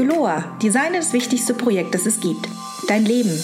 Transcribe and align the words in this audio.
Juloa, 0.00 0.56
Design 0.62 0.94
ist 0.94 1.08
das 1.08 1.12
wichtigste 1.12 1.52
Projekt, 1.52 1.94
das 1.94 2.06
es 2.06 2.20
gibt. 2.20 2.48
Dein 2.88 3.04
Leben. 3.04 3.38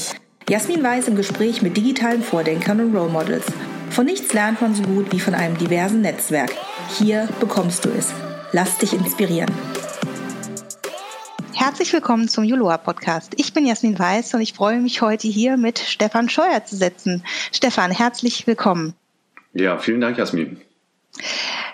Jasmin 0.48 0.82
Weiß 0.82 1.06
im 1.06 1.14
Gespräch 1.14 1.60
mit 1.60 1.76
digitalen 1.76 2.22
Vordenkern 2.22 2.80
und 2.80 2.96
Role 2.96 3.10
Models. 3.10 3.44
Von 3.90 4.06
nichts 4.06 4.32
lernt 4.32 4.62
man 4.62 4.74
so 4.74 4.82
gut 4.82 5.12
wie 5.12 5.20
von 5.20 5.34
einem 5.34 5.58
diversen 5.58 6.00
Netzwerk. 6.00 6.50
Hier 6.96 7.28
bekommst 7.40 7.84
du 7.84 7.90
es. 7.90 8.10
Lass 8.52 8.78
dich 8.78 8.94
inspirieren. 8.94 9.52
Herzlich 11.52 11.92
willkommen 11.92 12.26
zum 12.26 12.44
Juloa 12.44 12.78
Podcast. 12.78 13.34
Ich 13.36 13.52
bin 13.52 13.66
Jasmin 13.66 13.98
Weiß 13.98 14.32
und 14.32 14.40
ich 14.40 14.54
freue 14.54 14.80
mich 14.80 15.02
heute 15.02 15.28
hier 15.28 15.58
mit 15.58 15.78
Stefan 15.78 16.30
Scheuer 16.30 16.64
zu 16.64 16.74
setzen. 16.74 17.22
Stefan, 17.52 17.90
herzlich 17.90 18.46
willkommen. 18.46 18.94
Ja, 19.52 19.76
vielen 19.76 20.00
Dank, 20.00 20.16
Jasmin. 20.16 20.58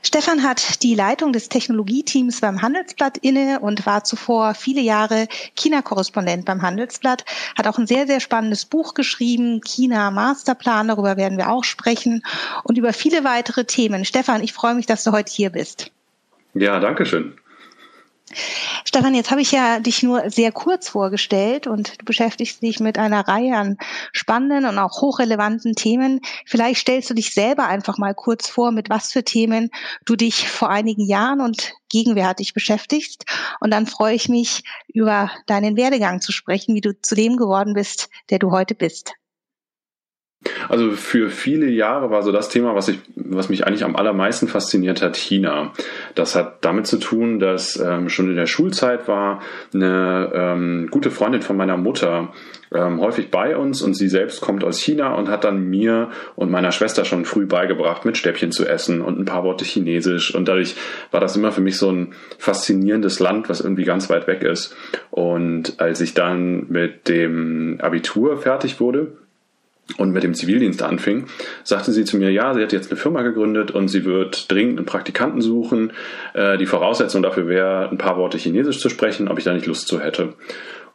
Stefan 0.05 0.43
hat 0.43 0.83
die 0.83 0.97
Leitung 0.97 1.33
des 1.33 1.49
Technologieteams 1.49 2.41
beim 2.41 2.61
Handelsblatt 2.61 3.19
inne 3.19 3.61
und 3.61 3.87
war 3.87 4.03
zuvor 4.03 4.55
viele 4.55 4.81
Jahre 4.81 5.29
China-Korrespondent 5.55 6.45
beim 6.45 6.61
Handelsblatt, 6.61 7.25
hat 7.57 7.69
auch 7.69 7.79
ein 7.79 7.87
sehr, 7.87 8.09
sehr 8.09 8.19
spannendes 8.19 8.65
Buch 8.65 8.95
geschrieben, 8.95 9.61
China 9.65 10.11
Masterplan, 10.11 10.89
darüber 10.89 11.17
werden 11.17 11.39
wir 11.39 11.51
auch 11.51 11.63
sprechen 11.63 12.25
und 12.65 12.79
über 12.79 12.93
viele 12.93 13.23
weitere 13.23 13.65
Themen. 13.65 14.05
Stefan, 14.05 14.43
ich 14.43 14.53
freue 14.53 14.75
mich, 14.75 14.87
dass 14.87 15.05
du 15.05 15.13
heute 15.13 15.33
hier 15.33 15.51
bist. 15.51 15.93
Ja, 16.55 16.81
danke 16.81 17.07
schön. 17.07 17.35
Stefan, 18.85 19.15
jetzt 19.15 19.31
habe 19.31 19.41
ich 19.41 19.53
ja 19.53 19.81
dich 19.81 20.03
nur 20.03 20.31
sehr 20.31 20.53
kurz 20.53 20.89
vorgestellt 20.89 21.67
und 21.67 22.01
du 22.01 22.05
beschäftigst 22.05 22.63
dich 22.63 22.81
mit 22.81 22.99
einer 22.99 23.27
Reihe 23.27 23.57
an 23.57 23.77
spannenden 24.13 24.69
und 24.69 24.79
auch 24.79 25.01
hochrelevanten 25.01 25.75
Themen. 25.75 26.21
Vielleicht 26.47 26.81
stellst 26.81 27.11
du 27.11 27.15
dich 27.15 27.35
selber 27.35 27.67
einfach 27.67 27.99
mal 27.99 28.15
kurz 28.15 28.49
vor, 28.49 28.73
mit 28.73 28.91
was 28.91 29.13
für 29.13 29.25
Themen 29.25 29.71
du 30.05 30.17
dich 30.17 30.49
vor 30.49 30.71
einigen 30.71 31.07
Jahren 31.07 31.41
und 31.41 31.73
gegenwärtig 31.89 32.55
beschäftigst. 32.55 33.25
Und 33.61 33.71
dann 33.71 33.87
freue 33.87 34.15
ich 34.15 34.29
mich, 34.29 34.63
über 34.89 35.31
deinen 35.47 35.77
Werdegang 35.77 36.21
zu 36.21 36.33
sprechen, 36.33 36.75
wie 36.75 36.81
du 36.81 36.99
zu 37.01 37.15
dem 37.15 37.37
geworden 37.37 37.75
bist, 37.75 38.09
der 38.31 38.39
du 38.39 38.51
heute 38.51 38.75
bist. 38.75 39.15
Also 40.69 40.91
für 40.93 41.29
viele 41.29 41.69
Jahre 41.69 42.11
war 42.11 42.23
so 42.23 42.33
das 42.33 42.49
Thema, 42.49 42.75
was, 42.75 42.89
ich, 42.89 42.99
was 43.15 43.49
mich 43.49 43.67
eigentlich 43.67 43.85
am 43.85 43.97
allermeisten 43.97 44.49
fasziniert 44.49 45.03
hat, 45.03 45.17
China. 45.17 45.73
Das 46.15 46.35
hat 46.35 46.65
damit 46.65 46.87
zu 46.87 46.99
tun, 46.99 47.39
dass 47.39 47.79
ähm, 47.79 48.09
schon 48.09 48.29
in 48.29 48.37
der 48.37 48.47
Schulzeit 48.47 49.09
war 49.09 49.41
eine 49.75 50.31
ähm, 50.35 50.89
gute 50.91 51.11
Freundin 51.11 51.43
von 51.43 51.57
meiner 51.57 51.77
Mutter 51.77 52.33
ähm, 52.75 53.01
häufig 53.01 53.31
bei 53.31 53.57
uns 53.57 53.83
und 53.83 53.95
sie 53.95 54.09
selbst 54.09 54.41
kommt 54.41 54.65
aus 54.65 54.79
China 54.79 55.15
und 55.15 55.29
hat 55.29 55.45
dann 55.45 55.69
mir 55.69 56.11
und 56.37 56.51
meiner 56.51 56.73
Schwester 56.73 57.05
schon 57.05 57.25
früh 57.25 57.47
beigebracht, 57.47 58.05
mit 58.05 58.17
Stäbchen 58.17 58.53
zu 58.53 58.67
essen 58.67 59.03
und 59.03 59.19
ein 59.19 59.25
paar 59.25 59.45
Worte 59.45 59.65
Chinesisch. 59.65 60.35
Und 60.35 60.49
dadurch 60.49 60.75
war 61.11 61.21
das 61.21 61.37
immer 61.37 61.53
für 61.53 61.61
mich 61.61 61.77
so 61.77 61.91
ein 61.91 62.15
faszinierendes 62.39 63.21
Land, 63.21 63.49
was 63.49 63.61
irgendwie 63.61 63.85
ganz 63.85 64.09
weit 64.11 64.27
weg 64.27 64.43
ist. 64.43 64.75
Und 65.11 65.81
als 65.81 66.01
ich 66.01 66.15
dann 66.15 66.69
mit 66.69 67.09
dem 67.09 67.79
Abitur 67.81 68.39
fertig 68.39 68.81
wurde, 68.81 69.13
und 69.99 70.13
mit 70.13 70.23
dem 70.23 70.35
Zivildienst 70.35 70.83
anfing, 70.83 71.27
sagte 71.65 71.93
sie 71.93 72.05
zu 72.05 72.17
mir, 72.17 72.31
ja, 72.31 72.55
sie 72.55 72.63
hat 72.63 72.73
jetzt 72.73 72.91
eine 72.91 72.99
Firma 72.99 73.23
gegründet 73.23 73.71
und 73.73 73.89
sie 73.89 74.05
wird 74.05 74.51
dringend 74.51 74.79
einen 74.79 74.87
Praktikanten 74.87 75.41
suchen. 75.41 75.93
Äh, 76.35 76.57
die 76.57 76.67
Voraussetzung 76.67 77.23
dafür 77.23 77.49
wäre, 77.49 77.89
ein 77.91 77.99
paar 77.99 78.17
Worte 78.17 78.39
Chinesisch 78.39 78.81
zu 78.81 78.89
sprechen, 78.89 79.29
ob 79.29 79.39
ich 79.39 79.45
da 79.45 79.53
nicht 79.53 79.67
Lust 79.67 79.89
zu 79.89 80.01
hätte. 80.01 80.35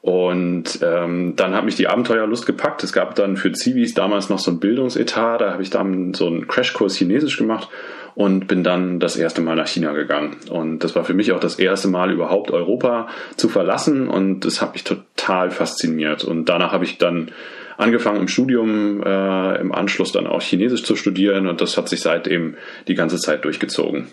Und 0.01 0.79
ähm, 0.83 1.35
dann 1.35 1.53
hat 1.53 1.65
mich 1.65 1.75
die 1.75 1.87
Abenteuerlust 1.87 2.45
gepackt. 2.45 2.83
Es 2.83 2.93
gab 2.93 3.15
dann 3.15 3.35
für 3.35 3.51
Zivis 3.51 3.93
damals 3.93 4.29
noch 4.29 4.39
so 4.39 4.51
ein 4.51 4.59
Bildungsetat, 4.59 5.41
da 5.41 5.51
habe 5.51 5.63
ich 5.63 5.69
dann 5.69 6.13
so 6.13 6.27
einen 6.27 6.47
Crashkurs 6.47 6.95
Chinesisch 6.95 7.37
gemacht 7.37 7.67
und 8.15 8.47
bin 8.47 8.63
dann 8.63 8.99
das 8.99 9.15
erste 9.15 9.41
Mal 9.41 9.55
nach 9.55 9.67
China 9.67 9.91
gegangen. 9.91 10.37
Und 10.49 10.79
das 10.79 10.95
war 10.95 11.03
für 11.03 11.13
mich 11.13 11.33
auch 11.33 11.39
das 11.39 11.59
erste 11.59 11.87
Mal 11.87 12.11
überhaupt 12.11 12.51
Europa 12.51 13.09
zu 13.35 13.49
verlassen 13.49 14.07
und 14.07 14.45
das 14.45 14.61
hat 14.61 14.73
mich 14.73 14.83
total 14.83 15.51
fasziniert. 15.51 16.23
Und 16.23 16.45
danach 16.45 16.71
habe 16.71 16.85
ich 16.85 16.97
dann 16.97 17.31
angefangen 17.77 18.21
im 18.21 18.27
Studium, 18.27 19.03
äh, 19.03 19.59
im 19.59 19.71
Anschluss 19.71 20.11
dann 20.11 20.27
auch 20.27 20.41
Chinesisch 20.41 20.83
zu 20.83 20.95
studieren 20.95 21.47
und 21.47 21.61
das 21.61 21.77
hat 21.77 21.89
sich 21.89 22.01
seitdem 22.01 22.57
die 22.87 22.95
ganze 22.95 23.17
Zeit 23.17 23.45
durchgezogen. 23.45 24.07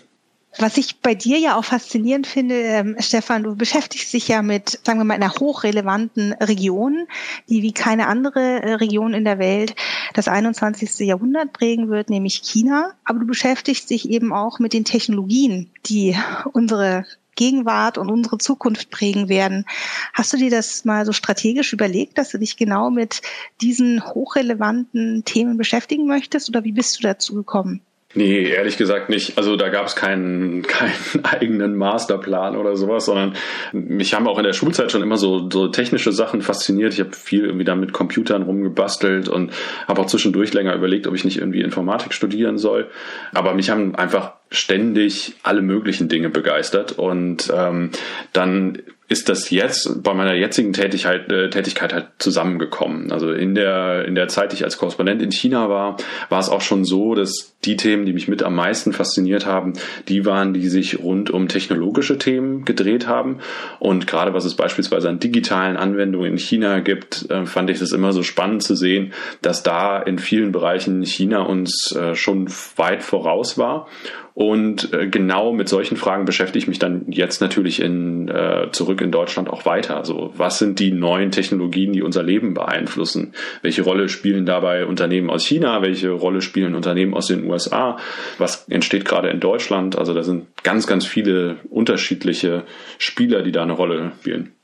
Was 0.57 0.77
ich 0.77 1.01
bei 1.01 1.15
dir 1.15 1.37
ja 1.37 1.57
auch 1.57 1.65
faszinierend 1.65 2.27
finde, 2.27 2.55
ähm, 2.55 2.95
Stefan, 2.99 3.43
du 3.43 3.57
beschäftigst 3.57 4.13
dich 4.13 4.29
ja 4.29 4.41
mit, 4.41 4.79
sagen 4.85 4.99
wir 4.99 5.03
mal, 5.03 5.15
einer 5.15 5.33
hochrelevanten 5.33 6.31
Region, 6.33 7.07
die 7.49 7.61
wie 7.61 7.73
keine 7.73 8.07
andere 8.07 8.39
äh, 8.39 8.73
Region 8.75 9.13
in 9.13 9.25
der 9.25 9.37
Welt 9.37 9.75
das 10.13 10.29
21. 10.29 10.99
Jahrhundert 10.99 11.51
prägen 11.51 11.89
wird, 11.89 12.09
nämlich 12.09 12.35
China. 12.35 12.93
Aber 13.03 13.19
du 13.19 13.27
beschäftigst 13.27 13.89
dich 13.89 14.09
eben 14.09 14.31
auch 14.31 14.59
mit 14.59 14.71
den 14.71 14.85
Technologien, 14.85 15.71
die 15.87 16.15
unsere 16.53 17.05
Gegenwart 17.35 17.97
und 17.97 18.09
unsere 18.09 18.37
Zukunft 18.37 18.89
prägen 18.89 19.29
werden. 19.29 19.65
Hast 20.13 20.33
du 20.33 20.37
dir 20.37 20.49
das 20.49 20.85
mal 20.85 21.05
so 21.05 21.11
strategisch 21.11 21.73
überlegt, 21.73 22.17
dass 22.17 22.29
du 22.29 22.37
dich 22.39 22.57
genau 22.57 22.89
mit 22.89 23.21
diesen 23.61 24.05
hochrelevanten 24.05 25.23
Themen 25.25 25.57
beschäftigen 25.57 26.07
möchtest 26.07 26.49
oder 26.49 26.63
wie 26.63 26.71
bist 26.71 26.97
du 26.97 27.03
dazu 27.03 27.33
gekommen? 27.33 27.81
Nee, 28.17 28.43
ehrlich 28.43 28.77
gesagt 28.77 29.09
nicht. 29.09 29.37
Also 29.37 29.57
da 29.57 29.67
gab 29.67 29.85
es 29.85 29.95
keinen, 29.95 30.61
keinen 30.67 31.23
eigenen 31.23 31.75
Masterplan 31.75 32.55
oder 32.55 32.77
sowas, 32.77 33.05
sondern 33.05 33.35
mich 33.73 34.13
haben 34.13 34.27
auch 34.27 34.37
in 34.37 34.45
der 34.45 34.53
Schulzeit 34.53 34.91
schon 34.91 35.03
immer 35.03 35.17
so, 35.17 35.49
so 35.49 35.67
technische 35.67 36.13
Sachen 36.13 36.41
fasziniert. 36.41 36.93
Ich 36.93 37.01
habe 37.01 37.11
viel 37.11 37.43
irgendwie 37.43 37.65
da 37.65 37.75
mit 37.75 37.91
Computern 37.91 38.43
rumgebastelt 38.43 39.27
und 39.27 39.51
habe 39.87 40.01
auch 40.01 40.05
zwischendurch 40.05 40.53
länger 40.53 40.73
überlegt, 40.75 41.07
ob 41.07 41.13
ich 41.13 41.25
nicht 41.25 41.37
irgendwie 41.37 41.61
Informatik 41.61 42.13
studieren 42.13 42.57
soll. 42.57 42.89
Aber 43.33 43.53
mich 43.53 43.69
haben 43.69 43.95
einfach 43.95 44.33
ständig 44.49 45.35
alle 45.43 45.61
möglichen 45.61 46.07
Dinge 46.07 46.29
begeistert 46.29 46.93
und 46.93 47.51
ähm, 47.53 47.89
dann 48.31 48.81
ist 49.07 49.29
das 49.29 49.51
jetzt 49.51 50.01
bei 50.03 50.13
meiner 50.13 50.33
jetzigen 50.33 50.73
Tätigkeit, 50.73 51.31
äh, 51.31 51.49
Tätigkeit 51.49 51.93
halt 51.93 52.07
zusammengekommen. 52.17 53.11
Also 53.11 53.31
in 53.31 53.53
der, 53.53 54.05
in 54.05 54.15
der 54.15 54.27
Zeit, 54.27 54.51
die 54.51 54.55
ich 54.55 54.63
als 54.63 54.77
Korrespondent 54.77 55.21
in 55.21 55.31
China 55.31 55.69
war, 55.69 55.97
war 56.29 56.39
es 56.39 56.49
auch 56.49 56.61
schon 56.61 56.85
so, 56.85 57.13
dass 57.13 57.55
die 57.65 57.77
Themen, 57.77 58.05
die 58.05 58.13
mich 58.13 58.27
mit 58.27 58.41
am 58.41 58.55
meisten 58.55 58.93
fasziniert 58.93 59.45
haben, 59.45 59.73
die 60.07 60.25
waren, 60.25 60.53
die 60.53 60.67
sich 60.69 60.99
rund 60.99 61.29
um 61.29 61.47
technologische 61.47 62.17
Themen 62.17 62.65
gedreht 62.65 63.07
haben. 63.07 63.39
Und 63.79 64.07
gerade 64.07 64.33
was 64.33 64.45
es 64.45 64.55
beispielsweise 64.55 65.09
an 65.09 65.19
digitalen 65.19 65.77
Anwendungen 65.77 66.31
in 66.31 66.37
China 66.39 66.79
gibt, 66.79 67.29
äh, 67.29 67.45
fand 67.45 67.69
ich 67.69 67.81
es 67.81 67.91
immer 67.91 68.11
so 68.11 68.23
spannend 68.23 68.63
zu 68.63 68.75
sehen, 68.75 69.13
dass 69.41 69.61
da 69.61 70.01
in 70.01 70.17
vielen 70.17 70.51
Bereichen 70.51 71.03
China 71.05 71.41
uns 71.41 71.95
äh, 71.95 72.15
schon 72.15 72.47
weit 72.75 73.03
voraus 73.03 73.57
war 73.57 73.87
und 74.35 74.93
äh, 74.93 75.07
genau 75.07 75.53
mit 75.53 75.69
solchen 75.69 75.95
Fragen 75.95 76.25
beschäftige 76.25 76.59
ich 76.59 76.67
mich 76.67 76.77
dann 76.77 77.05
jetzt 77.07 77.39
natürlich 77.39 77.81
in, 77.81 78.27
äh, 78.27 78.67
zurück 78.73 78.99
in 78.99 79.09
Deutschland 79.09 79.49
auch 79.49 79.65
weiter. 79.65 79.95
Also 79.95 80.33
was 80.35 80.59
sind 80.59 80.79
die 80.79 80.91
neuen 80.91 81.31
Technologien, 81.31 81.93
die 81.93 82.01
unser 82.01 82.21
Leben 82.21 82.53
beeinflussen? 82.53 83.33
Welche 83.61 83.83
Rolle 83.83 84.09
spielen 84.09 84.45
dabei 84.45 84.85
Unternehmen 84.85 85.29
aus 85.29 85.45
China? 85.45 85.81
Welche 85.81 86.11
Rolle 86.11 86.41
spielen 86.41 86.75
Unternehmen 86.75 87.13
aus 87.13 87.27
den 87.27 87.45
USA? 87.45 87.97
Was 88.37 88.67
entsteht 88.67 89.05
gerade 89.05 89.29
in 89.29 89.39
Deutschland? 89.39 89.97
Also 89.97 90.13
da 90.13 90.21
sind 90.21 90.47
ganz, 90.63 90.85
ganz 90.85 91.05
viele 91.05 91.55
unterschiedliche 91.69 92.63
Spieler, 92.97 93.41
die 93.41 93.53
da 93.53 93.63
eine 93.63 93.71
Rolle 93.71 94.11
spielen. 94.19 94.54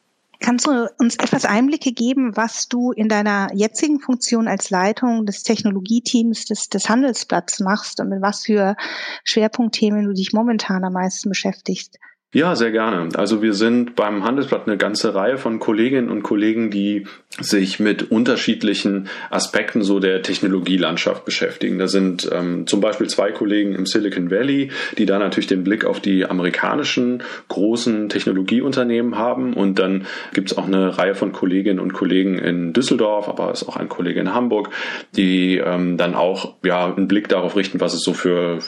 Kannst 0.41 0.65
du 0.65 0.87
uns 0.97 1.17
etwas 1.17 1.45
Einblicke 1.45 1.91
geben, 1.91 2.35
was 2.35 2.67
du 2.67 2.91
in 2.91 3.07
deiner 3.07 3.49
jetzigen 3.53 3.99
Funktion 3.99 4.47
als 4.47 4.71
Leitung 4.71 5.27
des 5.27 5.43
Technologieteams 5.43 6.45
des, 6.45 6.67
des 6.67 6.89
Handelsblatts 6.89 7.59
machst 7.59 7.99
und 7.99 8.09
mit 8.09 8.23
was 8.23 8.45
für 8.45 8.75
Schwerpunktthemen 9.23 10.03
du 10.05 10.13
dich 10.13 10.33
momentan 10.33 10.83
am 10.83 10.93
meisten 10.93 11.29
beschäftigst? 11.29 11.99
Ja, 12.33 12.55
sehr 12.55 12.71
gerne. 12.71 13.09
Also 13.15 13.41
wir 13.41 13.53
sind 13.53 13.97
beim 13.97 14.23
Handelsblatt 14.23 14.65
eine 14.65 14.77
ganze 14.77 15.13
Reihe 15.13 15.37
von 15.37 15.59
Kolleginnen 15.59 16.09
und 16.09 16.23
Kollegen, 16.23 16.71
die 16.71 17.05
sich 17.41 17.81
mit 17.81 18.09
unterschiedlichen 18.09 19.09
Aspekten 19.29 19.81
so 19.81 19.99
der 19.99 20.21
Technologielandschaft 20.21 21.25
beschäftigen. 21.25 21.77
Da 21.77 21.87
sind 21.87 22.29
ähm, 22.31 22.67
zum 22.67 22.79
Beispiel 22.79 23.07
zwei 23.07 23.31
Kollegen 23.31 23.75
im 23.75 23.85
Silicon 23.85 24.31
Valley, 24.31 24.71
die 24.97 25.05
da 25.05 25.19
natürlich 25.19 25.47
den 25.47 25.65
Blick 25.65 25.83
auf 25.83 25.99
die 25.99 26.25
amerikanischen 26.25 27.21
großen 27.49 28.07
Technologieunternehmen 28.07 29.17
haben. 29.17 29.53
Und 29.53 29.79
dann 29.79 30.05
gibt 30.33 30.51
es 30.51 30.57
auch 30.57 30.67
eine 30.67 30.97
Reihe 30.97 31.15
von 31.15 31.33
Kolleginnen 31.33 31.81
und 31.81 31.91
Kollegen 31.91 32.37
in 32.37 32.71
Düsseldorf, 32.71 33.27
aber 33.27 33.51
es 33.51 33.63
ist 33.63 33.67
auch 33.67 33.75
ein 33.75 33.89
Kollege 33.89 34.21
in 34.21 34.33
Hamburg, 34.33 34.69
die 35.17 35.57
ähm, 35.57 35.97
dann 35.97 36.15
auch 36.15 36.55
ja 36.63 36.93
einen 36.93 37.09
Blick 37.09 37.27
darauf 37.27 37.57
richten, 37.57 37.81
was 37.81 37.93
es 37.93 38.03
so 38.03 38.13
für, 38.13 38.59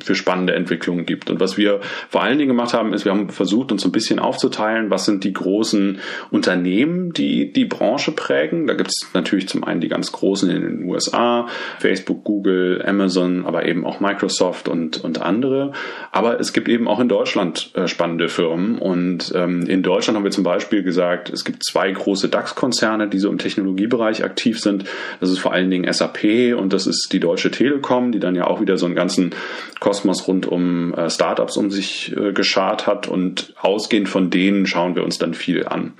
für 0.00 0.14
spannende 0.16 0.54
Entwicklungen 0.54 1.06
gibt. 1.06 1.30
Und 1.30 1.38
was 1.38 1.56
wir 1.56 1.80
vor 2.08 2.24
allen 2.24 2.38
Dingen 2.38 2.48
gemacht 2.48 2.74
haben, 2.74 2.92
ist, 2.92 3.03
wir 3.04 3.12
haben 3.12 3.28
versucht, 3.28 3.72
uns 3.72 3.84
ein 3.84 3.92
bisschen 3.92 4.18
aufzuteilen, 4.18 4.90
was 4.90 5.04
sind 5.04 5.24
die 5.24 5.32
großen 5.32 6.00
Unternehmen, 6.30 7.12
die 7.12 7.52
die 7.52 7.64
Branche 7.64 8.12
prägen. 8.12 8.66
Da 8.66 8.74
gibt 8.74 8.90
es 8.90 9.08
natürlich 9.14 9.48
zum 9.48 9.64
einen 9.64 9.80
die 9.80 9.88
ganz 9.88 10.12
großen 10.12 10.50
in 10.50 10.62
den 10.62 10.84
USA, 10.84 11.46
Facebook, 11.78 12.24
Google, 12.24 12.82
Amazon, 12.86 13.44
aber 13.46 13.66
eben 13.66 13.86
auch 13.86 14.00
Microsoft 14.00 14.68
und, 14.68 15.02
und 15.04 15.20
andere. 15.20 15.72
Aber 16.12 16.40
es 16.40 16.52
gibt 16.52 16.68
eben 16.68 16.88
auch 16.88 17.00
in 17.00 17.08
Deutschland 17.08 17.70
äh, 17.74 17.88
spannende 17.88 18.28
Firmen. 18.28 18.78
Und 18.78 19.32
ähm, 19.34 19.66
in 19.66 19.82
Deutschland 19.82 20.16
haben 20.16 20.24
wir 20.24 20.30
zum 20.30 20.44
Beispiel 20.44 20.82
gesagt, 20.82 21.30
es 21.30 21.44
gibt 21.44 21.64
zwei 21.64 21.90
große 21.90 22.28
DAX-Konzerne, 22.28 23.08
die 23.08 23.18
so 23.18 23.30
im 23.30 23.38
Technologiebereich 23.38 24.24
aktiv 24.24 24.60
sind. 24.60 24.84
Das 25.20 25.30
ist 25.30 25.38
vor 25.38 25.52
allen 25.52 25.70
Dingen 25.70 25.92
SAP 25.92 26.54
und 26.56 26.72
das 26.72 26.86
ist 26.86 27.12
die 27.12 27.20
Deutsche 27.20 27.50
Telekom, 27.50 28.12
die 28.12 28.20
dann 28.20 28.34
ja 28.34 28.46
auch 28.46 28.60
wieder 28.60 28.76
so 28.76 28.86
einen 28.86 28.94
ganzen 28.94 29.34
Kosmos 29.80 30.26
rund 30.28 30.46
um 30.46 30.94
äh, 30.94 31.10
Startups 31.10 31.56
um 31.56 31.70
sich 31.70 32.14
äh, 32.16 32.32
geschart 32.32 32.86
hat. 32.86 32.93
Und 33.08 33.54
ausgehend 33.60 34.08
von 34.08 34.30
denen 34.30 34.66
schauen 34.66 34.94
wir 34.94 35.04
uns 35.04 35.18
dann 35.18 35.34
viel 35.34 35.66
an. 35.66 35.94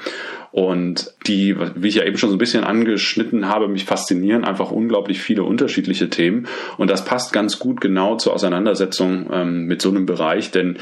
Und 0.55 1.13
die, 1.27 1.57
wie 1.75 1.89
ich 1.89 1.97
ja 1.97 2.05
eben 2.05 2.17
schon 2.17 2.31
so 2.31 2.37
ein 2.37 2.39
bisschen 2.39 2.63
angeschnitten 2.63 3.49
habe, 3.49 3.67
mich 3.67 3.87
faszinieren 3.87 4.45
einfach 4.45 4.71
unglaublich 4.71 5.21
viele 5.21 5.43
unterschiedliche 5.43 6.11
Themen. 6.11 6.47
Und 6.79 6.89
das 6.91 7.05
passt 7.05 7.33
ganz 7.33 7.59
gut 7.59 7.81
genau 7.81 8.15
zur 8.19 8.35
Auseinandersetzung 8.35 9.29
ähm, 9.33 9.65
mit 9.67 9.83
so 9.83 9.89
einem 9.89 10.07
Bereich, 10.07 10.53
denn 10.53 10.77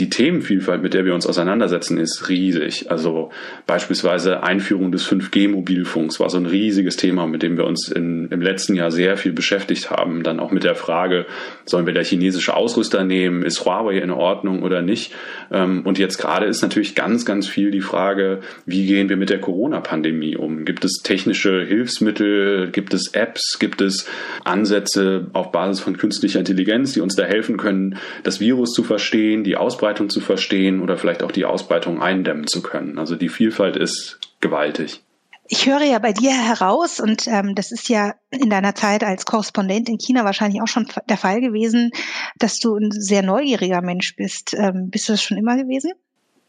die 0.00 0.10
Themenvielfalt, 0.10 0.82
mit 0.82 0.92
der 0.92 1.04
wir 1.04 1.14
uns 1.14 1.28
auseinandersetzen, 1.28 1.98
ist 1.98 2.30
riesig. 2.30 2.90
Also 2.90 3.30
beispielsweise 3.68 4.42
Einführung 4.42 4.90
des 4.90 5.06
5G-Mobilfunks 5.08 6.18
war 6.18 6.28
so 6.28 6.38
ein 6.38 6.46
riesiges 6.46 6.96
Thema, 6.96 7.28
mit 7.28 7.44
dem 7.44 7.56
wir 7.56 7.64
uns 7.64 7.92
in, 7.92 8.26
im 8.30 8.42
letzten 8.42 8.74
Jahr 8.74 8.90
sehr 8.90 9.16
viel 9.16 9.32
beschäftigt 9.32 9.92
haben. 9.92 10.24
Dann 10.24 10.40
auch 10.40 10.50
mit 10.50 10.64
der 10.64 10.74
Frage, 10.74 11.26
sollen 11.64 11.86
wir 11.86 11.94
der 11.94 12.02
chinesische 12.02 12.56
Ausrüster 12.56 13.04
nehmen? 13.04 13.44
Ist 13.44 13.64
Huawei 13.64 13.98
in 13.98 14.10
Ordnung 14.10 14.64
oder 14.64 14.82
nicht? 14.82 15.14
Ähm, 15.52 15.82
und 15.84 16.00
jetzt 16.00 16.18
gerade 16.18 16.46
ist 16.46 16.62
natürlich 16.62 16.96
ganz, 16.96 17.24
ganz 17.24 17.46
viel 17.46 17.70
die 17.70 17.82
Frage, 17.82 18.40
wie 18.66 18.84
gehen 18.84 19.10
wir 19.10 19.11
mit 19.16 19.30
der 19.30 19.40
Corona-Pandemie 19.40 20.36
um? 20.36 20.64
Gibt 20.64 20.84
es 20.84 21.02
technische 21.02 21.64
Hilfsmittel? 21.64 22.70
Gibt 22.70 22.92
es 22.94 23.08
Apps? 23.14 23.58
Gibt 23.58 23.80
es 23.80 24.06
Ansätze 24.44 25.28
auf 25.32 25.52
Basis 25.52 25.80
von 25.80 25.96
künstlicher 25.96 26.38
Intelligenz, 26.38 26.92
die 26.92 27.00
uns 27.00 27.14
da 27.14 27.24
helfen 27.24 27.56
können, 27.56 27.98
das 28.22 28.40
Virus 28.40 28.72
zu 28.72 28.82
verstehen, 28.84 29.44
die 29.44 29.56
Ausbreitung 29.56 30.02
Ausbreitung 30.02 30.10
zu 30.10 30.20
verstehen 30.20 30.80
oder 30.80 30.96
vielleicht 30.96 31.22
auch 31.22 31.32
die 31.32 31.44
Ausbreitung 31.44 32.00
eindämmen 32.00 32.46
zu 32.46 32.62
können. 32.62 32.98
Also 32.98 33.16
die 33.16 33.28
Vielfalt 33.28 33.76
ist 33.76 34.18
gewaltig. 34.40 35.02
Ich 35.48 35.66
höre 35.66 35.82
ja 35.82 35.98
bei 35.98 36.12
dir 36.12 36.30
heraus, 36.30 37.00
und 37.00 37.26
ähm, 37.26 37.54
das 37.54 37.72
ist 37.72 37.88
ja 37.88 38.14
in 38.30 38.48
deiner 38.48 38.74
Zeit 38.74 39.04
als 39.04 39.26
Korrespondent 39.26 39.88
in 39.88 39.98
China 39.98 40.24
wahrscheinlich 40.24 40.62
auch 40.62 40.68
schon 40.68 40.86
der 41.08 41.16
Fall 41.16 41.40
gewesen, 41.40 41.90
dass 42.36 42.58
du 42.58 42.76
ein 42.76 42.90
sehr 42.90 43.22
neugieriger 43.22 43.82
Mensch 43.82 44.16
bist. 44.16 44.54
Ähm, 44.54 44.88
bist 44.88 45.08
du 45.08 45.14
das 45.14 45.22
schon 45.22 45.36
immer 45.36 45.56
gewesen? 45.56 45.92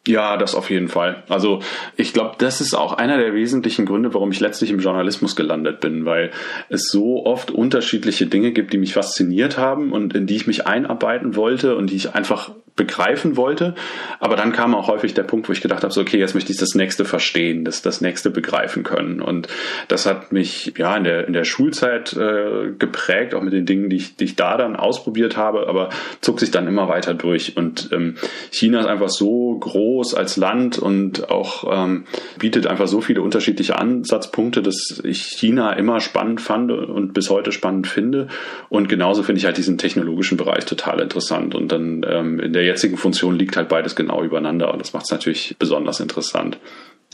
Ja, 0.06 0.36
das 0.36 0.54
auf 0.54 0.70
jeden 0.70 0.90
Fall. 0.90 1.24
Also 1.30 1.62
ich 1.96 2.12
glaube, 2.12 2.36
das 2.38 2.60
ist 2.60 2.74
auch 2.74 2.92
einer 2.94 3.18
der 3.18 3.34
wesentlichen 3.34 3.86
Gründe, 3.86 4.14
warum 4.14 4.32
ich 4.32 4.42
letztlich 4.42 4.70
im 4.70 4.80
Journalismus 4.80 5.38
gelandet 5.38 5.80
bin, 5.80 6.04
weil 6.04 6.32
es 6.68 6.90
so 6.90 7.26
oft 7.26 7.52
unterschiedliche 7.52 8.26
Dinge 8.26 8.52
gibt, 8.52 8.74
die 8.74 8.78
mich 8.78 8.94
fasziniert 8.94 9.58
haben 9.58 9.94
und 9.94 10.14
in 10.14 10.28
die 10.28 10.36
ich 10.36 10.46
mich 10.46 10.68
einarbeiten 10.68 11.38
wollte 11.38 11.78
und 11.78 11.90
die 11.90 11.96
ich 11.96 12.16
einfach 12.16 12.52
begreifen 12.76 13.38
wollte. 13.38 13.76
Aber 14.20 14.36
dann 14.36 14.52
kam 14.52 14.74
auch 14.74 14.88
häufig 14.88 15.14
der 15.14 15.24
Punkt, 15.24 15.48
wo 15.48 15.54
ich 15.54 15.62
gedacht 15.62 15.84
habe, 15.84 15.94
so, 15.94 16.02
okay, 16.02 16.18
jetzt 16.18 16.34
möchte 16.34 16.52
ich 16.52 16.58
das 16.58 16.74
nächste 16.74 17.06
verstehen, 17.06 17.66
das, 17.66 17.82
das 17.84 18.02
nächste 18.02 18.32
begreifen 18.32 18.84
können. 18.84 19.22
Und 19.22 19.48
das 19.90 20.06
hat 20.08 20.32
mich 20.32 20.74
ja 20.78 20.98
in 20.98 21.04
der, 21.04 21.28
in 21.28 21.34
der 21.34 21.44
Schulzeit 21.44 22.14
äh, 22.14 22.72
geprägt, 22.78 23.36
auch 23.36 23.44
mit 23.44 23.54
den 23.54 23.68
Dingen, 23.68 23.90
die 23.90 23.98
ich, 23.98 24.16
die 24.16 24.24
ich 24.24 24.36
da 24.36 24.58
dann 24.58 24.76
ausprobiert 24.76 25.38
habe, 25.38 25.68
aber 25.68 25.90
zog 26.22 26.40
sich 26.40 26.50
dann 26.50 26.68
immer 26.68 26.90
weiter 26.90 27.14
durch. 27.14 27.58
Und 27.58 27.90
ähm, 27.92 28.16
China 28.52 28.80
ist 28.80 28.88
einfach 28.88 29.10
so 29.10 29.56
groß 29.60 30.16
als 30.16 30.38
Land 30.38 30.80
und 30.80 31.30
auch 31.30 31.66
ähm, 31.72 32.06
bietet 32.40 32.66
einfach 32.66 32.88
so 32.88 33.02
viele 33.02 33.22
unterschiedliche 33.22 33.78
Ansatzpunkte, 33.78 34.64
dass 34.64 35.00
ich 35.04 35.22
China 35.22 35.74
immer 35.74 36.00
spannend 36.00 36.42
fand 36.42 36.72
und 36.72 37.14
bis 37.14 37.30
heute 37.30 37.52
spannend 37.52 37.86
finde. 37.86 38.30
Und 38.70 38.90
genauso 38.90 39.22
finde 39.22 39.40
ich 39.40 39.46
halt 39.46 39.58
diesen 39.58 39.78
technologischen 39.78 40.38
Bereich 40.38 40.66
total 40.66 41.00
interessant. 41.02 41.54
Und 41.54 41.72
dann 41.72 42.04
ähm, 42.10 42.40
in 42.40 42.54
der 42.54 42.63
der 42.64 42.72
jetzigen 42.72 42.96
Funktion 42.96 43.38
liegt 43.38 43.58
halt 43.58 43.68
beides 43.68 43.94
genau 43.96 44.24
übereinander 44.24 44.72
und 44.72 44.80
das 44.80 44.94
macht 44.94 45.04
es 45.06 45.12
natürlich 45.12 45.56
besonders 45.60 46.00
interessant. 46.00 46.58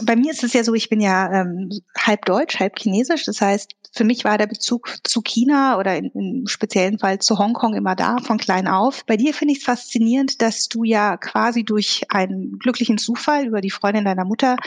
Bei 0.04 0.16
mir 0.16 0.32
ist 0.32 0.44
es 0.44 0.54
ja 0.54 0.64
so, 0.64 0.76
ich 0.76 0.90
bin 0.90 1.02
ja 1.02 1.42
ähm, 1.42 1.70
halb 1.98 2.26
deutsch, 2.26 2.60
halb 2.60 2.78
chinesisch. 2.78 3.26
Das 3.26 3.42
heißt, 3.42 3.74
für 3.92 4.04
mich 4.04 4.24
war 4.24 4.38
der 4.38 4.48
Bezug 4.48 4.96
zu 5.04 5.22
China 5.22 5.78
oder 5.78 5.96
in, 5.96 6.12
im 6.14 6.48
speziellen 6.48 7.00
Fall 7.00 7.20
zu 7.20 7.38
Hongkong 7.38 7.74
immer 7.76 7.96
da, 7.96 8.18
von 8.18 8.38
klein 8.38 8.68
auf. 8.68 9.06
Bei 9.06 9.18
dir 9.18 9.34
finde 9.34 9.54
ich 9.54 9.60
es 9.60 9.66
faszinierend, 9.66 10.42
dass 10.42 10.68
du 10.68 10.84
ja 10.84 11.18
quasi 11.18 11.64
durch 11.64 12.06
einen 12.10 12.60
glücklichen 12.60 12.98
Zufall 12.98 13.46
über 13.46 13.62
die 13.62 13.72
Freundin 13.72 14.06
deiner 14.06 14.26
Mutter 14.26 14.58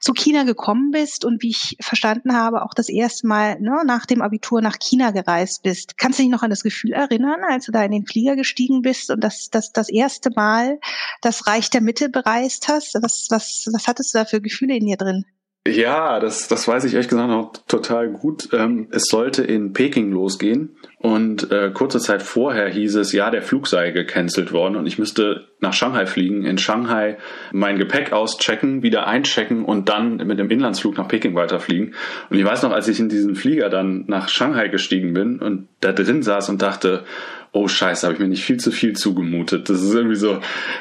zu 0.00 0.12
China 0.12 0.44
gekommen 0.44 0.90
bist 0.90 1.24
und 1.24 1.42
wie 1.42 1.50
ich 1.50 1.76
verstanden 1.80 2.34
habe, 2.34 2.62
auch 2.62 2.74
das 2.74 2.88
erste 2.88 3.26
Mal 3.26 3.60
ne, 3.60 3.82
nach 3.86 4.06
dem 4.06 4.22
Abitur 4.22 4.60
nach 4.60 4.78
China 4.78 5.10
gereist 5.12 5.62
bist. 5.62 5.96
Kannst 5.96 6.18
du 6.18 6.22
dich 6.22 6.32
noch 6.32 6.42
an 6.42 6.50
das 6.50 6.62
Gefühl 6.62 6.92
erinnern, 6.92 7.40
als 7.48 7.66
du 7.66 7.72
da 7.72 7.84
in 7.84 7.92
den 7.92 8.06
Flieger 8.06 8.36
gestiegen 8.36 8.82
bist 8.82 9.10
und 9.10 9.22
das, 9.22 9.50
das, 9.50 9.72
das 9.72 9.88
erste 9.88 10.30
Mal 10.30 10.80
das 11.20 11.46
Reich 11.46 11.70
der 11.70 11.80
Mitte 11.80 12.08
bereist 12.08 12.68
hast? 12.68 12.94
Was, 13.00 13.28
was, 13.30 13.68
was 13.72 13.86
hattest 13.86 14.14
du 14.14 14.18
da 14.18 14.24
für 14.24 14.40
Gefühle 14.40 14.76
in 14.76 14.86
dir 14.86 14.96
drin? 14.96 15.24
Ja, 15.66 16.20
das, 16.20 16.46
das 16.46 16.68
weiß 16.68 16.84
ich 16.84 16.92
ehrlich 16.92 17.08
gesagt 17.08 17.30
noch 17.30 17.52
total 17.66 18.10
gut. 18.10 18.50
Ähm, 18.52 18.88
es 18.90 19.04
sollte 19.04 19.42
in 19.42 19.72
Peking 19.72 20.12
losgehen 20.12 20.76
und 20.98 21.50
äh, 21.50 21.70
kurze 21.72 22.00
Zeit 22.00 22.22
vorher 22.22 22.68
hieß 22.68 22.96
es, 22.96 23.12
ja, 23.12 23.30
der 23.30 23.40
Flug 23.40 23.66
sei 23.66 23.90
gecancelt 23.90 24.52
worden 24.52 24.76
und 24.76 24.86
ich 24.86 24.98
müsste 24.98 25.48
nach 25.60 25.72
Shanghai 25.72 26.04
fliegen, 26.04 26.44
in 26.44 26.58
Shanghai 26.58 27.16
mein 27.50 27.78
Gepäck 27.78 28.12
auschecken, 28.12 28.82
wieder 28.82 29.06
einchecken 29.06 29.64
und 29.64 29.88
dann 29.88 30.18
mit 30.18 30.38
dem 30.38 30.50
Inlandsflug 30.50 30.98
nach 30.98 31.08
Peking 31.08 31.34
weiterfliegen. 31.34 31.94
Und 32.28 32.38
ich 32.38 32.44
weiß 32.44 32.62
noch, 32.62 32.72
als 32.72 32.86
ich 32.88 33.00
in 33.00 33.08
diesen 33.08 33.34
Flieger 33.34 33.70
dann 33.70 34.04
nach 34.06 34.28
Shanghai 34.28 34.68
gestiegen 34.68 35.14
bin 35.14 35.40
und 35.40 35.68
da 35.80 35.92
drin 35.92 36.22
saß 36.22 36.50
und 36.50 36.60
dachte, 36.60 37.04
oh 37.54 37.68
Scheiße, 37.68 38.04
habe 38.04 38.14
ich 38.14 38.20
mir 38.20 38.26
nicht 38.26 38.44
viel 38.44 38.58
zu 38.58 38.72
viel 38.72 38.94
zugemutet. 38.94 39.70
Das 39.70 39.80
ist 39.80 39.94
irgendwie 39.94 40.16
so 40.16 40.40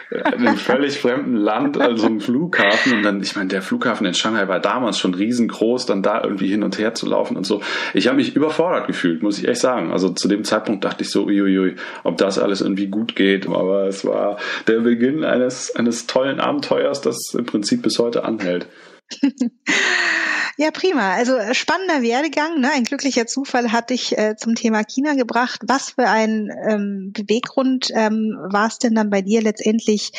in 0.09 0.47
einem 0.47 0.57
völlig 0.57 0.97
fremden 0.97 1.35
Land, 1.35 1.79
also 1.79 2.07
ein 2.07 2.19
Flughafen. 2.19 2.93
Und 2.93 3.03
dann, 3.03 3.21
ich 3.21 3.35
meine, 3.35 3.49
der 3.49 3.61
Flughafen 3.61 4.07
in 4.07 4.15
Shanghai 4.15 4.47
war 4.47 4.59
damals 4.59 4.97
schon 4.97 5.13
riesengroß, 5.13 5.85
dann 5.85 6.01
da 6.01 6.23
irgendwie 6.23 6.47
hin 6.47 6.63
und 6.63 6.79
her 6.79 6.95
zu 6.95 7.05
laufen 7.05 7.37
und 7.37 7.45
so. 7.45 7.61
Ich 7.93 8.07
habe 8.07 8.17
mich 8.17 8.35
überfordert 8.35 8.87
gefühlt, 8.87 9.21
muss 9.21 9.37
ich 9.37 9.47
echt 9.47 9.61
sagen. 9.61 9.91
Also 9.91 10.09
zu 10.09 10.27
dem 10.27 10.43
Zeitpunkt 10.43 10.83
dachte 10.83 11.03
ich 11.03 11.11
so, 11.11 11.25
uiuiui, 11.25 11.75
ob 12.03 12.17
das 12.17 12.39
alles 12.39 12.61
irgendwie 12.61 12.87
gut 12.87 13.15
geht. 13.15 13.45
Aber 13.45 13.85
es 13.85 14.03
war 14.03 14.39
der 14.67 14.79
Beginn 14.79 15.23
eines, 15.23 15.75
eines 15.75 16.07
tollen 16.07 16.39
Abenteuers, 16.39 17.01
das 17.01 17.35
im 17.37 17.45
Prinzip 17.45 17.83
bis 17.83 17.99
heute 17.99 18.23
anhält. 18.25 18.65
Ja, 20.55 20.69
prima. 20.69 21.13
Also 21.13 21.35
äh, 21.35 21.55
spannender 21.55 22.03
Werdegang. 22.03 22.59
Ne? 22.59 22.69
Ein 22.71 22.83
glücklicher 22.83 23.25
Zufall 23.25 23.71
hat 23.71 23.89
dich 23.89 24.15
äh, 24.17 24.35
zum 24.37 24.53
Thema 24.53 24.83
China 24.83 25.15
gebracht. 25.15 25.61
Was 25.65 25.91
für 25.91 26.07
ein 26.07 26.51
ähm, 26.69 27.11
Beweggrund 27.11 27.89
ähm, 27.95 28.37
war 28.39 28.67
es 28.67 28.77
denn 28.77 28.93
dann 28.93 29.09
bei 29.09 29.23
dir 29.23 29.41
letztendlich, 29.41 30.11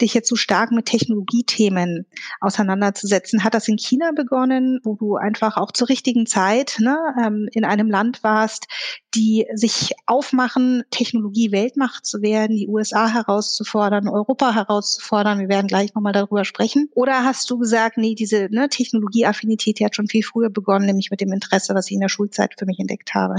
dich 0.00 0.14
jetzt 0.14 0.28
so 0.28 0.36
stark 0.36 0.70
mit 0.70 0.86
Technologiethemen 0.86 2.06
auseinanderzusetzen? 2.40 3.42
Hat 3.42 3.54
das 3.54 3.66
in 3.66 3.76
China 3.76 4.12
begonnen, 4.14 4.78
wo 4.84 4.94
du 4.94 5.16
einfach 5.16 5.56
auch 5.56 5.72
zur 5.72 5.88
richtigen 5.88 6.26
Zeit 6.26 6.76
ne, 6.78 6.96
ähm, 7.20 7.48
in 7.50 7.64
einem 7.64 7.90
Land 7.90 8.22
warst, 8.22 8.68
die 9.16 9.46
sich 9.54 9.94
aufmachen, 10.06 10.84
Technologie 10.90 11.50
Weltmacht 11.50 12.06
zu 12.06 12.22
werden, 12.22 12.56
die 12.56 12.68
USA 12.68 13.08
herauszufordern, 13.08 14.08
Europa 14.08 14.54
herauszufordern? 14.54 15.40
Wir 15.40 15.48
werden 15.48 15.66
gleich 15.66 15.92
nochmal 15.94 16.12
darüber 16.12 16.44
sprechen. 16.44 16.88
Oder 16.94 17.24
hast 17.24 17.50
du 17.50 17.58
gesagt, 17.58 17.98
nee, 17.98 18.14
diese 18.14 18.46
ne, 18.50 18.68
Technologieaffinität 18.68 19.71
Kreativität 19.72 19.86
hat 19.86 19.96
schon 19.96 20.08
viel 20.08 20.22
früher 20.22 20.50
begonnen, 20.50 20.86
nämlich 20.86 21.10
mit 21.10 21.20
dem 21.20 21.32
Interesse, 21.32 21.74
was 21.74 21.86
ich 21.86 21.94
in 21.94 22.00
der 22.00 22.08
Schulzeit 22.08 22.54
für 22.58 22.66
mich 22.66 22.78
entdeckt 22.78 23.14
habe. 23.14 23.36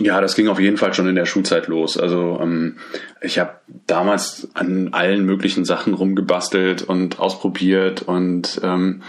Ja, 0.00 0.20
das 0.20 0.36
ging 0.36 0.46
auf 0.46 0.60
jeden 0.60 0.76
Fall 0.76 0.94
schon 0.94 1.08
in 1.08 1.16
der 1.16 1.26
Schulzeit 1.26 1.66
los. 1.66 1.98
Also 1.98 2.38
ähm, 2.40 2.76
ich 3.20 3.38
habe 3.38 3.54
damals 3.86 4.48
an 4.54 4.90
allen 4.92 5.24
möglichen 5.24 5.64
Sachen 5.64 5.94
rumgebastelt 5.94 6.82
und 6.82 7.18
ausprobiert 7.18 8.02
und 8.02 8.60
ähm, 8.62 9.02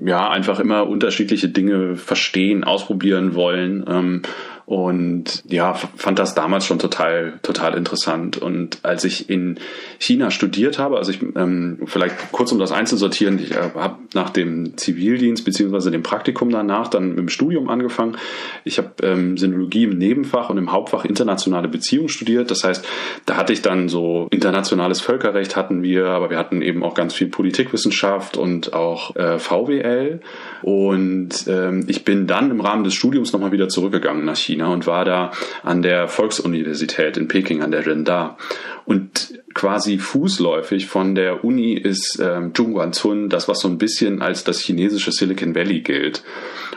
ja, 0.00 0.30
einfach 0.30 0.60
immer 0.60 0.86
unterschiedliche 0.86 1.48
Dinge 1.48 1.96
verstehen, 1.96 2.62
ausprobieren 2.62 3.34
wollen. 3.34 3.84
Ähm, 3.88 4.22
und 4.70 5.42
ja, 5.48 5.74
fand 5.74 6.20
das 6.20 6.36
damals 6.36 6.64
schon 6.64 6.78
total, 6.78 7.40
total 7.42 7.76
interessant. 7.76 8.38
Und 8.38 8.78
als 8.84 9.02
ich 9.02 9.28
in 9.28 9.58
China 9.98 10.30
studiert 10.30 10.78
habe, 10.78 10.96
also 10.96 11.10
ich 11.10 11.20
ähm, 11.34 11.80
vielleicht 11.86 12.30
kurz 12.30 12.52
um 12.52 12.60
das 12.60 12.70
einzusortieren, 12.70 13.40
ich 13.40 13.50
äh, 13.50 13.70
habe 13.74 13.96
nach 14.14 14.30
dem 14.30 14.76
Zivildienst 14.76 15.44
beziehungsweise 15.44 15.90
dem 15.90 16.04
Praktikum 16.04 16.50
danach 16.50 16.86
dann 16.86 17.08
mit 17.08 17.18
dem 17.18 17.28
Studium 17.30 17.68
angefangen. 17.68 18.16
Ich 18.62 18.78
habe 18.78 18.90
ähm, 19.02 19.36
Sinologie 19.36 19.82
im 19.82 19.98
Nebenfach 19.98 20.50
und 20.50 20.58
im 20.58 20.70
Hauptfach 20.70 21.04
internationale 21.04 21.66
Beziehungen 21.66 22.08
studiert. 22.08 22.52
Das 22.52 22.62
heißt, 22.62 22.86
da 23.26 23.36
hatte 23.36 23.52
ich 23.52 23.62
dann 23.62 23.88
so 23.88 24.28
internationales 24.30 25.00
Völkerrecht 25.00 25.56
hatten 25.56 25.82
wir, 25.82 26.06
aber 26.06 26.30
wir 26.30 26.38
hatten 26.38 26.62
eben 26.62 26.84
auch 26.84 26.94
ganz 26.94 27.12
viel 27.12 27.26
Politikwissenschaft 27.26 28.36
und 28.36 28.72
auch 28.72 29.16
äh, 29.16 29.40
VWL. 29.40 30.20
Und 30.62 31.48
ähm, 31.48 31.86
ich 31.88 32.04
bin 32.04 32.28
dann 32.28 32.52
im 32.52 32.60
Rahmen 32.60 32.84
des 32.84 32.94
Studiums 32.94 33.32
nochmal 33.32 33.50
wieder 33.50 33.68
zurückgegangen 33.68 34.24
nach 34.24 34.36
China 34.36 34.59
und 34.68 34.86
war 34.86 35.04
da 35.04 35.32
an 35.62 35.82
der 35.82 36.08
Volksuniversität 36.08 37.16
in 37.16 37.28
Peking, 37.28 37.62
an 37.62 37.70
der 37.70 37.86
Renda. 37.86 38.36
Und 38.84 39.40
quasi 39.54 39.98
fußläufig 39.98 40.86
von 40.86 41.14
der 41.14 41.44
Uni 41.44 41.74
ist 41.74 42.18
ähm, 42.20 42.54
Zhongguancun 42.54 43.28
das, 43.28 43.48
was 43.48 43.60
so 43.60 43.68
ein 43.68 43.78
bisschen 43.78 44.22
als 44.22 44.44
das 44.44 44.60
chinesische 44.60 45.12
Silicon 45.12 45.54
Valley 45.54 45.80
gilt. 45.80 46.22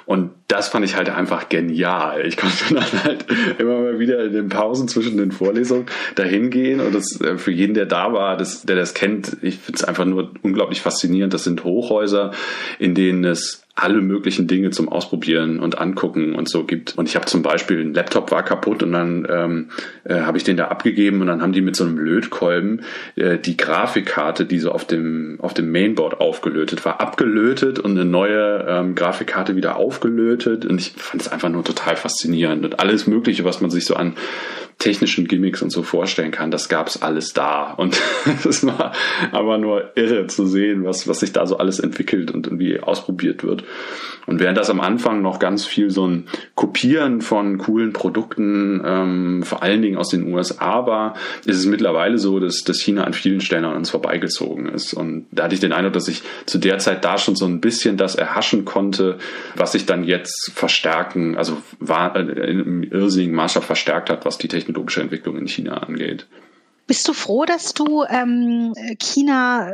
Und 0.06 0.32
das 0.48 0.68
fand 0.68 0.84
ich 0.84 0.96
halt 0.96 1.10
einfach 1.10 1.50
genial. 1.50 2.26
Ich 2.26 2.38
konnte 2.38 2.74
dann 2.74 3.04
halt 3.04 3.26
immer 3.58 3.80
mal 3.80 4.00
wieder 4.00 4.24
in 4.26 4.34
den 4.34 4.50
Pausen 4.50 4.88
zwischen 4.88 5.18
den 5.18 5.32
Vorlesungen 5.32 5.86
dahin 6.16 6.50
gehen 6.50 6.82
und 6.82 6.94
das 6.94 7.20
äh, 7.22 7.38
für 7.38 7.52
jeden, 7.52 7.74
der 7.74 7.86
da 7.86 8.12
war, 8.12 8.38
das, 8.38 8.64
der 8.64 8.76
das 8.76 8.94
kennt, 8.94 9.38
ich 9.42 9.58
finde 9.60 9.78
es 9.78 9.84
einfach 9.84 10.06
nur 10.06 10.32
unglaublich 10.42 10.82
faszinierend. 10.82 11.34
Das 11.34 11.46
sind 11.46 11.64
Hochhäuser, 11.64 12.32
in 12.80 12.96
denen 12.96 13.24
es 13.24 13.63
alle 13.76 14.02
möglichen 14.02 14.48
Dinge 14.48 14.70
zum 14.70 14.88
Ausprobieren 14.88 15.60
und 15.60 15.80
Angucken 15.80 16.36
und 16.36 16.48
so 16.48 16.64
gibt. 16.64 16.96
Und 16.96 17.10
ich 17.10 17.16
habe 17.16 17.26
zum 17.26 17.42
Beispiel, 17.42 17.82
ein 17.82 17.94
Laptop 17.96 18.30
war 18.30 18.44
kaputt 18.44 18.84
und 18.84 18.92
dann 18.92 19.28
ähm, 19.28 19.70
äh, 20.04 20.22
habe 20.22 20.38
ich 20.38 20.44
den 20.44 20.58
da 20.58 20.68
abgegeben 20.68 21.22
und 21.22 21.28
dann 21.28 21.42
haben 21.42 21.54
die 21.54 21.62
mit 21.62 21.76
so 21.76 21.84
einem 21.84 21.98
Lötkolben 21.98 22.84
äh, 23.16 23.40
die 23.40 23.58
Grafikkarte, 23.58 24.46
die 24.46 24.60
so 24.60 24.72
auf 24.72 24.86
dem, 24.86 25.40
auf 25.42 25.56
dem 25.56 25.72
Mainboard 25.72 26.22
aufgelötet 26.22 26.86
war, 26.86 27.02
abgelötet 27.02 27.80
und 27.80 27.92
eine 27.92 28.06
neue 28.06 28.64
ähm, 28.70 28.94
Grafikkarte 28.94 29.56
wieder 29.56 29.78
aufgelötet. 29.78 30.68
Und 30.68 30.80
ich 30.80 30.92
fand 30.92 31.24
es 31.24 31.28
einfach 31.28 31.50
nur 31.50 31.64
total 31.64 31.96
faszinierend. 31.96 32.64
Und 32.66 32.80
alles 32.80 33.08
Mögliche, 33.08 33.44
was 33.44 33.60
man 33.60 33.72
sich 33.72 33.86
so 33.86 33.96
an 33.96 34.14
technischen 34.78 35.28
Gimmicks 35.28 35.62
und 35.62 35.70
so 35.70 35.84
vorstellen 35.84 36.32
kann, 36.32 36.52
das 36.52 36.70
gab's 36.70 37.02
alles 37.02 37.34
da. 37.34 37.72
Und 37.72 38.02
es 38.48 38.66
war 38.66 38.94
aber 39.32 39.58
nur 39.58 39.92
irre 39.96 40.28
zu 40.28 40.46
sehen, 40.46 40.84
was, 40.84 41.08
was 41.08 41.22
sich 41.22 41.32
da 41.32 41.46
so 41.46 41.58
alles 41.58 41.80
entwickelt 41.80 42.32
und 42.32 42.48
irgendwie 42.48 42.80
ausprobiert 42.80 43.44
wird. 43.44 43.64
Und 44.26 44.40
während 44.40 44.58
das 44.58 44.70
am 44.70 44.80
Anfang 44.80 45.22
noch 45.22 45.40
ganz 45.40 45.66
viel 45.66 45.90
so 45.90 46.08
ein 46.08 46.28
Kopieren 46.56 47.22
von 47.22 47.58
coolen 47.58 47.92
Produkten, 47.92 48.82
ähm, 48.86 49.44
vor 49.44 49.64
allen 49.64 49.82
Dingen 49.82 49.98
aus 49.98 50.10
den 50.10 50.32
USA 50.34 50.86
war, 50.86 51.16
ist 51.46 51.58
es 51.58 51.66
mittlerweile 51.66 52.18
so, 52.18 52.40
dass, 52.40 52.64
dass 52.64 52.80
China 52.80 53.04
an 53.04 53.14
vielen 53.14 53.42
Stellen 53.42 53.66
an 53.66 53.76
uns 53.76 53.90
vorbeigezogen 53.90 54.70
ist. 54.70 54.94
Und 54.94 55.26
da 55.32 55.44
hatte 55.44 55.56
ich 55.56 55.60
den 55.60 55.74
Eindruck, 55.74 55.94
dass 55.94 56.08
ich 56.08 56.24
zu 56.46 56.58
der 56.58 56.78
Zeit 56.78 57.04
da 57.04 57.18
schon 57.18 57.36
so 57.36 57.46
ein 57.46 57.60
bisschen 57.60 57.98
das 57.98 58.16
erhaschen 58.16 58.66
konnte, 58.66 59.18
was 59.56 59.74
sich 59.74 59.86
dann 59.86 60.04
jetzt 60.04 60.52
verstärken, 60.56 61.38
also 61.38 61.58
war, 61.80 62.16
äh, 62.16 62.22
im 62.22 62.84
irrsinnigen 62.84 63.36
Maßstab 63.36 63.64
verstärkt 63.64 64.10
hat, 64.10 64.26
was 64.26 64.38
die 64.38 64.48
technologische 64.74 65.02
Entwicklung 65.02 65.38
in 65.38 65.48
China 65.48 65.78
angeht. 65.78 66.28
Bist 66.88 67.08
du 67.08 67.14
froh, 67.14 67.46
dass 67.46 67.74
du 67.74 68.04
ähm, 68.10 68.74
China 69.00 69.72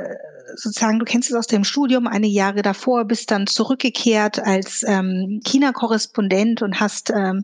sozusagen, 0.56 1.00
du 1.00 1.06
kennst 1.06 1.30
es 1.30 1.36
aus 1.36 1.48
dem 1.48 1.64
Studium, 1.64 2.08
einige 2.08 2.34
Jahre 2.34 2.62
davor, 2.62 3.06
bist 3.06 3.32
dann 3.32 3.48
zurückgekehrt 3.48 4.40
als 4.40 4.84
ähm, 4.88 5.42
China-Korrespondent 5.44 6.62
und 6.62 6.80
hast 6.80 7.10
ähm, 7.10 7.44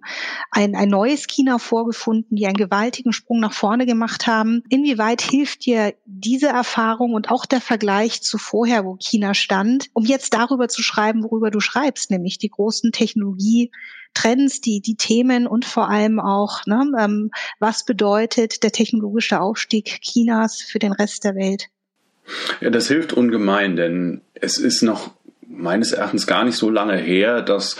ein, 0.52 0.76
ein 0.76 0.90
neues 0.90 1.28
China 1.28 1.58
vorgefunden, 1.60 2.36
die 2.36 2.46
einen 2.46 2.58
gewaltigen 2.58 3.14
Sprung 3.14 3.40
nach 3.40 3.54
vorne 3.54 3.86
gemacht 3.86 4.28
haben. 4.28 4.64
Inwieweit 4.70 5.22
hilft 5.22 5.66
dir 5.66 5.94
diese 6.06 6.48
Erfahrung 6.48 7.14
und 7.14 7.32
auch 7.32 7.46
der 7.46 7.62
Vergleich 7.62 8.22
zu 8.22 8.38
vorher, 8.38 8.86
wo 8.86 8.98
China 8.98 9.34
stand, 9.34 9.90
um 9.94 10.06
jetzt 10.06 10.34
darüber 10.34 10.68
zu 10.68 10.82
schreiben, 10.82 11.24
worüber 11.24 11.52
du 11.52 11.60
schreibst, 11.60 12.12
nämlich 12.12 12.38
die 12.38 12.50
großen 12.50 12.92
Technologie 12.92 13.72
Trends, 14.16 14.62
die, 14.62 14.82
die 14.82 14.96
Themen 14.96 15.46
und 15.46 15.66
vor 15.66 15.90
allem 15.90 16.20
auch, 16.20 16.66
ne, 16.66 16.90
ähm, 16.98 17.30
was 17.60 17.86
bedeutet 17.86 18.64
der 18.64 18.72
technologische 18.72 19.40
Aufstieg 19.40 20.00
Chinas 20.02 20.62
für 20.62 20.80
den 20.80 20.94
Rest 20.94 21.24
der 21.24 21.36
Welt? 21.36 21.68
Ja, 22.62 22.70
das 22.70 22.88
hilft 22.88 23.13
ungemein, 23.13 23.75
denn 23.75 24.22
es 24.34 24.58
ist 24.58 24.82
noch 24.82 25.12
meines 25.48 25.91
Erachtens 25.91 26.27
gar 26.27 26.44
nicht 26.44 26.58
so 26.58 26.70
lange 26.70 26.98
her, 26.98 27.41
dass 27.41 27.77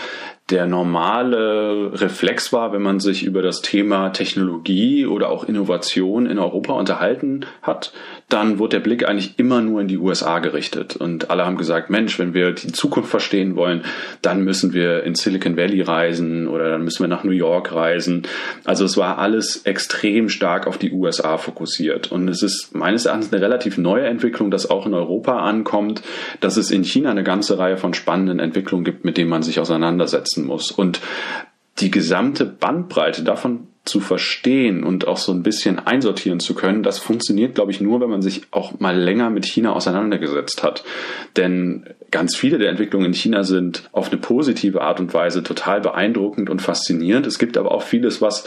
der 0.50 0.66
normale 0.66 1.90
Reflex 2.00 2.52
war, 2.52 2.72
wenn 2.72 2.82
man 2.82 3.00
sich 3.00 3.24
über 3.24 3.42
das 3.42 3.62
Thema 3.62 4.10
Technologie 4.10 5.04
oder 5.04 5.28
auch 5.28 5.44
Innovation 5.44 6.26
in 6.26 6.38
Europa 6.38 6.72
unterhalten 6.72 7.46
hat, 7.62 7.92
dann 8.28 8.60
wurde 8.60 8.76
der 8.76 8.80
Blick 8.80 9.08
eigentlich 9.08 9.38
immer 9.38 9.60
nur 9.60 9.80
in 9.80 9.88
die 9.88 9.98
USA 9.98 10.38
gerichtet. 10.38 10.96
Und 10.96 11.30
alle 11.30 11.44
haben 11.44 11.56
gesagt, 11.56 11.90
Mensch, 11.90 12.18
wenn 12.20 12.32
wir 12.32 12.52
die 12.52 12.72
Zukunft 12.72 13.10
verstehen 13.10 13.56
wollen, 13.56 13.82
dann 14.22 14.42
müssen 14.42 14.72
wir 14.72 15.02
in 15.02 15.16
Silicon 15.16 15.56
Valley 15.56 15.82
reisen 15.82 16.46
oder 16.46 16.70
dann 16.70 16.82
müssen 16.82 17.02
wir 17.02 17.08
nach 17.08 17.24
New 17.24 17.32
York 17.32 17.72
reisen. 17.72 18.22
Also 18.64 18.84
es 18.84 18.96
war 18.96 19.18
alles 19.18 19.64
extrem 19.64 20.28
stark 20.28 20.68
auf 20.68 20.78
die 20.78 20.92
USA 20.92 21.38
fokussiert. 21.38 22.12
Und 22.12 22.28
es 22.28 22.42
ist 22.42 22.72
meines 22.72 23.06
Erachtens 23.06 23.32
eine 23.32 23.42
relativ 23.42 23.78
neue 23.78 24.06
Entwicklung, 24.06 24.52
dass 24.52 24.70
auch 24.70 24.86
in 24.86 24.94
Europa 24.94 25.40
ankommt, 25.40 26.02
dass 26.38 26.56
es 26.56 26.70
in 26.70 26.84
China 26.84 27.10
eine 27.10 27.24
ganze 27.24 27.58
Reihe 27.58 27.76
von 27.76 27.94
spannenden 27.94 28.38
Entwicklungen 28.38 28.84
gibt, 28.84 29.04
mit 29.04 29.16
denen 29.16 29.30
man 29.30 29.42
sich 29.42 29.58
auseinandersetzen 30.36 30.46
muss. 30.46 30.70
Und 30.70 31.00
die 31.80 31.90
gesamte 31.90 32.44
Bandbreite 32.46 33.22
davon 33.22 33.68
zu 33.84 34.00
verstehen 34.00 34.82
und 34.82 35.06
auch 35.06 35.18
so 35.18 35.30
ein 35.30 35.44
bisschen 35.44 35.78
einsortieren 35.78 36.40
zu 36.40 36.54
können, 36.54 36.82
das 36.82 36.98
funktioniert, 36.98 37.54
glaube 37.54 37.70
ich, 37.70 37.80
nur, 37.80 38.00
wenn 38.00 38.10
man 38.10 38.22
sich 38.22 38.42
auch 38.50 38.80
mal 38.80 38.98
länger 38.98 39.30
mit 39.30 39.46
China 39.46 39.74
auseinandergesetzt 39.74 40.64
hat. 40.64 40.82
Denn 41.36 41.84
ganz 42.10 42.34
viele 42.34 42.58
der 42.58 42.70
Entwicklungen 42.70 43.06
in 43.06 43.14
China 43.14 43.44
sind 43.44 43.88
auf 43.92 44.10
eine 44.10 44.20
positive 44.20 44.80
Art 44.80 44.98
und 44.98 45.14
Weise 45.14 45.42
total 45.42 45.80
beeindruckend 45.82 46.50
und 46.50 46.62
faszinierend. 46.62 47.26
Es 47.26 47.38
gibt 47.38 47.56
aber 47.56 47.70
auch 47.70 47.82
vieles, 47.82 48.20
was 48.20 48.44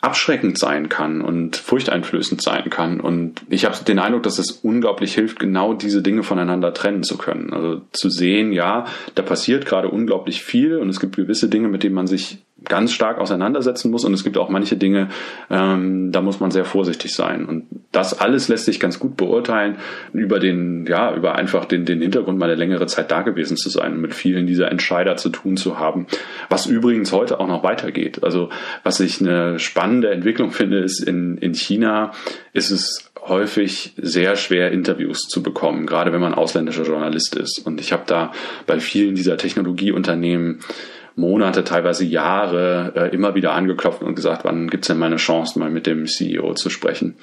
abschreckend 0.00 0.58
sein 0.58 0.88
kann 0.88 1.20
und 1.20 1.56
furchteinflößend 1.56 2.42
sein 2.42 2.70
kann. 2.70 3.00
Und 3.00 3.42
ich 3.50 3.66
habe 3.66 3.76
den 3.84 3.98
Eindruck, 3.98 4.22
dass 4.22 4.38
es 4.38 4.50
unglaublich 4.50 5.14
hilft, 5.14 5.38
genau 5.38 5.74
diese 5.74 6.02
Dinge 6.02 6.22
voneinander 6.22 6.72
trennen 6.72 7.02
zu 7.02 7.18
können. 7.18 7.52
Also 7.52 7.82
zu 7.92 8.08
sehen, 8.08 8.52
ja, 8.52 8.86
da 9.14 9.22
passiert 9.22 9.66
gerade 9.66 9.88
unglaublich 9.88 10.42
viel 10.42 10.78
und 10.78 10.88
es 10.88 11.00
gibt 11.00 11.16
gewisse 11.16 11.48
Dinge, 11.48 11.68
mit 11.68 11.82
denen 11.82 11.94
man 11.94 12.06
sich 12.06 12.38
ganz 12.64 12.92
stark 12.92 13.18
auseinandersetzen 13.18 13.90
muss 13.90 14.04
und 14.04 14.12
es 14.12 14.24
gibt 14.24 14.36
auch 14.36 14.48
manche 14.48 14.76
Dinge, 14.76 15.08
ähm, 15.50 16.12
da 16.12 16.20
muss 16.20 16.40
man 16.40 16.50
sehr 16.50 16.64
vorsichtig 16.64 17.14
sein. 17.14 17.46
Und 17.46 17.66
das 17.92 18.18
alles 18.18 18.48
lässt 18.48 18.66
sich 18.66 18.80
ganz 18.80 18.98
gut 18.98 19.16
beurteilen 19.16 19.76
über 20.12 20.38
den, 20.38 20.86
ja, 20.86 21.14
über 21.14 21.36
einfach 21.36 21.64
den, 21.64 21.84
den 21.84 22.00
Hintergrund 22.00 22.38
mal 22.38 22.46
eine 22.46 22.54
längere 22.54 22.86
Zeit 22.86 23.10
da 23.10 23.22
gewesen 23.22 23.56
zu 23.56 23.70
sein 23.70 23.94
und 23.94 24.00
mit 24.00 24.14
vielen 24.14 24.46
dieser 24.46 24.70
Entscheider 24.70 25.16
zu 25.16 25.30
tun 25.30 25.56
zu 25.56 25.78
haben, 25.78 26.06
was 26.48 26.66
übrigens 26.66 27.12
heute 27.12 27.40
auch 27.40 27.48
noch 27.48 27.62
weitergeht. 27.62 28.22
Also 28.22 28.50
was 28.82 29.00
ich 29.00 29.20
eine 29.20 29.58
spannende 29.58 30.10
Entwicklung 30.10 30.50
finde, 30.50 30.78
ist 30.78 31.02
in, 31.02 31.38
in 31.38 31.54
China 31.54 32.12
ist 32.52 32.70
es 32.70 33.10
häufig 33.26 33.92
sehr 33.96 34.36
schwer, 34.36 34.72
Interviews 34.72 35.28
zu 35.28 35.42
bekommen, 35.42 35.86
gerade 35.86 36.12
wenn 36.12 36.20
man 36.20 36.34
ausländischer 36.34 36.84
Journalist 36.84 37.36
ist. 37.36 37.64
Und 37.64 37.80
ich 37.80 37.92
habe 37.92 38.04
da 38.06 38.32
bei 38.66 38.80
vielen 38.80 39.14
dieser 39.14 39.36
Technologieunternehmen 39.36 40.60
Monate, 41.20 41.62
teilweise 41.64 42.04
Jahre 42.04 42.92
äh, 42.96 43.14
immer 43.14 43.34
wieder 43.34 43.52
angeklopft 43.52 44.02
und 44.02 44.14
gesagt, 44.14 44.44
wann 44.44 44.68
gibt's 44.68 44.88
denn 44.88 44.98
mal 44.98 45.06
eine 45.06 45.16
Chance, 45.16 45.58
mal 45.58 45.70
mit 45.70 45.86
dem 45.86 46.06
CEO 46.06 46.54
zu 46.54 46.70
sprechen. 46.70 47.16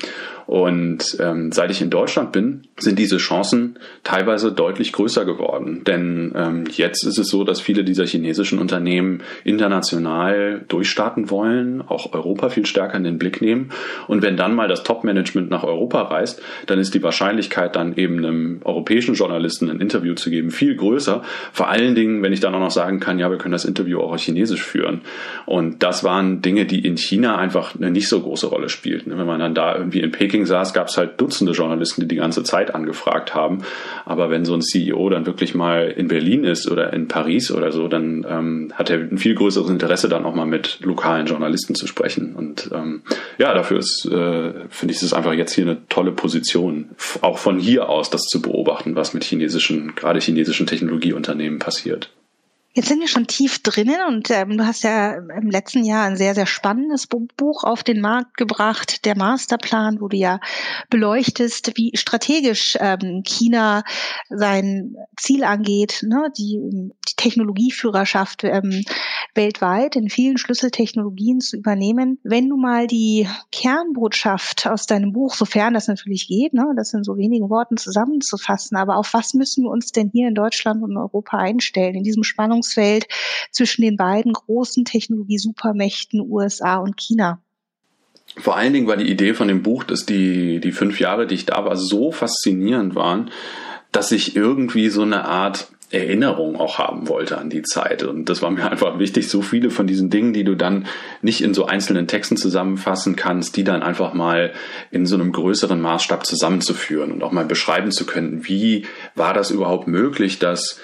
Und 0.48 1.18
ähm, 1.20 1.52
seit 1.52 1.72
ich 1.72 1.82
in 1.82 1.90
Deutschland 1.90 2.32
bin, 2.32 2.64
sind 2.78 2.98
diese 2.98 3.18
Chancen 3.18 3.78
teilweise 4.04 4.54
deutlich 4.54 4.94
größer 4.94 5.26
geworden. 5.26 5.84
Denn 5.86 6.32
ähm, 6.36 6.64
jetzt 6.72 7.06
ist 7.06 7.18
es 7.18 7.28
so, 7.28 7.44
dass 7.44 7.60
viele 7.60 7.84
dieser 7.84 8.06
chinesischen 8.06 8.58
Unternehmen 8.58 9.22
international 9.44 10.64
durchstarten 10.70 11.30
wollen, 11.30 11.82
auch 11.82 12.14
Europa 12.14 12.48
viel 12.48 12.66
stärker 12.66 12.96
in 12.96 13.04
den 13.04 13.18
Blick 13.18 13.42
nehmen. 13.42 13.72
Und 14.08 14.22
wenn 14.22 14.38
dann 14.38 14.56
mal 14.56 14.70
das 14.70 14.84
Top-Management 14.84 15.50
nach 15.50 15.64
Europa 15.64 16.04
reist, 16.04 16.42
dann 16.66 16.80
ist 16.80 16.94
die 16.94 17.04
Wahrscheinlichkeit, 17.04 17.76
dann 17.76 17.98
eben 17.98 18.18
einem 18.20 18.62
europäischen 18.64 19.16
Journalisten 19.16 19.70
ein 19.70 19.82
Interview 19.82 20.14
zu 20.14 20.30
geben, 20.30 20.52
viel 20.52 20.78
größer. 20.78 21.24
Vor 21.52 21.68
allen 21.68 21.94
Dingen, 21.94 22.24
wenn 22.24 22.32
ich 22.32 22.40
dann 22.40 22.56
auch 22.56 22.60
noch 22.60 22.72
sagen 22.72 23.02
kann, 23.02 23.20
ja, 23.20 23.30
wir 23.30 23.38
können 23.38 23.52
das 23.52 23.66
Interview 23.66 24.00
auch 24.00 24.14
auf 24.14 24.22
Chinesisch 24.22 24.64
führen. 24.64 25.02
Und 25.46 25.84
das 25.84 26.06
waren 26.06 26.42
Dinge, 26.42 26.66
die 26.66 26.86
in 26.86 26.96
China 26.96 27.38
einfach 27.38 27.76
eine 27.76 27.92
nicht 27.92 28.08
so 28.08 28.22
große 28.22 28.48
Rolle 28.48 28.70
spielten. 28.70 29.12
Wenn 29.18 29.28
man 29.28 29.42
dann 29.42 29.54
da 29.54 29.76
irgendwie 29.76 30.00
in 30.00 30.12
Peking 30.12 30.37
saß, 30.46 30.74
gab 30.74 30.88
es 30.88 30.98
halt 30.98 31.20
Dutzende 31.20 31.54
Journalisten, 31.54 32.02
die 32.02 32.08
die 32.08 32.16
ganze 32.16 32.44
Zeit 32.44 32.76
angefragt 32.76 33.34
haben. 33.34 33.64
Aber 34.06 34.30
wenn 34.30 34.46
so 34.46 34.54
ein 34.54 34.62
CEO 34.62 35.10
dann 35.10 35.26
wirklich 35.26 35.56
mal 35.56 35.88
in 35.90 36.08
Berlin 36.08 36.44
ist 36.44 36.70
oder 36.70 36.94
in 36.94 37.08
Paris 37.08 37.52
oder 37.52 37.72
so, 37.72 37.88
dann 37.88 38.26
ähm, 38.30 38.74
hat 38.74 38.90
er 38.90 39.00
ein 39.00 39.18
viel 39.18 39.36
größeres 39.36 39.70
Interesse, 39.70 40.10
dann 40.10 40.26
auch 40.26 40.36
mal 40.36 40.46
mit 40.46 40.80
lokalen 40.82 41.26
Journalisten 41.26 41.76
zu 41.76 41.88
sprechen. 41.88 42.36
Und 42.36 42.70
ähm, 42.74 43.02
ja, 43.38 43.54
dafür 43.54 43.80
ist, 43.80 44.06
äh, 44.06 44.54
finde 44.70 44.94
ich, 44.94 45.02
es 45.02 45.14
einfach 45.14 45.34
jetzt 45.34 45.54
hier 45.54 45.66
eine 45.66 45.88
tolle 45.90 46.12
Position, 46.12 46.90
auch 47.22 47.38
von 47.38 47.60
hier 47.60 47.90
aus 47.90 48.10
das 48.10 48.24
zu 48.24 48.42
beobachten, 48.42 48.96
was 48.96 49.14
mit 49.14 49.24
chinesischen, 49.24 49.96
gerade 49.96 50.20
chinesischen 50.20 50.68
Technologieunternehmen 50.68 51.60
passiert. 51.60 52.10
Jetzt 52.78 52.90
sind 52.90 53.00
wir 53.00 53.08
schon 53.08 53.26
tief 53.26 53.64
drinnen 53.64 54.06
und 54.08 54.30
ähm, 54.30 54.56
du 54.56 54.64
hast 54.64 54.84
ja 54.84 55.16
im 55.16 55.50
letzten 55.50 55.84
Jahr 55.84 56.06
ein 56.06 56.16
sehr, 56.16 56.36
sehr 56.36 56.46
spannendes 56.46 57.08
Buch 57.08 57.64
auf 57.64 57.82
den 57.82 58.00
Markt 58.02 58.38
gebracht, 58.38 59.04
der 59.04 59.18
Masterplan, 59.18 60.00
wo 60.00 60.10
du 60.10 60.16
ja 60.16 60.40
beleuchtest, 60.92 61.72
wie 61.74 61.90
strategisch 61.96 62.78
ähm, 62.80 63.24
China 63.26 63.84
sein 64.30 64.96
Ziel 65.20 65.44
angeht, 65.44 66.04
ne, 66.04 66.32
die, 66.38 66.94
Technologieführerschaft 67.18 68.44
ähm, 68.44 68.84
weltweit 69.36 69.96
in 69.96 70.10
vielen 70.10 70.38
Schlüsseltechnologien 70.38 71.40
zu 71.40 71.58
übernehmen. 71.58 72.20
Wenn 72.24 72.50
du 72.50 72.58
mal 72.58 72.88
die 72.88 73.28
Kernbotschaft 73.52 74.68
aus 74.68 74.86
deinem 74.86 75.14
Buch, 75.14 75.36
sofern 75.36 75.74
das 75.74 75.88
natürlich 75.88 76.28
geht, 76.28 76.54
ne, 76.54 76.74
das 76.76 76.94
in 76.94 77.04
so 77.04 77.18
wenigen 77.18 77.50
Worten 77.50 77.78
zusammenzufassen, 77.78 78.78
aber 78.78 78.98
auf 78.98 79.14
was 79.14 79.34
müssen 79.34 79.64
wir 79.64 79.70
uns 79.70 79.92
denn 79.92 80.10
hier 80.12 80.28
in 80.28 80.36
Deutschland 80.36 80.82
und 80.82 80.96
Europa 80.98 81.38
einstellen, 81.38 81.96
in 81.96 82.04
diesem 82.04 82.24
Spannungs 82.24 82.48
Spannungsfeld 82.48 83.08
zwischen 83.52 83.82
den 83.82 83.98
beiden 83.98 84.34
großen 84.34 84.86
Technologie-Supermächten 84.86 86.22
USA 86.22 86.78
und 86.78 86.98
China? 86.98 87.42
Vor 88.38 88.56
allen 88.56 88.74
Dingen 88.74 88.88
war 88.88 88.98
die 88.98 89.10
Idee 89.10 89.34
von 89.34 89.48
dem 89.48 89.64
Buch, 89.64 89.84
dass 89.84 90.06
die, 90.06 90.60
die 90.60 90.72
fünf 90.72 91.00
Jahre, 91.00 91.28
die 91.28 91.36
ich 91.36 91.46
da 91.46 91.66
war, 91.66 91.76
so 91.76 92.12
faszinierend 92.12 92.96
waren, 92.96 93.32
dass 93.92 94.12
ich 94.12 94.36
irgendwie 94.36 94.90
so 94.90 95.02
eine 95.02 95.26
Art 95.26 95.72
Erinnerung 95.90 96.58
auch 96.58 96.80
haben 96.80 97.08
wollte 97.08 97.38
an 97.38 97.50
die 97.50 97.62
Zeit. 97.62 98.04
Und 98.04 98.30
das 98.30 98.42
war 98.42 98.52
mir 98.52 98.70
einfach 98.70 99.00
wichtig, 99.00 99.30
so 99.30 99.42
viele 99.42 99.70
von 99.70 99.88
diesen 99.88 100.10
Dingen, 100.10 100.34
die 100.34 100.44
du 100.44 100.56
dann 100.56 100.86
nicht 101.22 101.42
in 101.42 101.54
so 101.54 101.66
einzelnen 101.66 102.08
Texten 102.08 102.36
zusammenfassen 102.36 103.16
kannst, 103.16 103.56
die 103.56 103.64
dann 103.64 103.84
einfach 103.84 104.14
mal 104.14 104.52
in 104.92 105.06
so 105.06 105.16
einem 105.16 105.32
größeren 105.32 105.80
Maßstab 105.80 106.26
zusammenzuführen 106.26 107.12
und 107.12 107.24
auch 107.24 107.32
mal 107.32 107.46
beschreiben 107.46 107.92
zu 107.92 108.06
können, 108.06 108.48
wie 108.48 108.86
war 109.16 109.34
das 109.34 109.50
überhaupt 109.50 109.88
möglich, 109.88 110.40
dass 110.40 110.80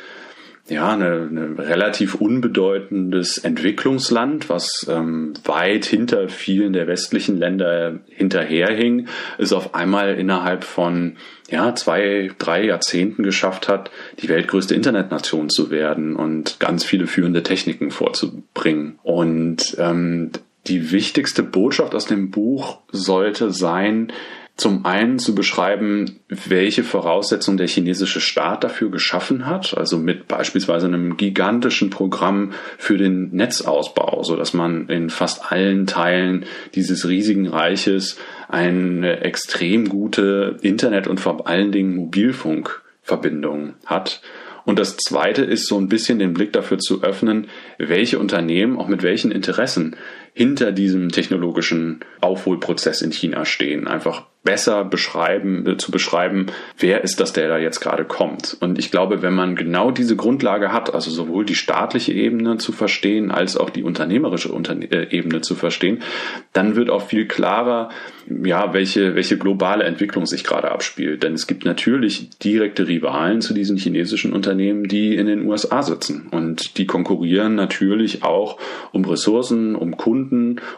ja, 0.70 0.94
eine, 0.94 1.28
eine 1.30 1.58
relativ 1.58 2.16
unbedeutendes 2.16 3.38
Entwicklungsland, 3.38 4.48
was 4.48 4.88
ähm, 4.90 5.34
weit 5.44 5.84
hinter 5.86 6.30
vielen 6.30 6.72
der 6.72 6.88
westlichen 6.88 7.38
Länder 7.38 8.00
hinterherhing, 8.08 9.08
es 9.38 9.52
auf 9.52 9.76
einmal 9.76 10.16
innerhalb 10.16 10.64
von 10.64 11.18
ja, 11.50 11.76
zwei, 11.76 12.32
drei 12.38 12.64
Jahrzehnten 12.66 13.24
geschafft 13.24 13.68
hat, 13.68 13.92
die 14.22 14.30
weltgrößte 14.30 14.74
Internetnation 14.74 15.50
zu 15.50 15.70
werden 15.70 16.16
und 16.16 16.62
ganz 16.62 16.86
viele 16.86 17.08
führende 17.08 17.44
Techniken 17.44 17.92
vorzubringen. 17.92 19.00
Und 19.04 19.76
ähm, 19.80 20.32
die 20.68 20.94
wichtigste 20.94 21.44
Botschaft 21.44 21.94
aus 21.94 22.06
dem 22.06 22.32
Buch 22.32 22.80
sollte 22.90 23.52
sein, 23.52 24.14
zum 24.56 24.86
einen 24.86 25.18
zu 25.18 25.34
beschreiben, 25.34 26.20
welche 26.30 26.84
Voraussetzungen 26.84 27.58
der 27.58 27.68
chinesische 27.68 28.22
Staat 28.22 28.64
dafür 28.64 28.92
geschaffen 28.92 29.48
hat, 29.48 29.76
also 29.76 29.98
mit 29.98 30.28
beispielsweise 30.28 30.86
einem 30.86 31.18
gigantischen 31.18 31.90
Programm 31.90 32.54
für 32.78 32.98
den 32.98 33.32
Netzausbau, 33.32 34.22
so 34.24 34.36
dass 34.36 34.54
man 34.54 34.90
in 34.90 35.10
fast 35.10 35.52
allen 35.52 35.88
Teilen 35.88 36.46
dieses 36.76 37.08
riesigen 37.08 37.48
Reiches 37.48 38.18
eine 38.48 39.22
extrem 39.22 39.90
gute 39.90 40.58
Internet- 40.62 41.08
und 41.08 41.20
vor 41.20 41.48
allen 41.48 41.72
Dingen 41.72 41.96
Mobilfunkverbindung 41.96 43.74
hat. 43.88 44.22
Und 44.66 44.80
das 44.80 44.98
zweite 44.98 45.44
ist 45.44 45.68
so 45.68 45.78
ein 45.78 45.90
bisschen 45.90 46.20
den 46.20 46.34
Blick 46.34 46.54
dafür 46.54 46.78
zu 46.78 47.04
öffnen, 47.04 47.48
welche 47.80 48.20
Unternehmen 48.20 48.78
auch 48.78 48.88
mit 48.88 49.04
welchen 49.04 49.32
Interessen 49.32 49.96
hinter 50.34 50.72
diesem 50.72 51.10
technologischen 51.10 52.00
Aufholprozess 52.22 53.02
in 53.02 53.12
China 53.12 53.46
stehen. 53.46 53.88
Einfach 53.88 54.24
besser 54.44 54.84
beschreiben, 54.84 55.66
äh, 55.66 55.78
zu 55.78 55.92
beschreiben, 55.92 56.48
wer 56.78 57.04
ist 57.04 57.20
das, 57.20 57.34
der 57.34 57.48
da 57.48 57.58
jetzt 57.58 57.80
gerade 57.80 58.04
kommt. 58.04 58.58
Und 58.60 58.78
ich 58.78 58.92
glaube, 58.92 59.22
wenn 59.22 59.34
man 59.34 59.56
genau 59.56 59.92
diese 59.92 60.16
Grundlage 60.16 60.74
hat, 60.74 60.94
also 60.94 61.10
sowohl 61.12 61.46
die 61.46 61.56
staatliche 61.56 62.12
Ebene 62.12 62.58
zu 62.58 62.74
verstehen, 62.74 63.32
als 63.32 63.56
auch 63.56 63.70
die 63.70 63.84
unternehmerische 63.84 64.52
Unterne 64.52 64.92
äh, 64.92 65.16
Ebene 65.16 65.42
zu 65.42 65.56
verstehen, 65.56 66.04
dann 66.52 66.76
wird 66.76 66.90
auch 66.90 67.08
viel 67.08 67.26
klarer, 67.26 67.90
ja, 68.28 68.74
welche, 68.74 69.16
welche 69.16 69.38
globale 69.38 69.86
Entwicklung 69.86 70.26
sich 70.26 70.44
gerade 70.44 70.72
abspielt. 70.72 71.24
Denn 71.24 71.34
es 71.34 71.48
gibt 71.48 71.64
natürlich 71.64 72.30
direkte 72.40 72.88
Rivalen 72.88 73.42
zu 73.42 73.54
diesen 73.54 73.78
chinesischen 73.78 74.34
Unternehmen, 74.34 74.88
die 74.88 75.16
in 75.16 75.28
den 75.28 75.46
USA 75.46 75.84
sitzen. 75.84 76.28
Und 76.32 76.78
die 76.78 76.86
konkurrieren 76.86 77.56
natürlich 77.56 78.24
auch 78.24 78.58
um 78.92 79.06
Ressourcen, 79.06 79.76
um 79.76 79.96
Kunden, 79.96 80.23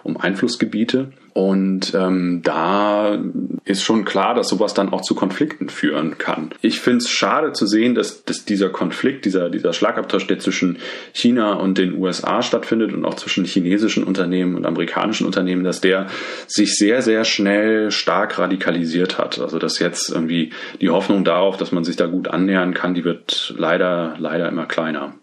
um 0.03 0.17
Einflussgebiete. 0.17 1.11
Und 1.33 1.93
ähm, 1.93 2.41
da 2.45 3.21
ist 3.65 3.83
schon 3.83 4.05
klar, 4.05 4.35
dass 4.35 4.47
sowas 4.47 4.73
dann 4.73 4.93
auch 4.93 5.01
zu 5.01 5.15
Konflikten 5.15 5.67
führen 5.67 6.17
kann. 6.17 6.51
Ich 6.61 6.79
finde 6.79 6.99
es 6.99 7.09
schade 7.09 7.51
zu 7.51 7.67
sehen, 7.67 7.93
dass, 7.93 8.23
dass 8.23 8.45
dieser 8.45 8.69
Konflikt, 8.69 9.25
dieser, 9.25 9.49
dieser 9.49 9.73
Schlagabtausch, 9.73 10.27
der 10.27 10.39
zwischen 10.39 10.77
China 11.11 11.55
und 11.55 11.77
den 11.77 11.97
USA 11.97 12.41
stattfindet 12.41 12.93
und 12.93 13.03
auch 13.03 13.15
zwischen 13.15 13.43
chinesischen 13.43 14.05
Unternehmen 14.05 14.55
und 14.55 14.65
amerikanischen 14.65 15.25
Unternehmen, 15.25 15.65
dass 15.65 15.81
der 15.81 16.07
sich 16.47 16.77
sehr, 16.77 17.01
sehr 17.01 17.25
schnell 17.25 17.91
stark 17.91 18.39
radikalisiert 18.39 19.17
hat. 19.17 19.37
Also 19.39 19.59
dass 19.59 19.79
jetzt 19.79 20.09
irgendwie 20.09 20.51
die 20.79 20.89
Hoffnung 20.89 21.25
darauf, 21.25 21.57
dass 21.57 21.73
man 21.73 21.83
sich 21.83 21.97
da 21.97 22.05
gut 22.05 22.29
annähern 22.29 22.73
kann, 22.73 22.93
die 22.93 23.03
wird 23.03 23.53
leider, 23.57 24.15
leider 24.19 24.47
immer 24.47 24.67
kleiner. 24.67 25.15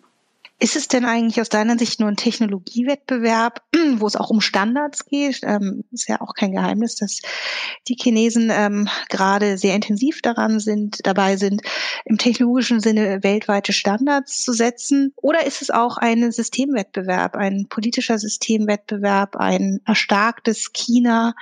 Ist 0.63 0.77
es 0.77 0.87
denn 0.87 1.05
eigentlich 1.05 1.41
aus 1.41 1.49
deiner 1.49 1.77
Sicht 1.77 1.99
nur 1.99 2.09
ein 2.09 2.17
Technologiewettbewerb, 2.17 3.63
wo 3.97 4.07
es 4.07 4.15
auch 4.15 4.31
um 4.31 4.41
Standards 4.41 5.07
geht? 5.07 5.41
Ähm, 5.43 5.83
ist 5.91 6.09
ja 6.09 6.21
auch 6.21 6.35
kein 6.35 6.53
Geheimnis, 6.53 6.95
dass 6.95 7.21
die 7.89 7.97
Chinesen 8.01 8.49
ähm, 8.55 8.89
gerade 9.09 9.59
sehr 9.59 9.75
intensiv 9.75 10.23
daran 10.23 10.61
sind, 10.61 11.01
dabei 11.03 11.37
sind, 11.37 11.63
im 12.05 12.17
technologischen 12.17 12.79
Sinne 12.79 13.25
weltweite 13.25 13.73
Standards 13.73 14.45
zu 14.45 14.53
setzen. 14.53 15.13
Oder 15.17 15.47
ist 15.47 15.63
es 15.63 15.71
auch 15.71 15.97
ein 15.97 16.31
Systemwettbewerb, 16.31 17.35
ein 17.35 17.67
politischer 17.69 18.21
Systemwettbewerb, 18.21 19.35
ein 19.35 19.81
erstarktes 19.85 20.73
China 20.73 21.35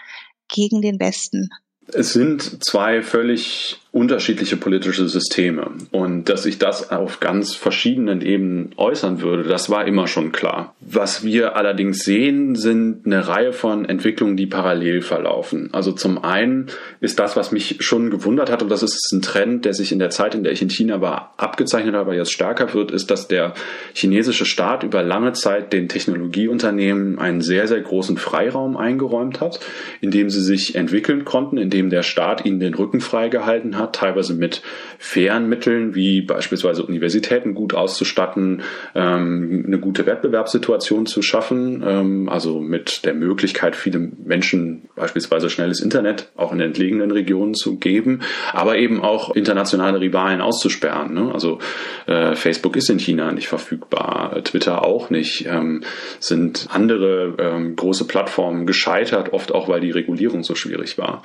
gegen 0.48 0.80
den 0.80 0.98
Westen? 0.98 1.50
Es 1.92 2.14
sind 2.14 2.64
zwei 2.64 3.02
völlig 3.02 3.80
unterschiedliche 3.92 4.56
politische 4.56 5.08
Systeme. 5.08 5.72
Und 5.90 6.28
dass 6.28 6.44
sich 6.44 6.58
das 6.58 6.90
auf 6.90 7.18
ganz 7.18 7.54
verschiedenen 7.54 8.20
Ebenen 8.20 8.70
äußern 8.76 9.20
würde, 9.20 9.42
das 9.42 9.68
war 9.68 9.86
immer 9.86 10.06
schon 10.06 10.30
klar. 10.30 10.74
Was 10.80 11.24
wir 11.24 11.56
allerdings 11.56 12.04
sehen, 12.04 12.54
sind 12.54 13.04
eine 13.04 13.26
Reihe 13.26 13.52
von 13.52 13.84
Entwicklungen, 13.84 14.36
die 14.36 14.46
parallel 14.46 15.02
verlaufen. 15.02 15.70
Also 15.72 15.90
zum 15.90 16.22
einen 16.22 16.66
ist 17.00 17.18
das, 17.18 17.34
was 17.34 17.50
mich 17.50 17.78
schon 17.80 18.10
gewundert 18.10 18.50
hat, 18.50 18.62
und 18.62 18.68
das 18.68 18.84
ist 18.84 19.10
ein 19.12 19.22
Trend, 19.22 19.64
der 19.64 19.74
sich 19.74 19.90
in 19.90 19.98
der 19.98 20.10
Zeit, 20.10 20.36
in 20.36 20.44
der 20.44 20.52
ich 20.52 20.62
in 20.62 20.70
China 20.70 21.00
war, 21.00 21.34
abgezeichnet 21.36 21.94
hat, 21.94 22.02
aber 22.02 22.14
jetzt 22.14 22.32
stärker 22.32 22.72
wird, 22.72 22.92
ist, 22.92 23.10
dass 23.10 23.26
der 23.26 23.54
chinesische 23.92 24.44
Staat 24.44 24.84
über 24.84 25.02
lange 25.02 25.32
Zeit 25.32 25.72
den 25.72 25.88
Technologieunternehmen 25.88 27.18
einen 27.18 27.40
sehr, 27.40 27.66
sehr 27.66 27.80
großen 27.80 28.18
Freiraum 28.18 28.76
eingeräumt 28.76 29.40
hat, 29.40 29.58
in 30.00 30.12
dem 30.12 30.30
sie 30.30 30.42
sich 30.42 30.76
entwickeln 30.76 31.24
konnten, 31.24 31.56
in 31.56 31.70
dem 31.70 31.90
der 31.90 32.04
Staat 32.04 32.46
ihnen 32.46 32.60
den 32.60 32.74
Rücken 32.74 33.00
freigehalten 33.00 33.78
hat 33.78 33.79
hat, 33.80 33.96
teilweise 33.96 34.34
mit 34.34 34.62
fairen 34.98 35.48
Mitteln, 35.48 35.94
wie 35.94 36.20
beispielsweise 36.20 36.84
Universitäten 36.84 37.54
gut 37.54 37.74
auszustatten, 37.74 38.62
ähm, 38.94 39.64
eine 39.66 39.78
gute 39.78 40.06
Wettbewerbssituation 40.06 41.06
zu 41.06 41.22
schaffen, 41.22 41.82
ähm, 41.86 42.28
also 42.28 42.60
mit 42.60 43.04
der 43.04 43.14
Möglichkeit, 43.14 43.76
viele 43.76 43.98
Menschen 43.98 44.88
beispielsweise 44.94 45.50
schnelles 45.50 45.80
Internet 45.80 46.28
auch 46.36 46.52
in 46.52 46.60
entlegenen 46.60 47.10
Regionen 47.10 47.54
zu 47.54 47.78
geben, 47.78 48.20
aber 48.52 48.76
eben 48.76 49.00
auch 49.02 49.34
internationale 49.34 50.00
Rivalen 50.00 50.40
auszusperren. 50.40 51.14
Ne? 51.14 51.30
Also 51.32 51.58
äh, 52.06 52.34
Facebook 52.34 52.76
ist 52.76 52.90
in 52.90 52.98
China 52.98 53.32
nicht 53.32 53.48
verfügbar, 53.48 54.42
Twitter 54.44 54.84
auch 54.84 55.10
nicht, 55.10 55.46
ähm, 55.46 55.82
sind 56.18 56.68
andere 56.70 57.34
ähm, 57.38 57.76
große 57.76 58.06
Plattformen 58.06 58.66
gescheitert, 58.66 59.32
oft 59.32 59.52
auch, 59.52 59.68
weil 59.68 59.80
die 59.80 59.90
Regulierung 59.90 60.42
so 60.42 60.54
schwierig 60.54 60.98
war. 60.98 61.22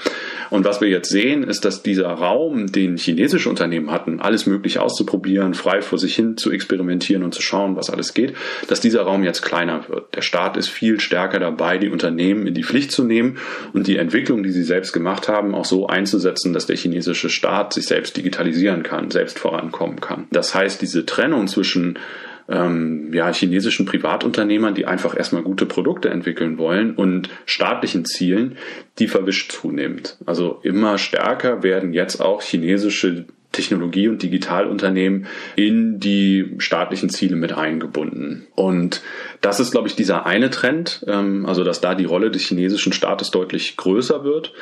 Und 0.50 0.66
was 0.66 0.82
wir 0.82 0.88
jetzt 0.88 1.10
sehen, 1.10 1.44
ist, 1.44 1.66
dass 1.66 1.84
dieser 1.84 2.10
Raum 2.10 2.45
Raum, 2.46 2.72
den 2.72 2.98
chinesische 2.98 3.50
Unternehmen 3.50 3.92
hatten, 3.92 4.20
alles 4.20 4.46
Mögliche 4.46 4.82
auszuprobieren, 4.82 5.54
frei 5.54 5.82
vor 5.82 5.98
sich 5.98 6.16
hin 6.16 6.38
zu 6.38 6.52
experimentieren 6.52 7.24
und 7.24 7.34
zu 7.34 7.42
schauen, 7.42 7.76
was 7.76 7.90
alles 7.90 8.14
geht, 8.14 8.36
dass 8.68 8.80
dieser 8.80 9.02
Raum 9.02 9.24
jetzt 9.24 9.42
kleiner 9.42 9.88
wird. 9.90 10.16
Der 10.16 10.22
Staat 10.22 10.58
ist 10.58 10.70
viel 10.70 11.00
stärker 11.00 11.40
dabei, 11.40 11.78
die 11.78 11.90
Unternehmen 11.90 12.48
in 12.48 12.54
die 12.54 12.64
Pflicht 12.64 12.92
zu 12.92 13.04
nehmen 13.04 13.38
und 13.74 13.88
die 13.88 13.98
Entwicklung, 13.98 14.44
die 14.44 14.52
sie 14.52 14.64
selbst 14.64 14.94
gemacht 14.94 15.28
haben, 15.28 15.56
auch 15.56 15.66
so 15.66 15.88
einzusetzen, 15.88 16.54
dass 16.54 16.66
der 16.66 16.78
chinesische 16.78 17.30
Staat 17.30 17.74
sich 17.74 17.88
selbst 17.88 18.16
digitalisieren 18.18 18.84
kann, 18.84 19.12
selbst 19.12 19.40
vorankommen 19.40 20.00
kann. 20.00 20.28
Das 20.32 20.54
heißt, 20.54 20.82
diese 20.82 21.06
Trennung 21.06 21.48
zwischen 21.48 21.98
ähm, 22.48 23.12
ja, 23.14 23.32
chinesischen 23.34 23.86
Privatunternehmern, 23.86 24.76
die 24.76 24.86
einfach 24.86 25.18
erstmal 25.18 25.44
gute 25.44 25.66
Produkte 25.66 26.10
entwickeln 26.10 26.58
wollen 26.58 26.96
und 26.96 27.30
staatlichen 27.46 28.06
Zielen, 28.06 28.58
die 29.00 29.08
verwischt 29.08 29.52
zunehmend. 29.52 30.18
Also 30.26 30.60
immer 30.64 30.98
stärker 30.98 31.64
werden 31.64 31.94
jetzt 31.94 32.22
auch 32.22 32.42
chinesische 32.42 33.26
Technologie- 33.56 34.10
und 34.10 34.22
Digitalunternehmen 34.22 35.28
in 35.56 36.00
die 36.00 36.56
staatlichen 36.58 37.10
Ziele 37.10 37.38
mit 37.38 37.54
eingebunden. 37.54 38.48
Und 38.54 39.02
das 39.46 39.60
ist, 39.60 39.70
glaube 39.70 39.88
ich, 39.88 39.96
dieser 39.96 40.26
eine 40.26 40.50
Trend, 40.50 41.06
ähm, 41.08 41.46
also 41.46 41.64
dass 41.64 41.80
da 41.80 41.94
die 41.94 42.06
Rolle 42.06 42.32
des 42.32 42.42
chinesischen 42.42 42.94
Staates 42.94 43.30
deutlich 43.30 43.78
größer 43.78 44.24
wird. 44.24 44.54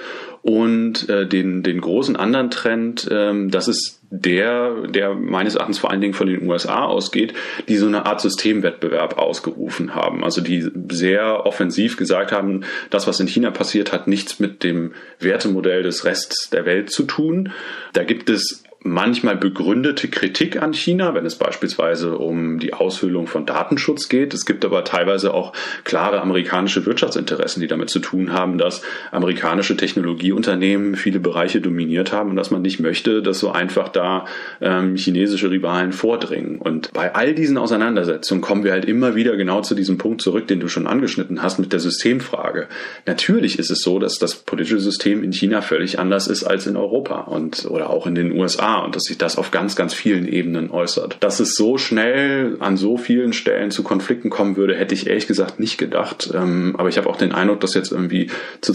Und 0.41 1.07
äh, 1.07 1.25
den, 1.25 1.63
den 1.63 1.79
großen 1.79 2.17
anderen 2.17 2.51
Trend, 2.51 3.07
ähm, 3.09 3.49
das 3.49 3.69
ist 3.69 4.01
der, 4.09 4.87
der 4.87 5.15
meines 5.15 5.55
Erachtens 5.55 5.79
vor 5.79 5.89
allen 5.89 6.01
Dingen 6.01 6.13
von 6.13 6.27
den 6.27 6.45
USA 6.45 6.83
ausgeht, 6.83 7.33
die 7.69 7.77
so 7.77 7.87
eine 7.87 8.05
Art 8.05 8.19
Systemwettbewerb 8.19 9.17
ausgerufen 9.17 9.95
haben. 9.95 10.21
Also 10.21 10.41
die 10.41 10.69
sehr 10.91 11.45
offensiv 11.45 11.95
gesagt 11.95 12.33
haben, 12.33 12.65
das, 12.89 13.07
was 13.07 13.21
in 13.21 13.27
China 13.27 13.51
passiert, 13.51 13.93
hat 13.93 14.09
nichts 14.09 14.41
mit 14.41 14.63
dem 14.65 14.91
Wertemodell 15.17 15.83
des 15.83 16.03
Rests 16.03 16.49
der 16.49 16.65
Welt 16.65 16.89
zu 16.89 17.03
tun. 17.03 17.53
Da 17.93 18.03
gibt 18.03 18.29
es 18.29 18.65
manchmal 18.83 19.37
begründete 19.37 20.09
Kritik 20.09 20.61
an 20.61 20.73
China, 20.73 21.15
wenn 21.15 21.25
es 21.25 21.35
beispielsweise 21.35 22.17
um 22.17 22.59
die 22.59 22.73
Aushöhlung 22.73 23.27
von 23.27 23.45
Datenschutz 23.45 24.09
geht. 24.09 24.33
Es 24.33 24.45
gibt 24.45 24.65
aber 24.65 24.72
teilweise 24.81 25.33
auch 25.33 25.53
klare 25.83 26.21
amerikanische 26.21 26.85
Wirtschaftsinteressen, 26.85 27.61
die 27.61 27.67
damit 27.67 27.89
zu 27.89 27.99
tun 27.99 28.33
haben, 28.33 28.57
dass 28.57 28.81
amerikanische 29.11 29.77
Technologieunternehmen 29.77 30.95
viele 30.95 31.19
Bereiche 31.19 31.61
dominiert 31.61 32.11
haben 32.11 32.31
und 32.31 32.35
dass 32.35 32.51
man 32.51 32.61
nicht 32.61 32.79
möchte, 32.79 33.21
dass 33.21 33.39
so 33.39 33.51
einfach 33.51 33.89
da 33.89 34.25
ähm, 34.61 34.95
chinesische 34.95 35.51
Rivalen 35.51 35.93
vordringen. 35.93 36.57
Und 36.59 36.91
bei 36.93 37.13
all 37.13 37.33
diesen 37.33 37.57
Auseinandersetzungen 37.57 38.41
kommen 38.41 38.63
wir 38.63 38.71
halt 38.71 38.85
immer 38.85 39.15
wieder 39.15 39.37
genau 39.37 39.61
zu 39.61 39.75
diesem 39.75 39.97
Punkt 39.97 40.21
zurück, 40.21 40.47
den 40.47 40.59
du 40.59 40.67
schon 40.67 40.87
angeschnitten 40.87 41.41
hast 41.41 41.59
mit 41.59 41.73
der 41.73 41.79
Systemfrage. 41.79 42.67
Natürlich 43.05 43.59
ist 43.59 43.69
es 43.69 43.81
so, 43.81 43.99
dass 43.99 44.19
das 44.19 44.35
politische 44.35 44.79
System 44.79 45.23
in 45.23 45.31
China 45.31 45.61
völlig 45.61 45.99
anders 45.99 46.27
ist 46.27 46.43
als 46.43 46.67
in 46.67 46.77
Europa 46.77 47.21
und 47.21 47.65
oder 47.65 47.89
auch 47.89 48.07
in 48.07 48.15
den 48.15 48.31
USA 48.31 48.79
und 48.79 48.95
dass 48.95 49.03
sich 49.03 49.17
das 49.17 49.37
auf 49.37 49.51
ganz, 49.51 49.75
ganz 49.75 49.93
vielen 49.93 50.27
Ebenen 50.27 50.71
äußert. 50.71 51.17
Dass 51.19 51.39
es 51.39 51.55
so 51.55 51.77
schnell 51.77 52.57
an 52.59 52.77
so 52.77 52.97
vielen 52.97 53.33
Stellen 53.33 53.71
zu 53.71 53.83
Konflikten 53.83 54.29
kommen 54.29 54.52
würde, 54.55 54.75
hätte 54.75 54.93
ich 54.93 55.07
ehrlich 55.07 55.27
gesagt 55.27 55.59
nicht 55.59 55.77
gedacht. 55.77 56.31
Ähm, 56.33 56.75
aber 56.77 56.89
ich 56.89 56.97
habe 56.97 57.09
auch 57.09 57.15
den 57.15 57.31
Eindruck, 57.31 57.59
dass 57.59 57.73
jetzt 57.73 57.91
irgendwie 57.91 58.29
zu, 58.61 58.73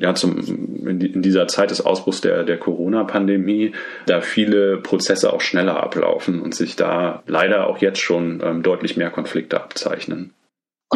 ja, 0.00 0.14
zum, 0.14 0.38
in 0.86 1.22
dieser 1.22 1.48
Zeit 1.48 1.70
des 1.70 1.80
Ausbruchs 1.80 2.20
der, 2.20 2.44
der 2.44 2.58
Corona-Pandemie 2.58 3.72
da 4.06 4.20
viele 4.20 4.78
Prozesse 4.78 5.32
auch 5.32 5.40
schneller 5.40 5.82
ablaufen 5.82 6.40
und 6.40 6.54
sich 6.54 6.76
da 6.76 7.22
leider 7.26 7.66
auch 7.66 7.78
jetzt 7.78 8.00
schon 8.00 8.40
ähm, 8.44 8.62
deutlich 8.62 8.96
mehr 8.96 9.10
Konflikte 9.10 9.60
abzeichnen. 9.60 10.32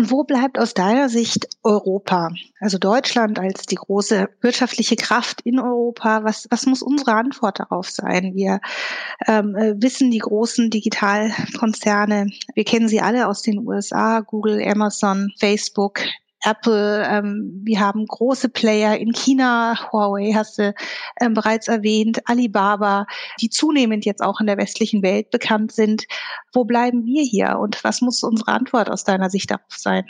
Und 0.01 0.11
wo 0.11 0.25
bleibt 0.25 0.59
aus 0.59 0.73
deiner 0.73 1.11
Sicht 1.11 1.47
Europa? 1.63 2.31
Also 2.59 2.79
Deutschland 2.79 3.39
als 3.39 3.67
die 3.67 3.75
große 3.75 4.31
wirtschaftliche 4.41 4.97
Kraft 4.97 5.43
in 5.43 5.61
Europa. 5.61 6.25
Was, 6.25 6.47
was 6.49 6.65
muss 6.65 6.81
unsere 6.81 7.13
Antwort 7.13 7.61
darauf 7.61 7.91
sein? 7.91 8.33
Wir 8.35 8.63
ähm, 9.27 9.55
äh, 9.57 9.75
wissen 9.77 10.11
die 10.11 10.21
großen 10.21 10.71
Digitalkonzerne, 10.71 12.31
wir 12.55 12.65
kennen 12.65 12.89
sie 12.89 13.03
alle 13.03 13.29
aus 13.29 13.43
den 13.43 13.59
USA, 13.59 14.21
Google, 14.21 14.67
Amazon, 14.67 15.35
Facebook, 15.39 16.01
Apple, 16.43 17.07
ähm, 17.07 17.61
wir 17.65 17.81
haben 17.81 18.07
große 18.07 18.49
Player 18.49 18.97
in 18.97 19.13
China, 19.13 19.93
Huawei 19.93 20.33
hast 20.35 20.59
du 20.59 20.75
ähm, 21.21 21.35
bereits 21.35 21.69
erwähnt, 21.69 22.21
Alibaba, 22.27 23.07
die 23.41 23.51
zunehmend 23.51 24.05
jetzt 24.05 24.23
auch 24.23 24.41
in 24.41 24.47
der 24.47 24.59
westlichen 24.59 25.03
Welt 25.03 25.31
bekannt 25.31 25.73
sind. 25.73 26.05
Wo 26.53 26.65
bleiben 26.65 27.05
wir 27.05 27.23
hier 27.23 27.59
und 27.61 27.83
was 27.85 28.01
muss 28.01 28.23
unsere 28.23 28.53
Antwort 28.53 28.91
aus 28.91 29.05
deiner 29.05 29.31
Sicht 29.31 29.51
darauf 29.51 29.65
sein? 29.69 30.05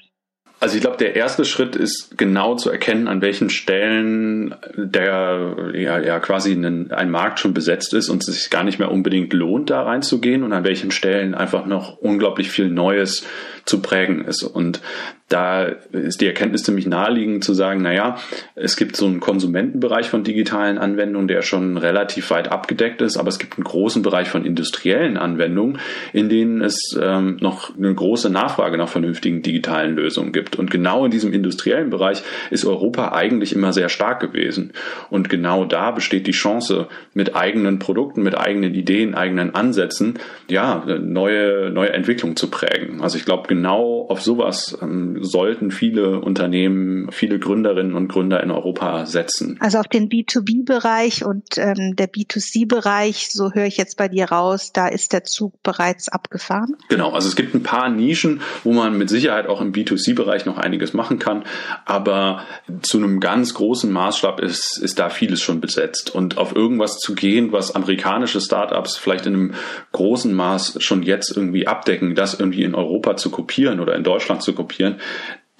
Also 0.60 0.76
ich 0.76 0.82
glaube, 0.82 0.98
der 0.98 1.16
erste 1.16 1.46
Schritt 1.46 1.74
ist 1.74 2.18
genau 2.18 2.54
zu 2.54 2.70
erkennen, 2.70 3.08
an 3.08 3.22
welchen 3.22 3.48
Stellen 3.48 4.54
der 4.76 5.72
ja, 5.72 5.98
ja 5.98 6.20
quasi 6.20 6.52
ein, 6.52 6.92
ein 6.92 7.10
Markt 7.10 7.40
schon 7.40 7.54
besetzt 7.54 7.94
ist 7.94 8.10
und 8.10 8.28
es 8.28 8.34
sich 8.34 8.50
gar 8.50 8.62
nicht 8.62 8.78
mehr 8.78 8.90
unbedingt 8.90 9.32
lohnt, 9.32 9.70
da 9.70 9.82
reinzugehen 9.82 10.42
und 10.42 10.52
an 10.52 10.64
welchen 10.64 10.90
Stellen 10.90 11.34
einfach 11.34 11.64
noch 11.64 11.96
unglaublich 11.96 12.50
viel 12.50 12.68
Neues 12.68 13.26
zu 13.70 13.80
prägen 13.80 14.24
ist. 14.24 14.42
Und 14.42 14.82
da 15.30 15.62
ist 15.92 16.20
die 16.20 16.26
Erkenntnis 16.26 16.64
ziemlich 16.64 16.88
naheliegend 16.88 17.44
zu 17.44 17.54
sagen, 17.54 17.82
naja, 17.82 18.16
es 18.56 18.76
gibt 18.76 18.96
so 18.96 19.06
einen 19.06 19.20
Konsumentenbereich 19.20 20.08
von 20.08 20.24
digitalen 20.24 20.76
Anwendungen, 20.76 21.28
der 21.28 21.42
schon 21.42 21.76
relativ 21.76 22.30
weit 22.30 22.50
abgedeckt 22.50 23.00
ist, 23.00 23.16
aber 23.16 23.28
es 23.28 23.38
gibt 23.38 23.56
einen 23.56 23.64
großen 23.64 24.02
Bereich 24.02 24.28
von 24.28 24.44
industriellen 24.44 25.16
Anwendungen, 25.16 25.78
in 26.12 26.28
denen 26.28 26.60
es 26.62 26.98
ähm, 27.00 27.36
noch 27.40 27.76
eine 27.76 27.94
große 27.94 28.28
Nachfrage 28.28 28.76
nach 28.76 28.88
vernünftigen 28.88 29.42
digitalen 29.42 29.94
Lösungen 29.94 30.32
gibt. 30.32 30.56
Und 30.56 30.68
genau 30.68 31.04
in 31.04 31.12
diesem 31.12 31.32
industriellen 31.32 31.90
Bereich 31.90 32.22
ist 32.50 32.64
Europa 32.64 33.12
eigentlich 33.12 33.54
immer 33.54 33.72
sehr 33.72 33.88
stark 33.88 34.18
gewesen. 34.18 34.72
Und 35.10 35.28
genau 35.28 35.64
da 35.64 35.92
besteht 35.92 36.26
die 36.26 36.32
Chance, 36.32 36.88
mit 37.14 37.36
eigenen 37.36 37.78
Produkten, 37.78 38.24
mit 38.24 38.36
eigenen 38.36 38.74
Ideen, 38.74 39.14
eigenen 39.14 39.54
Ansätzen, 39.54 40.18
ja, 40.48 40.84
neue, 41.00 41.70
neue 41.70 41.92
Entwicklung 41.92 42.34
zu 42.34 42.50
prägen. 42.50 43.00
Also 43.00 43.16
ich 43.16 43.24
glaube, 43.24 43.46
genau 43.60 44.06
auf 44.08 44.22
sowas 44.22 44.78
ähm, 44.80 45.18
sollten 45.22 45.70
viele 45.70 46.20
Unternehmen, 46.20 47.12
viele 47.12 47.38
Gründerinnen 47.38 47.94
und 47.94 48.08
Gründer 48.08 48.42
in 48.42 48.50
Europa 48.50 49.04
setzen. 49.04 49.58
Also 49.60 49.78
auf 49.78 49.86
den 49.86 50.08
B2B-Bereich 50.08 51.26
und 51.26 51.58
ähm, 51.58 51.94
der 51.94 52.10
B2C-Bereich, 52.10 53.28
so 53.30 53.52
höre 53.52 53.66
ich 53.66 53.76
jetzt 53.76 53.98
bei 53.98 54.08
dir 54.08 54.30
raus, 54.30 54.72
da 54.72 54.88
ist 54.88 55.12
der 55.12 55.24
Zug 55.24 55.62
bereits 55.62 56.08
abgefahren. 56.08 56.74
Genau, 56.88 57.10
also 57.12 57.28
es 57.28 57.36
gibt 57.36 57.54
ein 57.54 57.62
paar 57.62 57.90
Nischen, 57.90 58.40
wo 58.64 58.72
man 58.72 58.96
mit 58.96 59.10
Sicherheit 59.10 59.46
auch 59.46 59.60
im 59.60 59.72
B2C-Bereich 59.72 60.46
noch 60.46 60.56
einiges 60.56 60.94
machen 60.94 61.18
kann, 61.18 61.44
aber 61.84 62.44
zu 62.80 62.96
einem 62.96 63.20
ganz 63.20 63.52
großen 63.52 63.92
Maßstab 63.92 64.40
ist, 64.40 64.78
ist 64.78 64.98
da 64.98 65.10
vieles 65.10 65.42
schon 65.42 65.60
besetzt. 65.60 66.14
Und 66.14 66.38
auf 66.38 66.56
irgendwas 66.56 66.96
zu 66.96 67.14
gehen, 67.14 67.52
was 67.52 67.74
amerikanische 67.74 68.40
Startups 68.40 68.96
vielleicht 68.96 69.26
in 69.26 69.34
einem 69.34 69.54
großen 69.92 70.32
Maß 70.32 70.78
schon 70.78 71.02
jetzt 71.02 71.36
irgendwie 71.36 71.66
abdecken, 71.66 72.14
das 72.14 72.40
irgendwie 72.40 72.62
in 72.62 72.74
Europa 72.74 73.16
zu 73.16 73.30
kopieren 73.40 73.80
oder 73.80 73.94
in 73.96 74.04
Deutschland 74.04 74.42
zu 74.42 74.52
kopieren, 74.52 74.96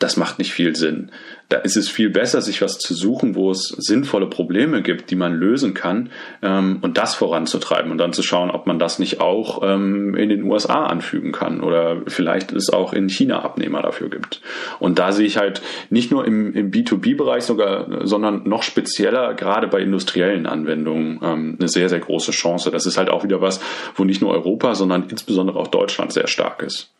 das 0.00 0.16
macht 0.16 0.38
nicht 0.38 0.52
viel 0.52 0.74
Sinn. 0.74 1.10
Da 1.50 1.58
ist 1.58 1.76
es 1.76 1.90
viel 1.90 2.08
besser, 2.08 2.40
sich 2.40 2.62
was 2.62 2.78
zu 2.78 2.94
suchen, 2.94 3.34
wo 3.34 3.50
es 3.50 3.68
sinnvolle 3.68 4.28
Probleme 4.28 4.80
gibt, 4.80 5.10
die 5.10 5.16
man 5.16 5.34
lösen 5.34 5.74
kann 5.74 6.10
ähm, 6.42 6.78
und 6.80 6.96
das 6.96 7.14
voranzutreiben 7.14 7.90
und 7.92 7.98
dann 7.98 8.14
zu 8.14 8.22
schauen, 8.22 8.50
ob 8.50 8.66
man 8.66 8.78
das 8.78 8.98
nicht 8.98 9.20
auch 9.20 9.60
ähm, 9.62 10.14
in 10.14 10.30
den 10.30 10.44
USA 10.44 10.86
anfügen 10.86 11.32
kann 11.32 11.60
oder 11.60 12.00
vielleicht 12.06 12.52
es 12.52 12.70
auch 12.70 12.94
in 12.94 13.10
China 13.10 13.42
Abnehmer 13.42 13.82
dafür 13.82 14.08
gibt. 14.08 14.40
Und 14.78 14.98
da 14.98 15.12
sehe 15.12 15.26
ich 15.26 15.36
halt 15.36 15.60
nicht 15.90 16.10
nur 16.10 16.24
im, 16.24 16.54
im 16.54 16.70
B2B-Bereich 16.70 17.44
sogar, 17.44 18.06
sondern 18.06 18.48
noch 18.48 18.62
spezieller 18.62 19.34
gerade 19.34 19.68
bei 19.68 19.80
industriellen 19.80 20.46
Anwendungen 20.46 21.20
ähm, 21.22 21.56
eine 21.58 21.68
sehr, 21.68 21.90
sehr 21.90 22.00
große 22.00 22.30
Chance. 22.30 22.70
Das 22.70 22.86
ist 22.86 22.96
halt 22.96 23.10
auch 23.10 23.22
wieder 23.22 23.42
was, 23.42 23.60
wo 23.96 24.04
nicht 24.04 24.22
nur 24.22 24.32
Europa, 24.32 24.74
sondern 24.74 25.08
insbesondere 25.10 25.58
auch 25.58 25.68
Deutschland 25.68 26.12
sehr 26.12 26.26
stark 26.26 26.62
ist. 26.62 26.90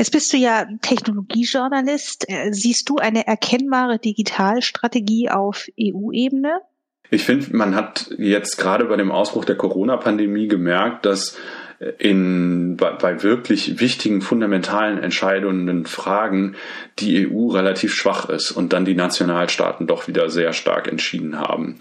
Jetzt 0.00 0.12
bist 0.12 0.32
du 0.32 0.38
ja 0.38 0.66
Technologiejournalist. 0.80 2.24
Äh, 2.26 2.54
siehst 2.54 2.88
du 2.88 2.96
eine 2.96 3.26
erkennbare 3.26 3.98
Digitalstrategie 3.98 5.28
auf 5.28 5.66
EU-Ebene? 5.78 6.62
Ich 7.10 7.24
finde, 7.24 7.54
man 7.54 7.74
hat 7.74 8.10
jetzt 8.16 8.56
gerade 8.56 8.86
bei 8.86 8.96
dem 8.96 9.12
Ausbruch 9.12 9.44
der 9.44 9.56
Corona-Pandemie 9.56 10.48
gemerkt, 10.48 11.04
dass 11.04 11.36
in, 11.98 12.78
bei, 12.78 12.92
bei 12.92 13.22
wirklich 13.22 13.78
wichtigen, 13.78 14.22
fundamentalen 14.22 14.96
entscheidenden 14.96 15.84
Fragen 15.84 16.56
die 16.98 17.28
EU 17.28 17.48
relativ 17.48 17.92
schwach 17.92 18.30
ist 18.30 18.52
und 18.52 18.72
dann 18.72 18.86
die 18.86 18.94
Nationalstaaten 18.94 19.86
doch 19.86 20.08
wieder 20.08 20.30
sehr 20.30 20.54
stark 20.54 20.88
entschieden 20.88 21.38
haben. 21.38 21.76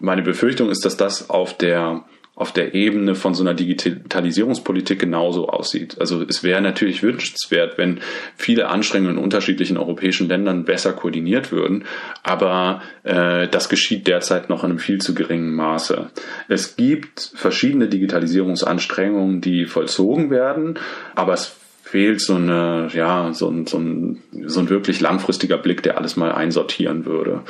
Meine 0.00 0.22
Befürchtung 0.22 0.70
ist, 0.70 0.84
dass 0.84 0.96
das 0.96 1.30
auf 1.30 1.56
der 1.56 2.04
auf 2.40 2.52
der 2.52 2.74
Ebene 2.74 3.14
von 3.14 3.34
so 3.34 3.42
einer 3.42 3.52
Digitalisierungspolitik 3.52 4.98
genauso 4.98 5.50
aussieht. 5.50 6.00
Also 6.00 6.22
es 6.22 6.42
wäre 6.42 6.62
natürlich 6.62 7.02
wünschenswert, 7.02 7.76
wenn 7.76 8.00
viele 8.34 8.68
Anstrengungen 8.68 9.18
in 9.18 9.22
unterschiedlichen 9.22 9.76
europäischen 9.76 10.26
Ländern 10.26 10.64
besser 10.64 10.94
koordiniert 10.94 11.52
würden, 11.52 11.84
aber 12.22 12.80
äh, 13.02 13.46
das 13.48 13.68
geschieht 13.68 14.06
derzeit 14.06 14.48
noch 14.48 14.64
in 14.64 14.70
einem 14.70 14.78
viel 14.78 15.02
zu 15.02 15.14
geringen 15.14 15.54
Maße. 15.54 16.10
Es 16.48 16.76
gibt 16.76 17.30
verschiedene 17.34 17.88
Digitalisierungsanstrengungen, 17.88 19.42
die 19.42 19.66
vollzogen 19.66 20.30
werden, 20.30 20.78
aber 21.14 21.34
es 21.34 21.54
fehlt 21.82 22.22
so 22.22 22.36
eine, 22.36 22.88
ja, 22.94 23.34
so 23.34 23.50
ein, 23.50 23.66
so 23.66 23.76
ein, 23.76 24.22
so 24.46 24.60
ein 24.60 24.70
wirklich 24.70 25.00
langfristiger 25.00 25.58
Blick, 25.58 25.82
der 25.82 25.98
alles 25.98 26.16
mal 26.16 26.32
einsortieren 26.32 27.04
würde. 27.04 27.42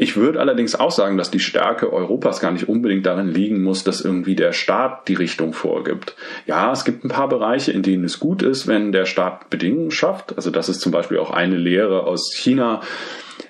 Ich 0.00 0.16
würde 0.16 0.38
allerdings 0.38 0.76
auch 0.76 0.92
sagen, 0.92 1.18
dass 1.18 1.32
die 1.32 1.40
Stärke 1.40 1.92
Europas 1.92 2.38
gar 2.38 2.52
nicht 2.52 2.68
unbedingt 2.68 3.04
darin 3.04 3.26
liegen 3.26 3.64
muss, 3.64 3.82
dass 3.82 4.00
irgendwie 4.00 4.36
der 4.36 4.52
Staat 4.52 5.08
die 5.08 5.14
Richtung 5.14 5.52
vorgibt. 5.52 6.14
Ja, 6.46 6.70
es 6.70 6.84
gibt 6.84 7.04
ein 7.04 7.08
paar 7.08 7.28
Bereiche, 7.28 7.72
in 7.72 7.82
denen 7.82 8.04
es 8.04 8.20
gut 8.20 8.42
ist, 8.42 8.68
wenn 8.68 8.92
der 8.92 9.06
Staat 9.06 9.50
Bedingungen 9.50 9.90
schafft. 9.90 10.36
Also 10.36 10.52
das 10.52 10.68
ist 10.68 10.82
zum 10.82 10.92
Beispiel 10.92 11.18
auch 11.18 11.32
eine 11.32 11.56
Lehre 11.56 12.04
aus 12.04 12.32
China, 12.32 12.80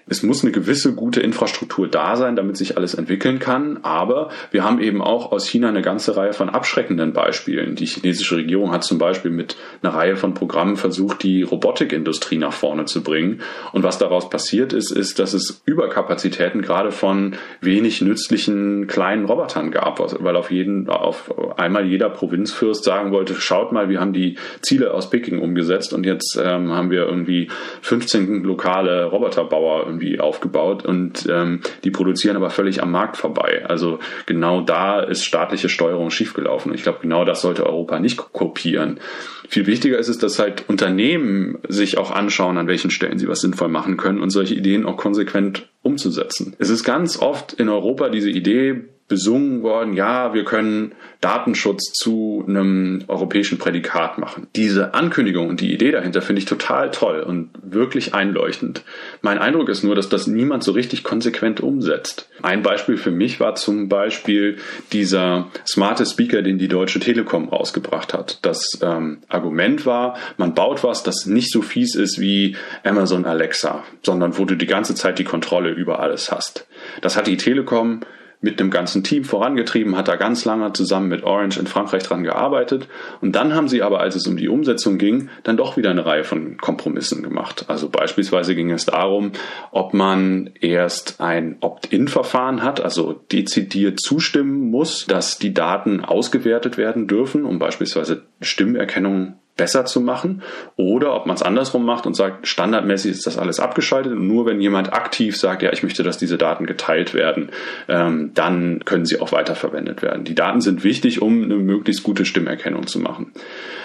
es 0.07 0.22
muss 0.22 0.42
eine 0.42 0.53
gewisse 0.53 0.94
gute 0.94 1.20
Infrastruktur 1.20 1.88
da 1.88 2.16
sein, 2.16 2.37
damit 2.37 2.57
sich 2.57 2.77
alles 2.77 2.94
entwickeln 2.94 3.38
kann. 3.38 3.81
Aber 3.83 4.31
wir 4.51 4.64
haben 4.64 4.81
eben 4.81 5.03
auch 5.03 5.33
aus 5.33 5.46
China 5.46 5.68
eine 5.68 5.83
ganze 5.83 6.16
Reihe 6.16 6.33
von 6.33 6.48
abschreckenden 6.48 7.12
Beispielen. 7.12 7.74
Die 7.74 7.87
chinesische 7.87 8.37
Regierung 8.37 8.72
hat 8.72 8.85
zum 8.85 8.98
Beispiel 8.98 9.31
mit 9.31 9.57
einer 9.83 9.94
Reihe 9.94 10.16
von 10.16 10.35
Programmen 10.35 10.77
versucht, 10.77 11.22
die 11.22 11.42
Robotikindustrie 11.42 12.38
nach 12.38 12.53
vorne 12.53 12.87
zu 12.87 13.03
bringen. 13.03 13.40
Und 13.72 13.83
was 13.83 13.98
daraus 13.98 14.31
passiert 14.31 14.72
ist, 14.72 14.90
ist, 14.90 15.18
dass 15.18 15.35
es 15.35 15.62
Überkapazitäten 15.66 16.62
gerade 16.62 16.90
von 16.90 17.37
wenig 17.61 18.01
nützlichen 18.01 18.87
kleinen 18.87 19.27
Robotern 19.27 19.70
gab, 19.70 19.98
weil 20.22 20.37
auf 20.37 20.51
jeden, 20.51 20.88
auf 20.88 21.33
einmal 21.59 21.87
jeder 21.87 22.09
Provinzfürst 22.09 22.85
sagen 22.85 23.12
wollte, 23.12 23.35
schaut 23.35 23.72
mal, 23.72 23.88
wir 23.88 24.01
haben 24.01 24.12
die 24.12 24.37
Ziele 24.62 24.94
aus 24.94 25.11
Peking 25.11 25.40
umgesetzt 25.40 25.92
und 25.92 26.07
jetzt 26.07 26.40
ähm, 26.42 26.72
haben 26.72 26.90
wir 26.90 27.07
irgendwie 27.07 27.48
15 27.83 28.42
lokale 28.42 29.05
Roboterbauer 29.07 29.78
irgendwie 29.87 30.21
aufgebaut 30.21 30.85
und 30.85 31.27
ähm, 31.31 31.61
die 31.85 31.91
produzieren 31.91 32.37
aber 32.37 32.51
völlig 32.51 32.83
am 32.83 32.91
Markt 32.91 33.17
vorbei. 33.17 33.64
Also 33.67 33.99
genau 34.27 34.61
da 34.61 35.01
ist 35.01 35.25
staatliche 35.25 35.69
Steuerung 35.69 36.11
schiefgelaufen. 36.11 36.71
Und 36.71 36.77
ich 36.77 36.83
glaube, 36.83 36.99
genau 37.03 37.25
das 37.25 37.41
sollte 37.41 37.67
Europa 37.67 37.99
nicht 38.01 38.17
kopieren. 38.17 39.01
Viel 39.49 39.67
wichtiger 39.67 39.99
ist 39.99 40.09
es, 40.09 40.19
dass 40.19 40.38
halt 40.38 40.69
Unternehmen 40.69 41.59
sich 41.69 41.97
auch 41.97 42.11
anschauen, 42.11 42.59
an 42.59 42.69
welchen 42.69 42.91
Stellen 42.91 43.19
sie 43.19 43.29
was 43.29 43.41
sinnvoll 43.41 43.69
machen 43.69 43.97
können 43.97 44.21
und 44.21 44.31
solche 44.31 44.55
Ideen 44.55 44.85
auch 44.85 44.97
konsequent 44.97 45.69
umzusetzen. 45.83 46.55
Es 46.59 46.69
ist 46.69 46.85
ganz 46.85 47.19
oft 47.19 47.55
in 47.55 47.69
Europa 47.69 48.11
diese 48.11 48.31
Idee 48.31 48.85
besungen 49.09 49.62
worden, 49.62 49.94
ja, 49.94 50.35
wir 50.35 50.44
können 50.44 50.92
Datenschutz 51.21 51.92
zu 51.92 52.44
einem 52.47 53.05
europäischen 53.09 53.59
Prädikat 53.59 54.18
machen. 54.18 54.47
Diese 54.55 54.94
Ankündigung 54.94 55.49
und 55.49 55.61
die 55.61 55.73
Idee 55.73 55.90
dahinter 55.90 56.23
finde 56.23 56.40
ich 56.40 56.44
total 56.44 56.90
toll 56.90 57.21
und 57.21 57.51
wirklich 57.62 58.14
einleuchtend. 58.14 58.83
Mein 59.23 59.38
Eindruck 59.38 59.71
ist 59.71 59.83
nur, 59.83 59.97
dass 59.97 60.09
das 60.09 60.27
niemand 60.27 60.62
so 60.62 60.73
richtig 60.73 61.03
konsequent 61.03 61.61
umsetzt. 61.61 62.29
Ein 62.42 62.62
Beispiel 62.62 62.99
für 62.99 63.11
mich 63.11 63.40
war 63.40 63.57
zum 63.57 63.88
Beispiel 63.88 64.59
dieser 64.92 65.49
smarte 65.66 66.07
Speaker, 66.07 66.42
den 66.42 66.59
die 66.59 66.68
Deutsche 66.68 67.01
Telekom 67.01 67.49
rausgebracht 67.49 68.12
hat. 68.14 68.38
Das 68.42 68.79
ähm, 68.83 69.18
Argument 69.29 69.87
war, 69.87 70.16
man 70.37 70.55
baut 70.55 70.85
was, 70.85 71.03
das 71.03 71.27
nicht 71.27 71.51
so 71.51 71.62
fies 71.62 71.94
ist 71.94 72.21
wie 72.21 72.57
Amazon 72.85 73.25
Alexa, 73.25 73.83
sondern 74.03 74.38
wo 74.38 74.44
du 74.44 74.55
die 74.55 74.66
ganze 74.66 74.94
Zeit 74.94 75.18
die 75.18 75.25
Kontrolle 75.25 75.71
über 75.71 75.99
alles 75.99 76.31
hast. 76.31 76.68
Das 77.01 77.16
hat 77.16 77.27
die 77.27 77.38
Telekom 77.38 78.03
mit 78.40 78.61
dem 78.61 78.70
ganzen 78.70 79.03
Team 79.03 79.24
vorangetrieben, 79.24 79.96
hat 79.96 80.09
da 80.09 80.16
ganz 80.16 80.44
lange 80.44 80.72
zusammen 80.72 81.09
mit 81.09 81.24
Orange 81.24 81.59
in 81.59 81.66
Frankreich 81.66 82.05
dran 82.05 82.22
gearbeitet. 82.22 82.88
Und 83.20 83.33
dann 83.35 83.55
haben 83.55 83.68
sie 83.68 83.83
aber, 83.83 84.01
als 84.01 84.14
es 84.14 84.27
um 84.27 84.37
die 84.37 84.48
Umsetzung 84.48 84.98
ging, 84.98 85.29
dann 85.42 85.57
doch 85.57 85.77
wieder 85.77 85.90
eine 85.90 86.07
Reihe 86.07 86.24
von 86.24 86.57
Kompromissen 86.57 87.22
gemacht. 87.22 87.64
Also 87.68 87.88
beispielsweise 87.88 88.55
ging 88.55 88.70
es 88.70 88.87
darum, 88.87 89.33
ob 89.72 89.92
man 89.92 90.51
erst 90.61 91.20
ein 91.20 91.57
Opt-in-Verfahren 91.61 92.62
hat, 92.62 92.81
also 92.81 93.12
dezidiert 93.33 94.01
zustimmen 94.01 94.70
muss, 94.70 95.07
dass 95.07 95.38
die 95.38 95.53
Daten 95.53 96.05
ausgewertet 96.05 96.79
werden 96.79 97.09
dürfen, 97.09 97.44
um 97.44 97.59
beispielsweise 97.59 98.22
Stimmerkennung 98.40 99.35
besser 99.59 99.85
zu 99.85 100.01
machen 100.01 100.42
oder 100.77 101.14
ob 101.14 101.27
man 101.27 101.37
es 101.37 101.42
andersrum 101.42 101.85
macht 101.85 102.07
und 102.07 102.14
sagt, 102.14 102.49
standardmäßig 102.49 103.11
ist 103.11 103.27
das 103.27 103.37
alles 103.37 103.61
abgeschaltet 103.61 104.12
und 104.12 104.27
nur 104.27 104.47
wenn 104.47 104.62
jemand 104.62 104.94
aktiv 104.94 105.37
sagt, 105.37 105.61
ja, 105.61 105.71
ich 105.73 105.83
möchte, 105.83 106.03
dass 106.03 106.16
diese 106.16 106.38
Daten 106.38 106.64
geteilt 106.64 107.12
werden, 107.12 107.51
ähm, 107.88 108.31
dann 108.33 108.85
können 108.87 109.05
sie 109.05 109.21
auch 109.21 109.33
weiterverwendet 109.33 110.01
werden. 110.01 110.25
Die 110.25 110.35
Daten 110.35 110.62
sind 110.62 110.85
wichtig, 110.85 111.21
um 111.21 111.42
eine 111.42 111.57
möglichst 111.57 112.05
gute 112.05 112.25
Stimmerkennung 112.25 112.87
zu 112.87 113.01
machen. 113.01 113.33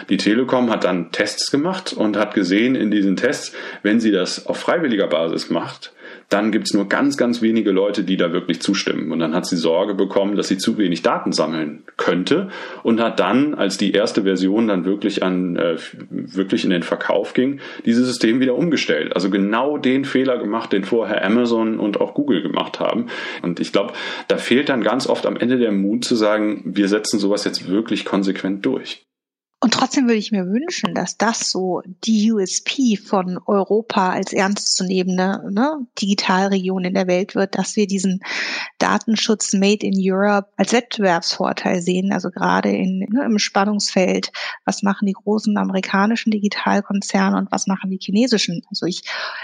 Die 0.10 0.18
Telekom 0.18 0.70
hat 0.70 0.86
dann 0.86 1.12
Tests 1.12 1.52
gemacht 1.52 1.92
und 1.92 2.16
hat 2.16 2.34
gesehen 2.34 2.76
in 2.76 2.92
diesen 2.92 3.16
Tests, 3.16 3.54
wenn 3.82 4.00
sie 4.00 4.12
das 4.12 4.46
auf 4.46 4.58
freiwilliger 4.58 5.08
Basis 5.08 5.50
macht, 5.50 5.92
dann 6.34 6.52
gibt 6.52 6.66
es 6.68 6.74
nur 6.74 6.90
ganz, 6.90 7.16
ganz 7.16 7.44
wenige 7.44 7.70
Leute, 7.70 8.04
die 8.04 8.18
da 8.18 8.34
wirklich 8.34 8.60
zustimmen. 8.60 9.12
Und 9.12 9.20
dann 9.20 9.36
hat 9.36 9.46
sie 9.46 9.56
Sorge 9.56 9.94
bekommen, 9.94 10.36
dass 10.36 10.48
sie 10.48 10.58
zu 10.58 10.80
wenig 10.80 11.04
Daten 11.04 11.32
sammeln 11.32 11.84
könnte 11.96 12.50
und 12.82 13.00
hat 13.00 13.20
dann, 13.20 13.54
als 13.54 13.78
die 13.78 13.92
erste 13.92 14.24
Version 14.24 14.68
dann 14.68 14.84
wirklich 14.84 15.22
an 15.22 15.56
äh, 15.58 15.76
wirklich 16.10 16.64
in 16.64 16.72
den 16.72 16.82
Verkauf 16.82 17.34
ging, 17.36 17.60
dieses 17.86 18.08
System 18.08 18.40
wieder 18.40 18.56
umgestellt. 18.56 19.16
Also 19.16 19.30
genau 19.30 19.78
den 19.78 20.06
Fehler 20.06 20.40
gemacht, 20.40 20.74
den 20.74 20.84
vorher 20.84 21.24
Amazon 21.24 21.80
und 21.80 22.02
auch 22.02 22.16
Google 22.16 22.42
gemacht 22.42 22.80
haben. 22.80 23.08
Und 23.44 23.60
ich 23.60 23.72
glaube, 23.72 23.94
da 24.28 24.38
fehlt 24.38 24.70
dann 24.70 24.82
ganz 24.82 25.06
oft 25.06 25.28
am 25.28 25.38
Ende 25.38 25.60
der 25.60 25.72
Mut 25.72 26.04
zu 26.04 26.16
sagen, 26.16 26.64
wir 26.66 26.88
setzen 26.88 27.20
sowas 27.20 27.46
jetzt 27.46 27.70
wirklich 27.70 28.06
konsequent 28.06 28.66
durch. 28.66 29.06
Und 29.64 29.74
trotzdem 29.74 30.08
würde 30.08 30.18
ich 30.18 30.34
mir 30.34 30.46
wünschen, 30.46 30.94
dass 30.94 31.16
das 31.16 31.50
so 31.50 31.82
die 32.04 32.34
USP 32.34 32.98
von 32.98 33.40
Europa 33.46 34.10
als 34.10 34.34
ernstzunehmende 34.34 35.42
ne, 35.54 35.88
Digitalregion 36.02 36.84
in 36.84 36.94
der 36.94 37.08
Welt 37.08 37.34
wird, 37.34 37.58
dass 37.58 37.78
wir 37.78 37.88
diesen 37.88 38.20
Datenschutz 38.78 39.54
Made 39.54 39.88
in 39.88 39.94
Europe 39.98 40.50
als 40.58 40.74
Wettbewerbsvorteil 40.74 41.82
sehen. 41.82 42.12
Also 42.12 42.30
gerade 42.30 42.72
in, 42.72 43.08
ne, 43.10 43.24
im 43.24 43.40
Spannungsfeld, 43.40 44.34
was 44.66 44.84
machen 44.84 45.06
die 45.06 45.14
großen 45.14 45.56
amerikanischen 45.56 46.32
Digitalkonzerne 46.32 47.38
und 47.38 47.50
was 47.50 47.66
machen 47.66 47.90
die 47.90 48.00
chinesischen. 48.02 48.64
Also 48.70 48.86
ich, 48.86 49.04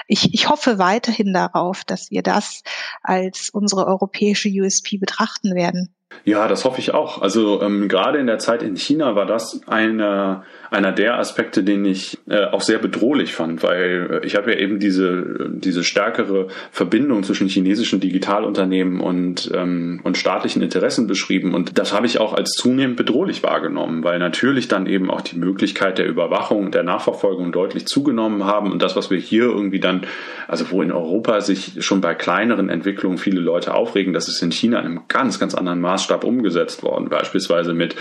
ich, 0.10 0.34
ich 0.34 0.50
hoffe 0.50 0.80
weiterhin 0.80 1.32
darauf, 1.32 1.86
dass 1.86 2.12
wir 2.12 2.24
das 2.24 2.64
als 3.04 3.52
unsere 3.52 3.88
europäische 3.88 4.50
USP 4.50 4.98
betrachten 4.98 5.56
werden. 5.56 5.96
Ja, 6.24 6.48
das 6.48 6.66
hoffe 6.66 6.80
ich 6.80 6.94
auch. 6.94 7.22
Also 7.22 7.62
ähm, 7.62 7.88
gerade 7.88 8.20
in 8.20 8.28
der 8.28 8.40
Zeit 8.40 8.64
in 8.64 8.76
China 8.76 9.16
war 9.16 9.26
das 9.26 9.62
einer 9.68 10.44
einer 10.72 10.92
der 10.92 11.18
Aspekte, 11.18 11.64
den 11.64 11.86
ich 11.86 12.20
äh, 12.30 12.46
auch 12.46 12.62
sehr 12.62 12.78
bedrohlich 12.78 13.34
fand, 13.34 13.64
weil 13.64 14.22
äh, 14.22 14.26
ich 14.26 14.36
habe 14.36 14.52
ja 14.52 14.60
eben 14.60 14.80
diese 14.80 15.50
diese 15.50 15.84
stärkere 15.84 16.48
Verbindung 16.72 17.24
zwischen 17.24 17.48
chinesischen 17.48 18.00
Digitalunternehmen 18.00 19.00
und 19.00 19.52
ähm, 19.54 20.00
und 20.04 20.18
staatlichen 20.18 20.62
Interessen 20.62 21.08
beschrieben. 21.08 21.54
Und 21.54 21.78
das 21.78 21.94
habe 21.94 22.06
ich 22.06 22.20
auch 22.20 22.34
als 22.34 22.52
zunehmend 22.52 22.98
bedrohlich 22.98 23.44
wahrgenommen, 23.44 24.04
weil 24.04 24.20
natürlich 24.20 24.68
dann 24.68 24.86
eben 24.86 25.10
auch 25.10 25.22
die 25.22 25.38
Möglichkeit 25.38 25.98
der 25.98 26.08
Überwachung, 26.08 26.72
der 26.72 26.84
Nachverfolgung 26.84 27.52
deutlich 27.52 27.88
zugenommen 27.88 28.44
haben. 28.44 28.72
Und 28.72 28.82
das, 28.82 28.96
was 28.96 29.10
wir 29.10 29.18
hier 29.18 29.44
irgendwie 29.44 29.80
dann, 29.80 30.02
also 30.48 30.70
wo 30.72 30.82
in 30.82 30.92
Europa 30.92 31.42
sich 31.42 31.84
schon 31.84 32.02
bei 32.02 32.14
kleineren 32.14 32.70
Entwicklungen 32.70 33.18
viele 33.18 33.42
Leute 33.42 33.74
aufregen, 33.74 34.14
das 34.14 34.28
ist 34.28 34.42
in 34.42 34.52
China 34.52 34.80
in 34.80 34.86
einem 34.86 35.00
ganz 35.08 35.40
ganz 35.40 35.56
anderen 35.56 35.82
Maßstab 35.82 36.24
umgesetzt 36.24 36.84
worden, 36.84 37.10
beispielsweise 37.10 37.74
mit 37.74 37.96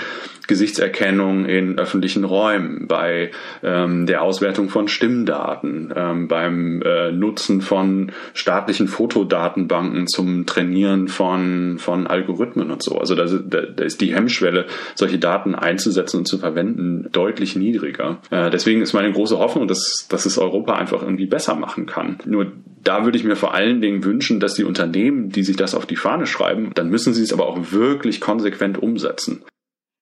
Gesichtserkennung 0.48 1.44
in 1.44 1.78
öffentlichen 1.78 2.24
Räumen, 2.24 2.86
bei 2.88 3.30
ähm, 3.62 4.06
der 4.06 4.22
Auswertung 4.22 4.68
von 4.68 4.88
Stimmdaten, 4.88 5.92
ähm, 5.94 6.26
beim 6.26 6.82
äh, 6.82 7.12
Nutzen 7.12 7.60
von 7.60 8.10
staatlichen 8.34 8.88
Fotodatenbanken 8.88 10.08
zum 10.08 10.46
Trainieren 10.46 11.06
von, 11.06 11.78
von 11.78 12.06
Algorithmen 12.06 12.70
und 12.70 12.82
so. 12.82 12.98
Also 12.98 13.14
da, 13.14 13.26
da, 13.26 13.84
ist 13.84 14.00
die 14.00 14.14
Hemmschwelle, 14.14 14.66
solche 14.94 15.18
Daten 15.18 15.54
einzusetzen 15.54 16.18
und 16.18 16.26
zu 16.26 16.38
verwenden, 16.38 17.08
deutlich 17.12 17.54
niedriger. 17.54 18.18
Äh, 18.30 18.50
deswegen 18.50 18.82
ist 18.82 18.94
meine 18.94 19.12
große 19.12 19.38
Hoffnung, 19.38 19.68
dass, 19.68 20.06
dass 20.08 20.26
es 20.26 20.38
Europa 20.38 20.74
einfach 20.74 21.02
irgendwie 21.02 21.26
besser 21.26 21.54
machen 21.54 21.86
kann. 21.86 22.18
Nur 22.24 22.52
da 22.82 23.04
würde 23.04 23.18
ich 23.18 23.24
mir 23.24 23.36
vor 23.36 23.54
allen 23.54 23.82
Dingen 23.82 24.02
wünschen, 24.04 24.40
dass 24.40 24.54
die 24.54 24.64
Unternehmen, 24.64 25.28
die 25.28 25.42
sich 25.42 25.56
das 25.56 25.74
auf 25.74 25.84
die 25.84 25.96
Fahne 25.96 26.26
schreiben, 26.26 26.70
dann 26.74 26.88
müssen 26.88 27.12
sie 27.12 27.22
es 27.22 27.34
aber 27.34 27.46
auch 27.46 27.72
wirklich 27.72 28.20
konsequent 28.20 28.82
umsetzen. 28.82 29.42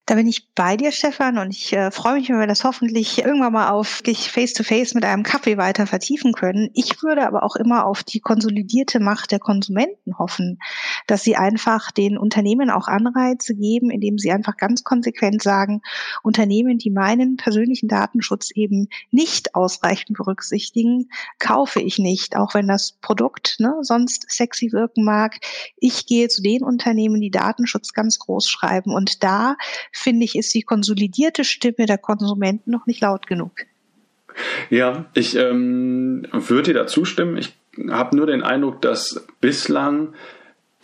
Da 0.09 0.15
bin 0.15 0.29
ich 0.29 0.55
bei 0.55 0.77
dir, 0.77 0.93
Stefan, 0.93 1.37
und 1.37 1.51
ich 1.51 1.73
äh, 1.73 1.91
freue 1.91 2.15
mich, 2.15 2.29
wenn 2.29 2.39
wir 2.39 2.47
das 2.47 2.63
hoffentlich 2.63 3.25
irgendwann 3.25 3.53
mal 3.53 3.71
auf 3.71 4.03
dich 4.03 4.31
face-to-face 4.31 4.95
mit 4.95 5.05
einem 5.05 5.25
Kaffee 5.25 5.57
weiter 5.57 5.85
vertiefen 5.89 6.33
können. 6.33 6.71
Ich 6.75 7.03
würde 7.03 7.27
aber 7.27 7.43
auch 7.43 7.57
immer 7.57 7.85
auf 7.85 8.05
die 8.05 8.21
konsolidierte 8.21 9.01
Macht 9.01 9.33
der 9.33 9.41
Konsumenten 9.41 10.17
hoffen, 10.17 10.61
dass 11.09 11.25
sie 11.25 11.35
einfach 11.35 11.91
den 11.91 12.19
Unternehmen 12.19 12.71
auch 12.71 12.87
Anreize 12.87 13.57
geben, 13.57 13.91
indem 13.91 14.17
sie 14.17 14.31
einfach 14.31 14.57
ganz 14.57 14.85
konsequent 14.85 15.43
sagen, 15.43 15.83
Unternehmen, 16.23 16.79
die 16.79 16.91
meinen 16.91 17.37
persönlichen 17.37 17.89
Datenschutz 17.89 18.53
eben 18.53 18.89
nicht 19.11 19.57
ausreichend 19.57 20.17
berücksichtigen, 20.17 21.09
kaufe 21.41 21.81
ich 21.81 21.99
nicht, 21.99 22.37
auch 22.37 22.55
wenn 22.55 22.69
das 22.69 22.93
Produkt 23.01 23.57
ne, 23.59 23.75
sonst 23.81 24.31
sexy 24.31 24.71
wirken 24.71 25.03
mag. 25.03 25.41
Ich 25.79 26.07
gehe 26.07 26.29
zu 26.29 26.43
den 26.43 26.63
Unternehmen, 26.63 27.21
die 27.21 27.33
Datenschutz 27.33 27.93
ganz 27.93 28.21
groß 28.21 28.49
schreiben 28.49 28.95
und 28.95 29.25
da 29.25 29.57
finde 29.97 30.25
ich, 30.25 30.37
ist 30.37 30.55
die 30.55 30.63
konsolidierte 30.63 31.45
Stimme 31.45 31.87
der 31.87 31.99
Konsumenten 31.99 32.71
noch 32.71 32.87
nicht 32.87 33.01
laut 33.01 33.27
genug. 33.27 33.53
Ja, 34.71 35.07
ich 35.15 35.37
ähm, 35.37 36.27
würde 36.31 36.73
dir 36.73 36.81
da 36.81 36.87
zustimmen. 36.87 37.39
Ich 37.39 37.55
habe 37.91 38.17
nur 38.17 38.27
den 38.27 38.43
Eindruck, 38.43 38.83
dass 38.83 39.27
bislang 39.41 40.15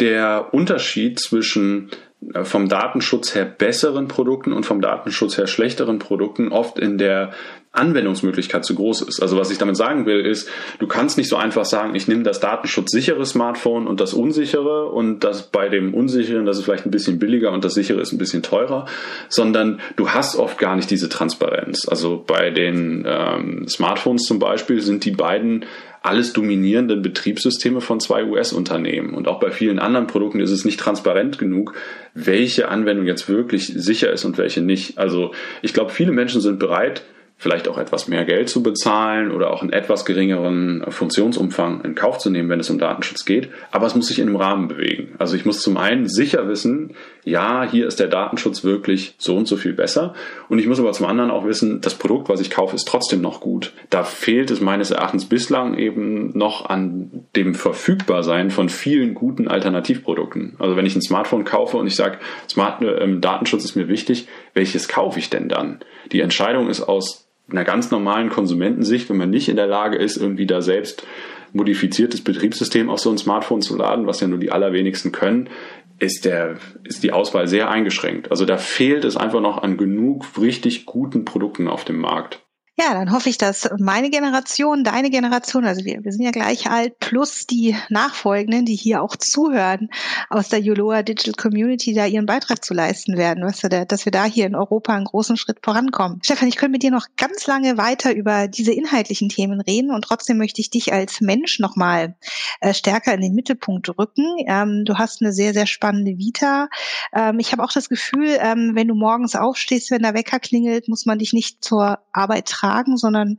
der 0.01 0.53
Unterschied 0.53 1.21
zwischen 1.21 1.91
äh, 2.35 2.45
vom 2.45 2.69
Datenschutz 2.69 3.35
her 3.35 3.45
besseren 3.45 4.09
Produkten 4.09 4.53
und 4.53 4.65
vom 4.65 4.81
Datenschutz 4.81 5.37
her 5.37 5.47
schlechteren 5.47 5.99
Produkten 5.99 6.49
oft 6.49 6.79
in 6.79 6.99
der 6.99 7.33
Anwendungsmöglichkeit 7.73 8.65
zu 8.65 8.75
groß 8.75 9.03
ist. 9.03 9.21
Also 9.21 9.39
was 9.39 9.51
ich 9.51 9.57
damit 9.57 9.77
sagen 9.77 10.05
will, 10.05 10.21
ist, 10.21 10.49
du 10.79 10.87
kannst 10.87 11.17
nicht 11.17 11.29
so 11.29 11.37
einfach 11.37 11.65
sagen, 11.65 11.95
ich 11.95 12.07
nehme 12.07 12.23
das 12.23 12.39
datenschutzsichere 12.39 13.25
Smartphone 13.25 13.87
und 13.87 14.01
das 14.01 14.13
unsichere 14.13 14.89
und 14.89 15.21
das 15.21 15.49
bei 15.49 15.71
dem 15.71 15.95
unsicheren, 15.95 16.45
das 16.45 16.59
ist 16.59 16.65
vielleicht 16.65 16.85
ein 16.85 16.91
bisschen 16.91 17.19
billiger 17.19 17.51
und 17.51 17.65
das 17.65 17.73
sichere 17.73 18.01
ist 18.01 18.13
ein 18.13 18.19
bisschen 18.19 18.43
teurer, 18.43 18.85
sondern 19.31 19.81
du 19.97 20.11
hast 20.11 20.37
oft 20.37 20.59
gar 20.59 20.77
nicht 20.77 20.91
diese 20.91 21.09
Transparenz. 21.09 21.89
Also 21.89 22.23
bei 22.27 22.51
den 22.51 23.07
ähm, 23.07 23.67
Smartphones 23.67 24.25
zum 24.25 24.39
Beispiel 24.39 24.83
sind 24.83 25.07
die 25.07 25.13
beiden 25.13 25.65
alles 26.03 26.33
dominierenden 26.33 27.01
Betriebssysteme 27.01 27.81
von 27.81 28.01
zwei 28.01 28.25
US-Unternehmen. 28.25 29.15
Und 29.15 29.29
auch 29.29 29.39
bei 29.39 29.51
vielen 29.51 29.79
anderen 29.79 30.09
Produkten 30.09 30.41
ist 30.41 30.51
es 30.51 30.65
nicht 30.65 30.81
transparent 30.81 31.39
genug, 31.39 31.75
welche 32.13 32.69
Anwendung 32.69 33.07
jetzt 33.07 33.29
wirklich 33.29 33.69
sicher 33.69 34.13
ist 34.13 34.25
und 34.25 34.37
welche 34.37 34.61
nicht. 34.61 34.99
Also 34.99 35.33
ich 35.63 35.73
glaube, 35.73 35.93
viele 35.93 36.13
Menschen 36.13 36.41
sind 36.41 36.59
bereit, 36.59 37.05
vielleicht 37.43 37.67
auch 37.67 37.77
etwas 37.77 38.07
mehr 38.07 38.25
Geld 38.25 38.49
zu 38.49 38.63
bezahlen 38.63 39.33
oder 39.33 39.51
auch 39.51 39.63
einen 39.63 39.73
etwas 39.73 40.05
geringeren 40.05 40.85
Funktionsumfang 40.89 41.81
in 41.83 41.97
Kauf 41.97 42.19
zu 42.19 42.31
nehmen, 42.31 42.49
wenn 42.49 42.61
es 42.61 42.71
um 42.71 42.79
Datenschutz 42.79 43.25
geht. 43.25 43.51
Aber 43.73 43.85
es 43.85 43.97
muss 43.97 44.07
sich 44.07 44.21
in 44.21 44.29
einem 44.29 44.37
Rahmen 44.37 44.69
bewegen. 44.69 45.17
Also 45.19 45.35
ich 45.35 45.45
muss 45.45 45.61
zum 45.61 45.77
einen 45.77 46.09
sicher 46.09 46.49
wissen, 46.49 46.95
ja, 47.25 47.69
hier 47.69 47.89
ist 47.89 47.99
der 47.99 48.07
Datenschutz 48.07 48.63
wirklich 48.63 49.17
so 49.19 49.37
und 49.37 49.49
so 49.49 49.57
viel 49.57 49.73
besser. 49.73 50.15
Und 50.49 50.61
ich 50.61 50.69
muss 50.69 50.79
aber 50.79 50.93
zum 50.93 51.07
anderen 51.07 51.33
auch 51.33 51.45
wissen, 51.45 51.81
das 51.81 51.97
Produkt, 51.97 52.29
was 52.29 52.41
ich 52.41 52.49
kaufe, 52.49 52.77
ist 52.77 52.87
trotzdem 52.87 53.21
noch 53.21 53.41
gut. 53.41 53.73
Da 53.91 54.05
fehlt 54.05 54.53
es 54.53 54.61
meines 54.61 54.93
Erachtens 54.93 55.25
bislang 55.25 55.77
eben 55.77 56.39
noch 56.39 56.67
an 56.67 57.25
dem 57.35 57.57
Verfügbarsein 57.57 58.51
von 58.51 58.69
vielen 58.69 59.15
guten 59.15 59.49
Alternativprodukten. 59.49 60.55
Also 60.61 60.77
wenn 60.77 60.87
ich 60.87 60.95
ein 60.95 61.03
Smartphone 61.03 61.43
kaufe 61.43 61.77
und 61.77 61.89
ich 61.89 61.97
sage, 61.97 62.19
Smart, 62.49 62.83
äh, 62.83 63.19
Datenschutz 63.19 63.65
ist 63.65 63.75
mir 63.75 63.89
wichtig, 63.89 64.29
welches 64.55 64.87
kaufe 64.87 65.19
ich 65.19 65.29
denn 65.29 65.49
dann? 65.49 65.81
Die 66.13 66.21
Entscheidung 66.21 66.69
ist 66.69 66.83
aus 66.83 67.23
einer 67.51 67.65
ganz 67.65 67.91
normalen 67.91 68.31
Konsumentensicht, 68.31 69.09
wenn 69.11 69.17
man 69.17 69.31
nicht 69.31 69.49
in 69.49 69.57
der 69.57 69.67
Lage 69.67 69.97
ist, 69.97 70.17
irgendwie 70.17 70.47
da 70.47 70.61
selbst 70.63 71.07
modifiziertes 71.53 72.23
Betriebssystem 72.23 72.89
auf 72.89 73.01
so 73.01 73.11
ein 73.11 73.19
Smartphone 73.19 73.63
zu 73.63 73.77
laden, 73.77 74.07
was 74.07 74.21
ja 74.21 74.27
nur 74.27 74.39
die 74.39 74.53
allerwenigsten 74.53 75.13
können, 75.13 75.51
ist 75.99 76.25
der, 76.25 76.57
ist 76.85 77.03
die 77.03 77.13
Auswahl 77.13 77.47
sehr 77.47 77.71
eingeschränkt. 77.71 78.31
Also 78.31 78.45
da 78.45 78.57
fehlt 78.57 79.05
es 79.05 79.17
einfach 79.17 79.41
noch 79.41 79.63
an 79.63 79.77
genug 79.77 80.27
richtig 80.41 80.87
guten 80.87 81.25
Produkten 81.25 81.69
auf 81.69 81.85
dem 81.85 81.99
Markt. 81.99 82.42
Ja, 82.79 82.95
dann 82.95 83.13
hoffe 83.13 83.29
ich, 83.29 83.37
dass 83.37 83.69
meine 83.79 84.09
Generation, 84.09 84.83
deine 84.83 85.11
Generation, 85.11 85.67
also 85.67 85.85
wir, 85.85 86.03
wir 86.05 86.11
sind 86.11 86.23
ja 86.23 86.31
gleich 86.31 86.71
alt, 86.71 86.99
plus 87.01 87.47
die 87.47 87.77
Nachfolgenden, 87.91 88.65
die 88.65 88.75
hier 88.75 89.03
auch 89.03 89.15
zuhören, 89.15 89.91
aus 90.31 90.49
der 90.49 90.59
Yuloa 90.59 91.03
Digital 91.03 91.35
Community 91.35 91.93
da 91.93 92.07
ihren 92.07 92.25
Beitrag 92.25 92.65
zu 92.65 92.73
leisten 92.73 93.19
werden, 93.19 93.45
weißt 93.45 93.65
du, 93.65 93.87
dass 93.87 94.07
wir 94.07 94.11
da 94.11 94.25
hier 94.25 94.47
in 94.47 94.55
Europa 94.55 94.95
einen 94.95 95.05
großen 95.05 95.37
Schritt 95.37 95.59
vorankommen. 95.63 96.21
Stefan, 96.23 96.49
ich 96.49 96.57
könnte 96.57 96.73
mit 96.73 96.83
dir 96.83 96.91
noch 96.91 97.09
ganz 97.19 97.47
lange 97.47 97.77
weiter 97.77 98.15
über 98.15 98.49
diese 98.49 98.73
inhaltlichen 98.73 99.29
Themen 99.29 99.61
reden 99.61 99.91
und 99.91 100.03
trotzdem 100.03 100.39
möchte 100.39 100.63
ich 100.63 100.71
dich 100.71 100.95
als 100.95 101.21
Mensch 101.21 101.59
nochmal 101.59 102.17
äh, 102.61 102.73
stärker 102.73 103.13
in 103.13 103.21
den 103.21 103.35
Mittelpunkt 103.35 103.91
rücken. 103.99 104.25
Ähm, 104.47 104.87
du 104.87 104.97
hast 104.97 105.21
eine 105.21 105.35
sehr, 105.35 105.53
sehr 105.53 105.67
spannende 105.67 106.17
Vita. 106.17 106.69
Ähm, 107.15 107.39
ich 107.39 107.53
habe 107.53 107.63
auch 107.65 107.73
das 107.73 107.91
Gefühl, 107.91 108.39
ähm, 108.41 108.71
wenn 108.73 108.89
du 108.89 108.95
morgens 108.95 109.37
aufstehst, 109.37 109.91
wenn 109.91 110.03
der 110.03 110.15
Wecker 110.15 110.41
klingelt, 110.41 110.89
muss 110.89 111.05
man 111.05 111.19
dich 111.19 111.35
nicht 111.35 111.63
zur 111.63 111.99
Arbeit 112.13 112.47
tragen, 112.47 112.62
sondern 112.97 113.37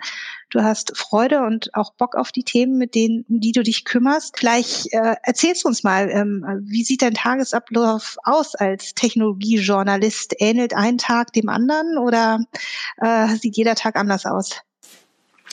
du 0.50 0.62
hast 0.62 0.98
Freude 0.98 1.42
und 1.44 1.74
auch 1.74 1.94
Bock 1.94 2.16
auf 2.16 2.32
die 2.32 2.44
Themen, 2.44 2.78
mit 2.78 2.96
denen, 2.96 3.26
um 3.30 3.40
die 3.40 3.52
du 3.52 3.64
dich 3.64 3.86
kümmerst. 3.86 4.38
Vielleicht 4.38 4.94
äh, 4.94 5.16
erzählst 5.24 5.64
du 5.64 5.68
uns 5.68 5.84
mal, 5.84 6.10
ähm, 6.10 6.46
wie 6.64 6.84
sieht 6.84 7.02
dein 7.02 7.14
Tagesablauf 7.14 8.18
aus 8.24 8.56
als 8.56 8.94
Technologiejournalist? 8.94 10.36
Ähnelt 10.40 10.74
ein 10.74 10.98
Tag 10.98 11.34
dem 11.34 11.50
anderen 11.50 11.98
oder 11.98 12.40
äh, 12.98 13.28
sieht 13.36 13.58
jeder 13.58 13.76
Tag 13.76 13.96
anders 13.96 14.26
aus? 14.26 14.62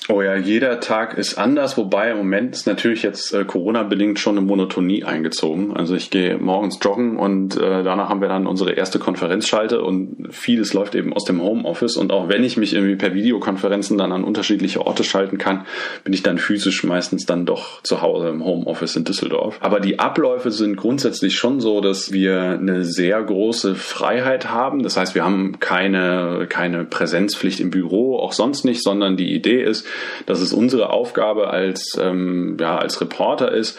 Oh 0.08 0.22
ja, 0.22 0.34
jeder 0.34 0.80
Tag 0.80 1.18
ist 1.18 1.36
anders, 1.36 1.76
wobei 1.76 2.10
im 2.10 2.16
Moment 2.16 2.54
ist 2.54 2.66
natürlich 2.66 3.02
jetzt 3.02 3.34
äh, 3.34 3.44
Corona-bedingt 3.44 4.18
schon 4.18 4.38
eine 4.38 4.46
Monotonie 4.46 5.04
eingezogen. 5.04 5.76
Also 5.76 5.94
ich 5.94 6.10
gehe 6.10 6.38
morgens 6.38 6.78
joggen 6.82 7.18
und 7.18 7.56
äh, 7.56 7.84
danach 7.84 8.08
haben 8.08 8.20
wir 8.20 8.28
dann 8.28 8.46
unsere 8.46 8.72
erste 8.72 8.98
Konferenzschalte 8.98 9.82
und 9.82 10.28
vieles 10.30 10.72
läuft 10.72 10.94
eben 10.94 11.12
aus 11.12 11.24
dem 11.24 11.42
Homeoffice 11.42 11.96
und 11.96 12.12
auch 12.12 12.28
wenn 12.28 12.42
ich 12.42 12.56
mich 12.56 12.74
irgendwie 12.74 12.96
per 12.96 13.14
Videokonferenzen 13.14 13.98
dann 13.98 14.10
an 14.10 14.24
unterschiedliche 14.24 14.84
Orte 14.84 15.04
schalten 15.04 15.38
kann, 15.38 15.66
bin 16.02 16.12
ich 16.12 16.22
dann 16.22 16.38
physisch 16.38 16.82
meistens 16.82 17.26
dann 17.26 17.44
doch 17.44 17.82
zu 17.82 18.00
Hause 18.00 18.30
im 18.30 18.44
Homeoffice 18.44 18.96
in 18.96 19.04
Düsseldorf. 19.04 19.58
Aber 19.60 19.80
die 19.80 19.98
Abläufe 19.98 20.50
sind 20.50 20.76
grundsätzlich 20.76 21.36
schon 21.36 21.60
so, 21.60 21.80
dass 21.80 22.10
wir 22.10 22.58
eine 22.58 22.84
sehr 22.84 23.22
große 23.22 23.74
Freiheit 23.74 24.50
haben. 24.50 24.82
Das 24.82 24.96
heißt, 24.96 25.14
wir 25.14 25.24
haben 25.24 25.60
keine, 25.60 26.46
keine 26.48 26.84
Präsenzpflicht 26.84 27.60
im 27.60 27.70
Büro, 27.70 28.18
auch 28.18 28.32
sonst 28.32 28.64
nicht, 28.64 28.82
sondern 28.82 29.16
die 29.16 29.34
Idee 29.34 29.62
ist, 29.62 29.86
dass 30.26 30.40
es 30.40 30.52
unsere 30.52 30.90
Aufgabe 30.90 31.50
als, 31.50 31.98
ähm, 32.00 32.56
ja, 32.60 32.78
als 32.78 33.00
Reporter 33.00 33.52
ist, 33.52 33.78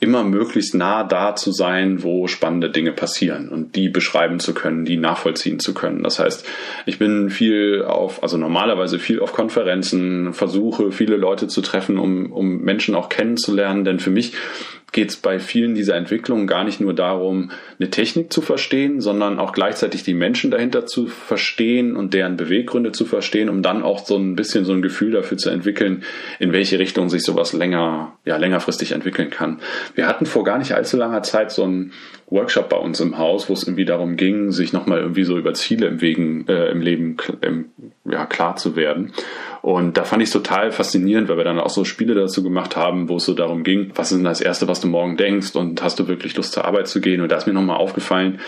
immer 0.00 0.22
möglichst 0.22 0.74
nah 0.74 1.02
da 1.02 1.34
zu 1.34 1.50
sein, 1.50 2.04
wo 2.04 2.28
spannende 2.28 2.70
Dinge 2.70 2.92
passieren 2.92 3.48
und 3.48 3.74
die 3.74 3.88
beschreiben 3.88 4.38
zu 4.38 4.54
können, 4.54 4.84
die 4.84 4.96
nachvollziehen 4.96 5.58
zu 5.58 5.74
können. 5.74 6.04
Das 6.04 6.20
heißt, 6.20 6.46
ich 6.86 6.98
bin 7.00 7.30
viel 7.30 7.82
auf, 7.84 8.22
also 8.22 8.36
normalerweise 8.36 9.00
viel 9.00 9.18
auf 9.18 9.32
Konferenzen, 9.32 10.32
versuche 10.34 10.92
viele 10.92 11.16
Leute 11.16 11.48
zu 11.48 11.62
treffen, 11.62 11.98
um, 11.98 12.30
um 12.30 12.60
Menschen 12.60 12.94
auch 12.94 13.08
kennenzulernen, 13.08 13.84
denn 13.84 13.98
für 13.98 14.10
mich 14.10 14.34
geht 14.92 15.10
es 15.10 15.16
bei 15.16 15.38
vielen 15.38 15.74
dieser 15.74 15.96
Entwicklungen 15.96 16.46
gar 16.46 16.64
nicht 16.64 16.80
nur 16.80 16.94
darum, 16.94 17.50
eine 17.78 17.90
Technik 17.90 18.32
zu 18.32 18.40
verstehen, 18.40 19.00
sondern 19.00 19.38
auch 19.38 19.52
gleichzeitig 19.52 20.02
die 20.02 20.14
Menschen 20.14 20.50
dahinter 20.50 20.86
zu 20.86 21.06
verstehen 21.06 21.94
und 21.94 22.14
deren 22.14 22.36
Beweggründe 22.36 22.92
zu 22.92 23.04
verstehen, 23.04 23.48
um 23.48 23.62
dann 23.62 23.82
auch 23.82 24.04
so 24.04 24.16
ein 24.16 24.34
bisschen 24.34 24.64
so 24.64 24.72
ein 24.72 24.82
Gefühl 24.82 25.12
dafür 25.12 25.36
zu 25.36 25.50
entwickeln, 25.50 26.04
in 26.38 26.52
welche 26.52 26.78
Richtung 26.78 27.10
sich 27.10 27.22
sowas 27.22 27.52
länger, 27.52 28.16
ja, 28.24 28.36
längerfristig 28.36 28.92
entwickeln 28.92 29.30
kann. 29.30 29.60
Wir 29.94 30.06
hatten 30.06 30.26
vor 30.26 30.44
gar 30.44 30.58
nicht 30.58 30.72
allzu 30.72 30.96
langer 30.96 31.22
Zeit 31.22 31.52
so 31.52 31.64
einen 31.64 31.92
Workshop 32.30 32.68
bei 32.68 32.76
uns 32.76 33.00
im 33.00 33.18
Haus, 33.18 33.48
wo 33.48 33.54
es 33.54 33.62
irgendwie 33.62 33.84
darum 33.84 34.16
ging, 34.16 34.52
sich 34.52 34.72
nochmal 34.72 34.98
irgendwie 34.98 35.24
so 35.24 35.38
über 35.38 35.54
Ziele 35.54 35.86
im, 35.86 36.00
Wegen, 36.00 36.46
äh, 36.46 36.70
im 36.70 36.80
Leben 36.80 37.16
im, 37.40 37.66
ja, 38.04 38.26
klar 38.26 38.56
zu 38.56 38.76
werden. 38.76 39.12
Und 39.62 39.96
da 39.96 40.04
fand 40.04 40.22
ich 40.22 40.28
es 40.28 40.32
total 40.32 40.70
faszinierend, 40.70 41.28
weil 41.28 41.38
wir 41.38 41.44
dann 41.44 41.58
auch 41.58 41.70
so 41.70 41.84
Spiele 41.84 42.14
dazu 42.14 42.42
gemacht 42.42 42.76
haben, 42.76 43.08
wo 43.08 43.16
es 43.16 43.24
so 43.24 43.34
darum 43.34 43.64
ging, 43.64 43.92
was 43.94 44.12
ist 44.12 44.18
denn 44.18 44.24
das 44.24 44.40
Erste, 44.40 44.68
was 44.68 44.80
du 44.80 44.88
morgen 44.88 45.16
denkst 45.16 45.56
und 45.56 45.82
hast 45.82 45.98
du 45.98 46.08
wirklich 46.08 46.36
Lust 46.36 46.52
zur 46.52 46.64
Arbeit 46.64 46.88
zu 46.88 47.00
gehen? 47.00 47.20
Und 47.20 47.32
da 47.32 47.36
ist 47.36 47.46
mir 47.46 47.54
nochmal 47.54 47.78
aufgefallen, 47.78 48.40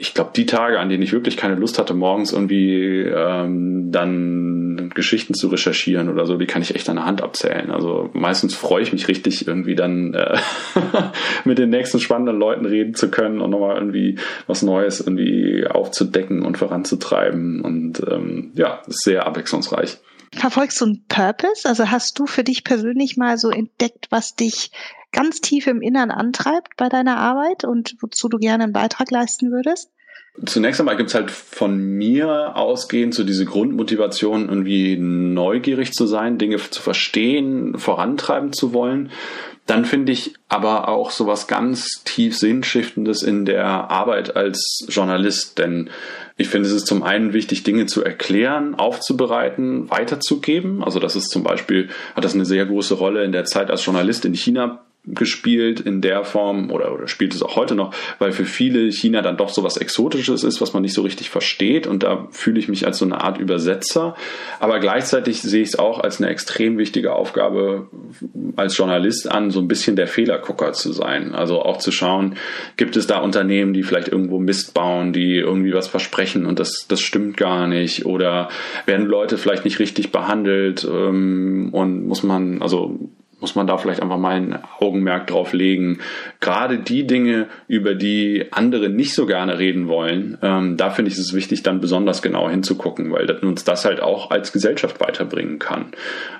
ich 0.00 0.14
glaube, 0.14 0.30
die 0.34 0.46
Tage, 0.46 0.78
an 0.78 0.88
denen 0.88 1.02
ich 1.02 1.12
wirklich 1.12 1.36
keine 1.36 1.56
Lust 1.56 1.78
hatte, 1.78 1.92
morgens 1.92 2.32
irgendwie 2.32 3.00
ähm, 3.00 3.90
dann 3.90 4.67
Geschichten 4.94 5.34
zu 5.34 5.48
recherchieren 5.48 6.08
oder 6.08 6.26
so, 6.26 6.36
die 6.36 6.46
kann 6.46 6.62
ich 6.62 6.74
echt 6.74 6.88
an 6.88 6.96
der 6.96 7.04
Hand 7.04 7.22
abzählen. 7.22 7.70
Also 7.70 8.10
meistens 8.12 8.54
freue 8.54 8.82
ich 8.82 8.92
mich 8.92 9.08
richtig, 9.08 9.46
irgendwie 9.46 9.74
dann 9.74 10.14
äh, 10.14 10.38
mit 11.44 11.58
den 11.58 11.70
nächsten 11.70 12.00
spannenden 12.00 12.38
Leuten 12.38 12.66
reden 12.66 12.94
zu 12.94 13.10
können 13.10 13.40
und 13.40 13.50
nochmal 13.50 13.76
irgendwie 13.76 14.18
was 14.46 14.62
Neues 14.62 15.00
irgendwie 15.00 15.66
aufzudecken 15.66 16.44
und 16.44 16.58
voranzutreiben. 16.58 17.60
Und 17.60 18.02
ähm, 18.08 18.52
ja, 18.54 18.82
sehr 18.86 19.26
abwechslungsreich. 19.26 19.98
Verfolgst 20.34 20.80
du 20.80 20.86
einen 20.86 21.04
Purpose? 21.08 21.68
Also 21.68 21.90
hast 21.90 22.18
du 22.18 22.26
für 22.26 22.44
dich 22.44 22.64
persönlich 22.64 23.16
mal 23.16 23.38
so 23.38 23.50
entdeckt, 23.50 24.06
was 24.10 24.34
dich 24.34 24.70
ganz 25.12 25.40
tief 25.40 25.66
im 25.66 25.80
Innern 25.80 26.10
antreibt 26.10 26.76
bei 26.76 26.88
deiner 26.88 27.16
Arbeit 27.16 27.64
und 27.64 27.96
wozu 28.00 28.28
du 28.28 28.38
gerne 28.38 28.64
einen 28.64 28.72
Beitrag 28.72 29.10
leisten 29.10 29.50
würdest? 29.50 29.90
Zunächst 30.46 30.80
einmal 30.80 30.96
gibt 30.96 31.08
es 31.08 31.14
halt 31.14 31.30
von 31.30 31.76
mir 31.78 32.56
ausgehend 32.56 33.14
so 33.14 33.24
diese 33.24 33.44
Grundmotivation, 33.44 34.48
irgendwie 34.48 34.96
neugierig 34.96 35.92
zu 35.92 36.06
sein, 36.06 36.38
Dinge 36.38 36.58
zu 36.58 36.80
verstehen, 36.80 37.76
vorantreiben 37.78 38.52
zu 38.52 38.72
wollen. 38.72 39.10
Dann 39.66 39.84
finde 39.84 40.12
ich 40.12 40.34
aber 40.48 40.88
auch 40.88 41.10
so 41.10 41.26
was 41.26 41.46
ganz 41.46 42.02
tief 42.04 42.36
Sinnstiftendes 42.38 43.22
in 43.22 43.44
der 43.44 43.66
Arbeit 43.66 44.34
als 44.36 44.86
Journalist, 44.88 45.58
denn 45.58 45.90
ich 46.38 46.48
finde, 46.48 46.68
es 46.68 46.74
ist 46.74 46.86
zum 46.86 47.02
einen 47.02 47.32
wichtig, 47.32 47.64
Dinge 47.64 47.86
zu 47.86 48.02
erklären, 48.04 48.76
aufzubereiten, 48.76 49.90
weiterzugeben. 49.90 50.84
Also 50.84 51.00
das 51.00 51.16
ist 51.16 51.30
zum 51.30 51.42
Beispiel, 51.42 51.88
hat 52.14 52.24
das 52.24 52.34
eine 52.34 52.46
sehr 52.46 52.64
große 52.64 52.94
Rolle 52.94 53.24
in 53.24 53.32
der 53.32 53.44
Zeit 53.44 53.70
als 53.70 53.84
Journalist 53.84 54.24
in 54.24 54.34
China 54.34 54.84
gespielt 55.14 55.80
in 55.80 56.00
der 56.00 56.24
Form 56.24 56.70
oder, 56.70 56.92
oder 56.92 57.08
spielt 57.08 57.34
es 57.34 57.42
auch 57.42 57.56
heute 57.56 57.74
noch, 57.74 57.94
weil 58.18 58.32
für 58.32 58.44
viele 58.44 58.90
China 58.92 59.22
dann 59.22 59.36
doch 59.36 59.48
so 59.48 59.62
was 59.62 59.76
Exotisches 59.76 60.44
ist, 60.44 60.60
was 60.60 60.72
man 60.72 60.82
nicht 60.82 60.94
so 60.94 61.02
richtig 61.02 61.30
versteht 61.30 61.86
und 61.86 62.02
da 62.02 62.28
fühle 62.30 62.58
ich 62.58 62.68
mich 62.68 62.86
als 62.86 62.98
so 62.98 63.04
eine 63.04 63.20
Art 63.22 63.38
Übersetzer. 63.38 64.14
Aber 64.60 64.78
gleichzeitig 64.80 65.40
sehe 65.42 65.62
ich 65.62 65.68
es 65.68 65.78
auch 65.78 66.00
als 66.00 66.20
eine 66.20 66.30
extrem 66.30 66.78
wichtige 66.78 67.12
Aufgabe 67.12 67.88
als 68.56 68.76
Journalist 68.76 69.30
an, 69.30 69.50
so 69.50 69.60
ein 69.60 69.68
bisschen 69.68 69.96
der 69.96 70.06
Fehlergucker 70.06 70.72
zu 70.72 70.92
sein. 70.92 71.34
Also 71.34 71.62
auch 71.62 71.78
zu 71.78 71.92
schauen, 71.92 72.36
gibt 72.76 72.96
es 72.96 73.06
da 73.06 73.18
Unternehmen, 73.18 73.72
die 73.72 73.82
vielleicht 73.82 74.08
irgendwo 74.08 74.38
Mist 74.38 74.74
bauen, 74.74 75.12
die 75.12 75.36
irgendwie 75.36 75.72
was 75.72 75.88
versprechen 75.88 76.46
und 76.46 76.58
das, 76.58 76.86
das 76.88 77.00
stimmt 77.00 77.36
gar 77.36 77.66
nicht 77.66 78.06
oder 78.06 78.48
werden 78.86 79.06
Leute 79.06 79.38
vielleicht 79.38 79.64
nicht 79.64 79.78
richtig 79.78 80.12
behandelt 80.12 80.86
ähm, 80.90 81.70
und 81.72 82.06
muss 82.06 82.22
man, 82.22 82.62
also 82.62 82.98
muss 83.40 83.54
man 83.54 83.66
da 83.66 83.78
vielleicht 83.78 84.02
einfach 84.02 84.18
mal 84.18 84.36
ein 84.36 84.58
Augenmerk 84.80 85.28
drauf 85.28 85.52
legen. 85.52 86.00
Gerade 86.40 86.78
die 86.78 87.06
Dinge, 87.06 87.46
über 87.68 87.94
die 87.94 88.46
andere 88.50 88.88
nicht 88.88 89.14
so 89.14 89.26
gerne 89.26 89.58
reden 89.58 89.86
wollen, 89.86 90.38
ähm, 90.42 90.76
da 90.76 90.90
finde 90.90 91.12
ich 91.12 91.18
es 91.18 91.34
wichtig, 91.34 91.62
dann 91.62 91.80
besonders 91.80 92.20
genau 92.20 92.50
hinzugucken, 92.50 93.12
weil 93.12 93.26
das, 93.26 93.42
uns 93.42 93.64
das 93.64 93.84
halt 93.84 94.00
auch 94.00 94.30
als 94.30 94.52
Gesellschaft 94.52 95.00
weiterbringen 95.00 95.60
kann. 95.60 95.92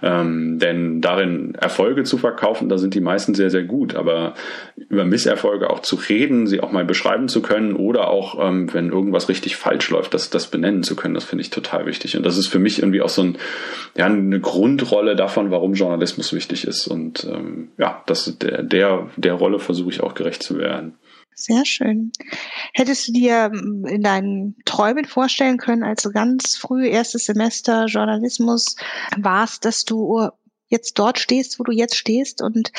Ähm, 0.03 0.59
denn 0.59 1.01
darin 1.01 1.55
Erfolge 1.55 2.03
zu 2.03 2.19
verkaufen, 2.19 2.69
da 2.69 2.79
sind 2.79 2.95
die 2.95 3.01
meisten 3.01 3.35
sehr, 3.35 3.51
sehr 3.51 3.65
gut. 3.65 3.95
Aber 3.95 4.35
über 4.89 5.05
Misserfolge 5.05 5.71
auch 5.71 5.81
zu 5.81 5.97
reden, 5.97 6.49
sie 6.49 6.61
auch 6.61 6.73
mal 6.73 6.85
beschreiben 6.85 7.29
zu 7.29 7.43
können 7.43 7.75
oder 7.75 8.09
auch, 8.09 8.45
ähm, 8.45 8.73
wenn 8.75 8.91
irgendwas 8.91 9.29
richtig 9.29 9.57
falsch 9.57 9.91
läuft, 9.91 10.15
das, 10.15 10.31
das 10.31 10.49
benennen 10.49 10.83
zu 10.83 10.97
können, 10.97 11.15
das 11.15 11.25
finde 11.25 11.43
ich 11.43 11.51
total 11.51 11.87
wichtig. 11.87 12.17
Und 12.17 12.27
das 12.27 12.37
ist 12.37 12.49
für 12.49 12.59
mich 12.59 12.81
irgendwie 12.81 13.03
auch 13.03 13.09
so 13.09 13.23
ein, 13.23 13.39
ja, 13.97 14.07
eine 14.07 14.41
Grundrolle 14.41 15.15
davon, 15.15 15.53
warum 15.53 15.75
Journalismus 15.75 16.33
wichtig 16.33 16.67
ist. 16.67 16.88
Und 16.89 17.25
ähm, 17.25 17.73
ja, 17.79 18.03
das 18.07 18.39
der, 18.39 18.63
der, 18.63 19.11
der 19.17 19.35
Rolle 19.35 19.59
versuche 19.59 19.91
ich 19.91 20.03
auch 20.03 20.15
gerecht 20.15 20.43
zu 20.43 20.59
werden. 20.59 20.99
Sehr 21.35 21.65
schön. 21.65 22.11
Hättest 22.75 23.07
du 23.07 23.13
dir 23.13 23.53
ähm, 23.55 23.87
in 23.89 24.03
deinen 24.03 24.57
Träumen 24.65 25.05
vorstellen 25.05 25.59
können, 25.59 25.85
als 25.85 26.03
du 26.03 26.11
ganz 26.11 26.57
früh 26.57 26.89
erstes 26.89 27.27
Semester 27.27 27.87
Journalismus 27.87 28.75
warst, 29.17 29.65
dass 29.65 29.85
du 29.85 30.31
jetzt 30.69 30.99
dort 30.99 31.19
stehst, 31.19 31.59
wo 31.59 31.65
du 31.65 31.73
jetzt 31.73 31.97
stehst 31.97 32.43
und 32.43 32.73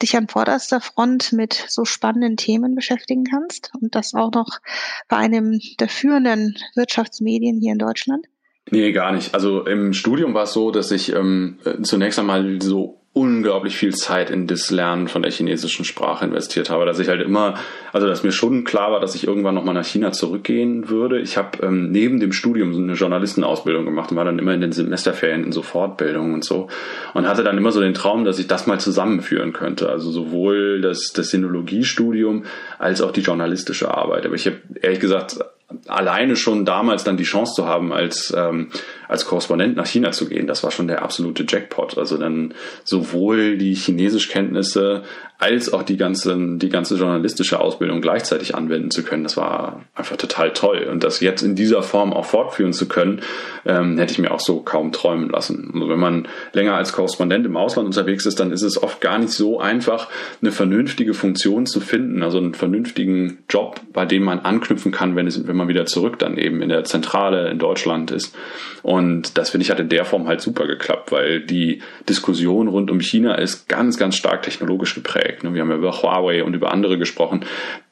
dich 0.00 0.16
an 0.16 0.28
vorderster 0.28 0.80
Front 0.80 1.32
mit 1.32 1.64
so 1.68 1.84
spannenden 1.84 2.36
Themen 2.36 2.74
beschäftigen 2.74 3.24
kannst 3.24 3.72
und 3.80 3.94
das 3.94 4.14
auch 4.14 4.32
noch 4.32 4.60
bei 5.08 5.16
einem 5.16 5.58
der 5.80 5.88
führenden 5.88 6.56
Wirtschaftsmedien 6.74 7.60
hier 7.60 7.72
in 7.72 7.78
Deutschland? 7.78 8.26
Nee, 8.70 8.92
gar 8.92 9.12
nicht. 9.12 9.34
Also 9.34 9.66
im 9.66 9.92
Studium 9.92 10.32
war 10.34 10.44
es 10.44 10.52
so, 10.52 10.70
dass 10.70 10.90
ich 10.90 11.12
ähm, 11.12 11.58
zunächst 11.82 12.18
einmal 12.18 12.62
so 12.62 13.03
unglaublich 13.14 13.76
viel 13.76 13.94
Zeit 13.94 14.28
in 14.28 14.48
das 14.48 14.72
Lernen 14.72 15.06
von 15.06 15.22
der 15.22 15.30
chinesischen 15.30 15.84
Sprache 15.84 16.24
investiert 16.24 16.68
habe, 16.68 16.84
dass 16.84 16.98
ich 16.98 17.08
halt 17.08 17.22
immer, 17.22 17.54
also 17.92 18.08
dass 18.08 18.24
mir 18.24 18.32
schon 18.32 18.64
klar 18.64 18.90
war, 18.90 18.98
dass 18.98 19.14
ich 19.14 19.24
irgendwann 19.24 19.54
nochmal 19.54 19.72
nach 19.72 19.86
China 19.86 20.10
zurückgehen 20.10 20.88
würde. 20.88 21.20
Ich 21.20 21.36
habe 21.36 21.64
ähm, 21.64 21.92
neben 21.92 22.18
dem 22.18 22.32
Studium 22.32 22.74
so 22.74 22.80
eine 22.82 22.94
Journalistenausbildung 22.94 23.84
gemacht 23.84 24.10
und 24.10 24.16
war 24.16 24.24
dann 24.24 24.40
immer 24.40 24.52
in 24.52 24.60
den 24.60 24.72
Semesterferien 24.72 25.44
in 25.44 25.52
so 25.52 25.62
Fortbildungen 25.62 26.34
und 26.34 26.44
so 26.44 26.66
und 27.14 27.28
hatte 27.28 27.44
dann 27.44 27.56
immer 27.56 27.70
so 27.70 27.80
den 27.80 27.94
Traum, 27.94 28.24
dass 28.24 28.40
ich 28.40 28.48
das 28.48 28.66
mal 28.66 28.80
zusammenführen 28.80 29.52
könnte. 29.52 29.88
Also 29.88 30.10
sowohl 30.10 30.80
das, 30.80 31.12
das 31.12 31.30
Sinologiestudium 31.30 32.44
als 32.80 33.00
auch 33.00 33.12
die 33.12 33.20
journalistische 33.20 33.94
Arbeit. 33.94 34.26
Aber 34.26 34.34
ich 34.34 34.46
habe 34.46 34.56
ehrlich 34.82 34.98
gesagt 34.98 35.38
alleine 35.86 36.36
schon 36.36 36.64
damals 36.64 37.04
dann 37.04 37.16
die 37.16 37.24
Chance 37.24 37.54
zu 37.54 37.66
haben, 37.66 37.92
als, 37.92 38.32
ähm, 38.36 38.68
als 39.08 39.26
Korrespondent 39.26 39.76
nach 39.76 39.86
China 39.86 40.12
zu 40.12 40.28
gehen, 40.28 40.46
das 40.46 40.62
war 40.62 40.70
schon 40.70 40.88
der 40.88 41.02
absolute 41.02 41.44
Jackpot. 41.46 41.98
Also 41.98 42.16
dann 42.16 42.54
sowohl 42.84 43.58
die 43.58 43.74
Chinesischkenntnisse 43.74 45.02
als 45.38 45.72
auch 45.72 45.82
die 45.82 45.96
ganze, 45.96 46.36
die 46.56 46.68
ganze 46.68 46.96
journalistische 46.96 47.60
Ausbildung 47.60 48.00
gleichzeitig 48.00 48.54
anwenden 48.54 48.90
zu 48.90 49.02
können, 49.02 49.24
das 49.24 49.36
war 49.36 49.84
einfach 49.94 50.16
total 50.16 50.52
toll. 50.52 50.88
Und 50.90 51.02
das 51.02 51.20
jetzt 51.20 51.42
in 51.42 51.56
dieser 51.56 51.82
Form 51.82 52.12
auch 52.12 52.24
fortführen 52.24 52.72
zu 52.72 52.86
können, 52.88 53.20
ähm, 53.66 53.98
hätte 53.98 54.12
ich 54.12 54.18
mir 54.18 54.30
auch 54.30 54.40
so 54.40 54.60
kaum 54.60 54.92
träumen 54.92 55.28
lassen. 55.28 55.70
Also 55.74 55.88
wenn 55.88 55.98
man 55.98 56.28
länger 56.52 56.74
als 56.76 56.92
Korrespondent 56.92 57.44
im 57.46 57.56
Ausland 57.56 57.86
unterwegs 57.86 58.26
ist, 58.26 58.38
dann 58.38 58.52
ist 58.52 58.62
es 58.62 58.82
oft 58.82 59.00
gar 59.00 59.18
nicht 59.18 59.32
so 59.32 59.60
einfach, 59.60 60.08
eine 60.40 60.52
vernünftige 60.52 61.14
Funktion 61.14 61.66
zu 61.66 61.80
finden, 61.80 62.22
also 62.22 62.38
einen 62.38 62.54
vernünftigen 62.54 63.38
Job, 63.50 63.80
bei 63.92 64.06
dem 64.06 64.22
man 64.22 64.40
anknüpfen 64.40 64.92
kann, 64.92 65.16
wenn 65.16 65.26
es, 65.26 65.46
wenn 65.46 65.56
man 65.56 65.68
wieder 65.68 65.84
zurück 65.84 66.18
dann 66.18 66.38
eben 66.38 66.62
in 66.62 66.68
der 66.68 66.84
Zentrale 66.84 67.50
in 67.50 67.58
Deutschland 67.58 68.12
ist. 68.12 68.34
Und 68.82 68.93
das 69.36 69.50
finde 69.50 69.64
ich 69.64 69.70
hat 69.70 69.80
in 69.80 69.88
der 69.88 70.04
Form 70.04 70.28
halt 70.28 70.40
super 70.40 70.66
geklappt, 70.66 71.12
weil 71.12 71.40
die 71.40 71.82
Diskussion 72.08 72.68
rund 72.68 72.90
um 72.90 73.00
China 73.00 73.34
ist 73.34 73.68
ganz, 73.68 73.98
ganz 73.98 74.16
stark 74.16 74.42
technologisch 74.42 74.94
geprägt. 74.94 75.44
Ne? 75.44 75.54
Wir 75.54 75.62
haben 75.62 75.70
ja 75.70 75.76
über 75.76 76.02
Huawei 76.02 76.44
und 76.44 76.54
über 76.54 76.72
andere 76.72 76.98
gesprochen. 76.98 77.44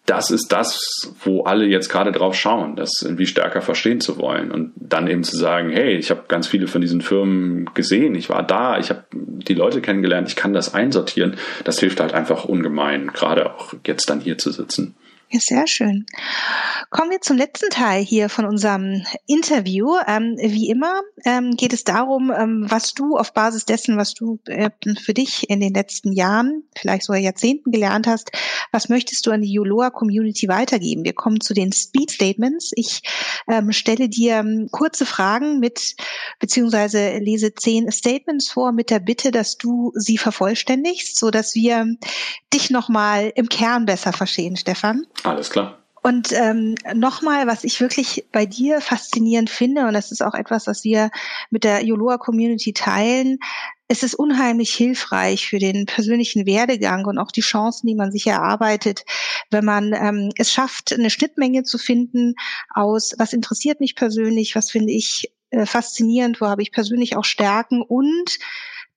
Das 0.05 0.30
ist 0.30 0.48
das, 0.48 1.14
wo 1.24 1.44
alle 1.44 1.64
jetzt 1.64 1.88
gerade 1.88 2.11
drauf 2.11 2.34
schauen, 2.34 2.74
das 2.74 3.03
irgendwie 3.03 3.26
stärker 3.26 3.62
verstehen 3.62 4.00
zu 4.00 4.18
wollen. 4.18 4.50
Und 4.50 4.72
dann 4.76 5.07
eben 5.07 5.22
zu 5.22 5.36
sagen, 5.36 5.70
hey, 5.70 5.94
ich 5.96 6.11
habe 6.11 6.24
ganz 6.26 6.48
viele 6.48 6.66
von 6.66 6.80
diesen 6.80 7.00
Firmen 7.00 7.70
gesehen, 7.74 8.14
ich 8.16 8.28
war 8.28 8.42
da, 8.42 8.78
ich 8.78 8.90
habe 8.90 9.05
die 9.12 9.55
Leute 9.55 9.80
kennengelernt, 9.80 10.28
ich 10.28 10.36
kann 10.36 10.53
das 10.53 10.74
einsortieren. 10.74 11.36
Das 11.64 11.78
hilft 11.78 12.00
halt 12.00 12.14
einfach 12.14 12.44
ungemein, 12.44 13.09
gerade 13.09 13.55
auch 13.55 13.74
jetzt 13.86 14.11
dann 14.11 14.20
hier 14.20 14.38
zu 14.38 14.50
sitzen. 14.50 14.96
Ja, 15.33 15.41
sehr 15.41 15.66
schön. 15.66 16.05
Kommen 16.91 17.11
wir 17.11 17.22
zum 17.22 17.39
letzten 17.39 17.70
Teil 17.70 18.05
hier 18.05 18.28
von 18.28 18.45
unserem 18.45 19.03
Interview. 19.26 19.95
Ähm, 20.07 20.37
wie 20.39 20.68
immer 20.68 21.01
ähm, 21.24 21.57
geht 21.57 21.72
es 21.72 21.85
darum, 21.85 22.30
ähm, 22.30 22.66
was 22.68 22.93
du 22.93 23.16
auf 23.16 23.33
Basis 23.33 23.64
dessen, 23.64 23.97
was 23.97 24.12
du 24.12 24.39
äh, 24.45 24.68
für 25.03 25.14
dich 25.14 25.49
in 25.49 25.61
den 25.61 25.72
letzten 25.72 26.12
Jahren, 26.12 26.64
vielleicht 26.76 27.05
sogar 27.05 27.18
Jahrzehnten 27.18 27.70
gelernt 27.70 28.07
hast, 28.07 28.30
was 28.72 28.91
möchtest 28.91 29.26
du 29.26 29.30
an 29.30 29.41
die 29.41 29.51
Yuloa 29.51 29.89
Community 29.89 30.49
weitergeben? 30.49 31.07
Wir 31.07 31.14
kommen 31.14 31.41
zu 31.41 31.55
den 31.55 31.72
Speed 31.72 32.11
Statements. 32.11 32.72
Ich 32.74 33.01
ähm, 33.49 33.72
stelle 33.72 34.11
dir 34.11 34.35
ähm, 34.35 34.68
kurze 34.70 35.07
Fragen 35.07 35.61
mit, 35.61 35.97
beziehungsweise 36.41 37.16
lese 37.16 37.55
zehn 37.55 37.91
Statements 37.91 38.51
vor 38.51 38.72
mit 38.72 38.91
der 38.91 39.01
Bitte, 39.01 39.30
dass 39.30 39.57
du 39.57 39.93
sie 39.95 40.18
vervollständigst, 40.18 41.18
so 41.18 41.30
dass 41.30 41.55
wir 41.55 41.87
dich 42.53 42.68
nochmal 42.68 43.33
im 43.35 43.49
Kern 43.49 43.87
besser 43.87 44.12
verstehen, 44.12 44.57
Stefan. 44.57 45.07
Alles 45.25 45.51
klar. 45.51 45.79
Und 46.05 46.33
ähm, 46.33 46.75
nochmal, 46.95 47.47
was 47.47 47.62
ich 47.62 47.81
wirklich 47.81 48.25
bei 48.33 48.45
dir 48.45 48.81
faszinierend 48.81 49.51
finde, 49.51 49.87
und 49.87 49.93
das 49.93 50.11
ist 50.11 50.20
auch 50.20 50.35
etwas, 50.35 50.66
was 50.66 50.83
wir 50.83 51.11
mit 51.51 51.62
der 51.62 51.85
Yoloa 51.85 52.18
Community 52.18 52.73
teilen, 52.73 53.39
es 53.87 54.03
ist 54.03 54.14
unheimlich 54.14 54.75
hilfreich 54.75 55.47
für 55.47 55.59
den 55.59 55.87
persönlichen 55.87 56.45
Werdegang 56.45 57.05
und 57.05 57.18
auch 57.18 57.31
die 57.31 57.41
Chancen, 57.41 57.87
die 57.87 57.95
man 57.95 58.11
sich 58.11 58.27
erarbeitet, 58.27 59.05
wenn 59.51 59.64
man 59.64 59.93
ähm, 59.93 60.31
es 60.39 60.51
schafft, 60.51 60.93
eine 60.93 61.11
Schnittmenge 61.11 61.62
zu 61.62 61.79
finden 61.79 62.35
aus, 62.75 63.14
was 63.18 63.33
interessiert 63.33 63.79
mich 63.79 63.95
persönlich, 63.95 64.57
was 64.57 64.70
finde 64.73 64.93
ich 64.93 65.31
äh, 65.51 65.66
faszinierend, 65.66 66.41
wo 66.41 66.47
habe 66.47 66.62
ich 66.62 66.73
persönlich 66.73 67.16
auch 67.16 67.25
Stärken 67.25 67.81
und 67.81 68.39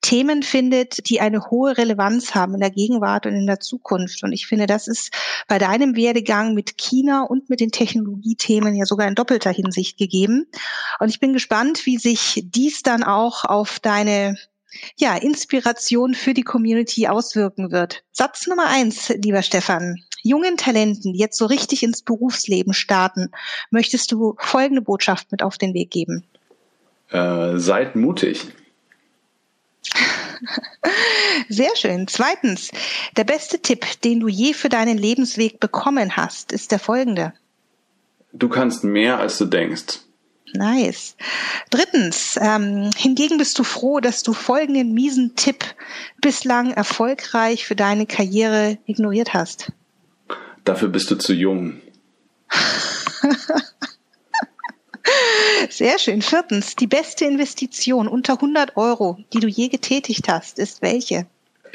Themen 0.06 0.44
findet, 0.44 1.10
die 1.10 1.20
eine 1.20 1.50
hohe 1.50 1.80
Relevanz 1.80 2.36
haben 2.36 2.54
in 2.54 2.60
der 2.60 2.70
Gegenwart 2.70 3.26
und 3.26 3.34
in 3.34 3.48
der 3.48 3.60
Zukunft. 3.60 4.22
Und 4.22 4.34
ich 4.34 4.46
finde, 4.46 4.68
das 4.68 4.88
ist 4.88 5.12
bei 5.48 5.58
deinem 5.58 5.96
Werdegang 5.96 6.54
mit 6.54 6.78
China 6.78 7.24
und 7.24 7.50
mit 7.50 7.60
den 7.60 7.72
Technologiethemen 7.72 8.76
ja 8.76 8.86
sogar 8.86 9.08
in 9.08 9.16
doppelter 9.16 9.50
Hinsicht 9.50 9.98
gegeben. 9.98 10.46
Und 11.00 11.10
ich 11.10 11.20
bin 11.20 11.34
gespannt, 11.34 11.88
wie 11.88 11.98
sich 11.98 12.44
dies 12.46 12.84
dann 12.84 13.02
auch 13.02 13.46
auf 13.46 13.80
deine 13.80 14.38
ja, 14.96 15.16
Inspiration 15.16 16.14
für 16.14 16.36
die 16.36 16.44
Community 16.44 17.08
auswirken 17.08 17.72
wird. 17.72 18.04
Satz 18.12 18.46
Nummer 18.46 18.68
eins, 18.68 19.10
lieber 19.10 19.42
Stefan. 19.42 19.96
Jungen 20.22 20.58
Talenten, 20.58 21.14
die 21.14 21.20
jetzt 21.20 21.40
so 21.40 21.48
richtig 21.48 21.82
ins 21.82 22.04
Berufsleben 22.04 22.76
starten, 22.76 23.32
möchtest 23.72 24.12
du 24.12 24.36
folgende 24.38 24.84
Botschaft 24.84 25.32
mit 25.32 25.42
auf 25.42 25.58
den 25.58 25.74
Weg 25.74 25.90
geben? 25.90 26.26
Äh, 27.10 27.58
seid 27.58 27.96
mutig. 27.96 28.46
Sehr 31.50 31.76
schön. 31.76 32.08
Zweitens, 32.08 32.72
der 33.18 33.24
beste 33.24 33.60
Tipp, 33.60 33.86
den 34.04 34.20
du 34.20 34.28
je 34.28 34.54
für 34.54 34.70
deinen 34.70 34.98
Lebensweg 34.98 35.60
bekommen 35.60 36.16
hast, 36.16 36.52
ist 36.52 36.72
der 36.72 36.80
folgende. 36.80 37.34
Du 38.34 38.50
kannst 38.50 38.84
mehr, 38.84 39.20
als 39.20 39.38
du 39.38 39.46
denkst. 39.46 40.00
Nice. 40.54 41.16
Drittens, 41.70 42.38
ähm, 42.42 42.92
hingegen 42.96 43.38
bist 43.38 43.58
du 43.60 43.64
froh, 43.64 44.00
dass 44.00 44.24
du 44.24 44.34
folgenden 44.34 44.94
miesen 44.94 45.36
Tipp 45.36 45.66
bislang 46.22 46.72
erfolgreich 46.72 47.66
für 47.66 47.76
deine 47.76 48.06
Karriere 48.06 48.78
ignoriert 48.86 49.34
hast. 49.34 49.72
Dafür 50.64 50.90
bist 50.90 51.12
du 51.12 51.16
zu 51.16 51.34
jung. 51.34 51.82
Sehr 55.70 56.00
schön. 56.00 56.22
Viertens, 56.22 56.76
die 56.76 56.88
beste 56.88 57.26
Investition 57.26 58.08
unter 58.08 58.34
100 58.34 58.78
Euro, 58.78 59.18
die 59.34 59.40
du 59.40 59.48
je 59.48 59.68
getätigt 59.68 60.30
hast, 60.30 60.60
ist 60.60 60.82
welche? 60.82 61.26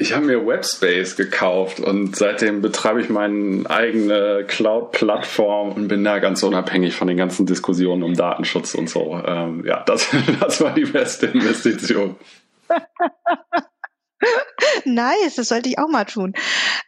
Ich 0.01 0.13
habe 0.13 0.25
mir 0.25 0.47
Webspace 0.47 1.15
gekauft 1.15 1.79
und 1.79 2.15
seitdem 2.15 2.63
betreibe 2.63 3.01
ich 3.01 3.09
meine 3.09 3.69
eigene 3.69 4.45
Cloud-Plattform 4.47 5.73
und 5.73 5.89
bin 5.89 6.03
da 6.03 6.17
ganz 6.17 6.41
unabhängig 6.41 6.95
von 6.95 7.07
den 7.07 7.17
ganzen 7.17 7.45
Diskussionen 7.45 8.01
um 8.01 8.15
Datenschutz 8.15 8.73
und 8.73 8.89
so. 8.89 9.21
Ähm, 9.23 9.63
ja, 9.63 9.83
das, 9.83 10.07
das 10.39 10.59
war 10.59 10.73
die 10.73 10.85
beste 10.85 11.27
Investition. 11.27 12.15
nice, 14.85 15.35
das 15.35 15.49
sollte 15.49 15.69
ich 15.69 15.77
auch 15.77 15.89
mal 15.89 16.05
tun. 16.05 16.33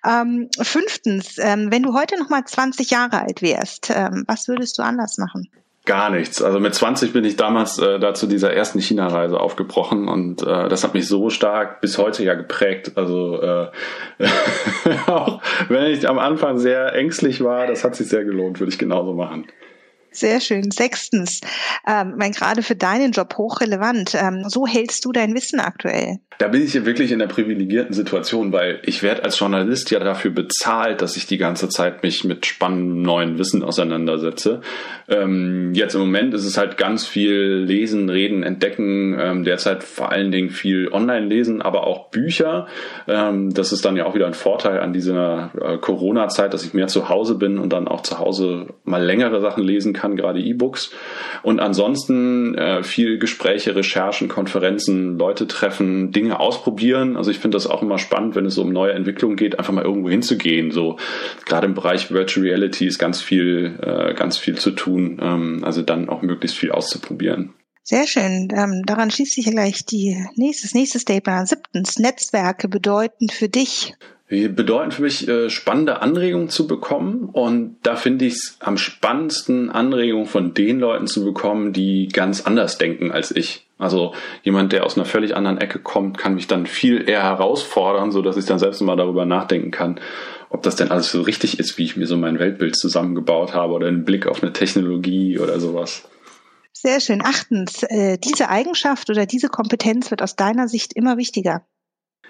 Ähm, 0.04 0.50
fünftens, 0.60 1.38
ähm, 1.38 1.70
wenn 1.70 1.84
du 1.84 1.94
heute 1.94 2.18
noch 2.18 2.30
mal 2.30 2.44
20 2.44 2.90
Jahre 2.90 3.22
alt 3.22 3.44
wärst, 3.44 3.92
ähm, 3.94 4.24
was 4.28 4.48
würdest 4.48 4.80
du 4.80 4.82
anders 4.82 5.20
machen? 5.20 5.52
Gar 5.86 6.12
nichts. 6.12 6.42
Also 6.42 6.62
mit 6.62 6.74
20 6.74 7.12
bin 7.12 7.26
ich 7.26 7.36
damals 7.36 7.78
äh, 7.78 8.00
da 8.00 8.14
zu 8.14 8.26
dieser 8.26 8.54
ersten 8.54 8.80
China-Reise 8.80 9.38
aufgebrochen 9.38 10.08
und 10.08 10.42
äh, 10.42 10.70
das 10.70 10.86
hat 10.86 10.94
mich 10.94 11.10
so 11.10 11.30
stark 11.30 11.82
bis 11.82 11.98
heute 11.98 12.24
ja 12.24 12.36
geprägt. 12.36 12.94
Also 12.96 13.42
äh, 13.42 13.68
auch 15.08 15.42
wenn 15.68 15.92
ich 15.92 16.08
am 16.08 16.20
Anfang 16.20 16.58
sehr 16.58 16.94
ängstlich 16.94 17.44
war, 17.44 17.68
das 17.68 17.84
hat 17.84 17.96
sich 17.96 18.08
sehr 18.08 18.24
gelohnt, 18.24 18.62
würde 18.62 18.72
ich 18.72 18.80
genauso 18.80 19.14
machen. 19.14 19.48
Sehr 20.14 20.40
schön. 20.40 20.70
Sechstens, 20.70 21.42
ähm, 21.88 22.14
mein, 22.18 22.32
gerade 22.32 22.62
für 22.62 22.76
deinen 22.76 23.12
Job 23.12 23.36
hochrelevant. 23.38 24.16
Ähm, 24.16 24.44
so 24.48 24.68
hältst 24.68 25.04
du 25.06 25.12
dein 25.12 25.34
Wissen 25.34 25.60
aktuell. 25.60 26.20
Da 26.38 26.48
bin 26.48 26.64
ich 26.64 26.74
wirklich 26.86 27.12
in 27.12 27.20
der 27.20 27.28
privilegierten 27.28 27.94
Situation, 27.94 28.52
weil 28.52 28.80
ich 28.84 29.04
werde 29.04 29.24
als 29.24 29.40
Journalist 29.40 29.92
ja 29.92 30.00
dafür 30.00 30.32
bezahlt, 30.32 31.02
dass 31.02 31.16
ich 31.16 31.26
die 31.28 31.38
ganze 31.38 31.70
Zeit 31.70 32.04
mich 32.04 32.24
mit 32.24 32.46
spannendem 32.46 33.02
neuen 33.02 33.38
Wissen 33.38 33.64
auseinandersetze. 33.64 34.62
Ähm, 35.08 35.74
jetzt 35.74 35.96
im 35.96 36.02
Moment 36.02 36.34
ist 36.34 36.46
es 36.46 36.58
halt 36.58 36.78
ganz 36.78 37.06
viel 37.08 37.64
Lesen, 37.66 38.10
Reden, 38.10 38.44
Entdecken, 38.44 39.18
ähm, 39.20 39.44
derzeit 39.44 39.84
vor 39.84 40.12
allen 40.12 40.32
Dingen 40.32 40.50
viel 40.50 40.90
Online-Lesen, 40.92 41.62
aber 41.62 41.88
auch 41.88 42.10
Bücher. 42.10 42.68
Ähm, 43.08 43.54
das 43.54 43.72
ist 43.72 43.86
dann 43.86 43.96
ja 43.96 44.06
auch 44.06 44.16
wieder 44.16 44.28
ein 44.28 44.34
Vorteil 44.34 44.80
an 44.80 44.94
dieser 44.94 45.52
äh, 45.60 45.78
Corona-Zeit, 45.78 46.54
dass 46.54 46.66
ich 46.66 46.74
mehr 46.74 46.88
zu 46.88 47.10
Hause 47.10 47.36
bin 47.36 47.58
und 47.58 47.72
dann 47.72 47.88
auch 47.88 48.02
zu 48.02 48.20
Hause 48.20 48.68
mal 48.84 49.04
längere 49.04 49.40
Sachen 49.40 49.64
lesen 49.64 49.94
kann, 49.94 50.03
gerade 50.16 50.40
E-Books. 50.40 50.92
Und 51.42 51.60
ansonsten 51.60 52.56
äh, 52.56 52.84
viel 52.84 53.18
Gespräche, 53.18 53.76
Recherchen, 53.76 54.28
Konferenzen, 54.28 55.18
Leute 55.18 55.48
treffen, 55.48 56.12
Dinge 56.12 56.40
ausprobieren. 56.40 57.18
Also 57.18 57.32
ich 57.32 57.40
finde 57.40 57.56
das 57.56 57.68
auch 57.68 57.82
immer 57.82 57.98
spannend, 57.98 58.36
wenn 58.36 58.46
es 58.46 58.58
um 58.58 58.72
neue 58.72 58.94
Entwicklungen 58.94 59.36
geht, 59.36 59.58
einfach 59.60 59.74
mal 59.74 59.84
irgendwo 59.84 60.10
hinzugehen. 60.10 60.72
So 60.72 60.98
gerade 61.46 61.66
im 61.68 61.74
Bereich 61.74 62.12
Virtual 62.12 62.46
Reality 62.46 62.86
ist 62.88 63.00
ganz 63.00 63.22
viel, 63.22 63.80
äh, 63.82 64.14
ganz 64.14 64.38
viel 64.38 64.56
zu 64.56 64.72
tun. 64.72 65.20
Ähm, 65.22 65.64
also 65.64 65.82
dann 65.82 66.10
auch 66.10 66.22
möglichst 66.22 66.58
viel 66.58 66.72
auszuprobieren. 66.72 67.54
Sehr 67.86 68.08
schön. 68.08 68.48
Ähm, 68.56 68.84
daran 68.86 69.12
schließt 69.12 69.34
sich 69.34 69.46
ja 69.46 69.52
gleich 69.52 69.86
die 69.86 70.26
nächstes, 70.36 70.74
nächste 70.74 71.00
Statement. 71.00 71.50
Siebtens, 71.50 72.00
Netzwerke 72.00 72.70
bedeuten 72.70 73.28
für 73.28 73.50
dich 73.50 73.94
bedeuten 74.48 74.92
für 74.92 75.02
mich, 75.02 75.28
äh, 75.28 75.50
spannende 75.50 76.02
Anregungen 76.02 76.50
zu 76.50 76.68
bekommen. 76.68 77.30
Und 77.32 77.78
da 77.84 77.96
finde 77.96 78.26
ich 78.26 78.34
es 78.34 78.58
am 78.60 78.78
spannendsten, 78.78 79.70
Anregungen 79.70 80.26
von 80.26 80.54
den 80.54 80.80
Leuten 80.80 81.08
zu 81.08 81.24
bekommen, 81.24 81.74
die 81.74 82.08
ganz 82.08 82.42
anders 82.42 82.78
denken 82.78 83.12
als 83.12 83.36
ich. 83.36 83.66
Also 83.78 84.14
jemand, 84.44 84.72
der 84.72 84.86
aus 84.86 84.96
einer 84.96 85.06
völlig 85.06 85.36
anderen 85.36 85.58
Ecke 85.58 85.80
kommt, 85.80 86.18
kann 86.18 86.36
mich 86.36 86.48
dann 86.48 86.66
viel 86.66 87.10
eher 87.10 87.24
herausfordern, 87.24 88.12
so 88.12 88.22
dass 88.22 88.38
ich 88.38 88.46
dann 88.46 88.60
selbst 88.60 88.82
mal 88.82 88.96
darüber 88.96 89.26
nachdenken 89.26 89.72
kann, 89.72 90.00
ob 90.50 90.64
das 90.64 90.76
denn 90.76 90.92
alles 90.92 91.12
so 91.12 91.22
richtig 91.22 91.60
ist, 91.60 91.78
wie 91.78 91.84
ich 91.84 91.98
mir 91.98 92.08
so 92.08 92.16
mein 92.16 92.40
Weltbild 92.40 92.76
zusammengebaut 92.76 93.54
habe 93.54 93.74
oder 93.74 93.88
einen 93.88 94.06
Blick 94.06 94.28
auf 94.28 94.42
eine 94.42 94.54
Technologie 94.54 95.40
oder 95.40 95.60
sowas. 95.60 96.04
Sehr 96.72 97.00
schön. 97.00 97.22
Achtens, 97.24 97.84
äh, 97.84 98.18
diese 98.18 98.50
Eigenschaft 98.50 99.10
oder 99.10 99.26
diese 99.26 99.48
Kompetenz 99.48 100.12
wird 100.12 100.22
aus 100.22 100.36
deiner 100.36 100.68
Sicht 100.68 100.94
immer 100.94 101.18
wichtiger. 101.18 101.66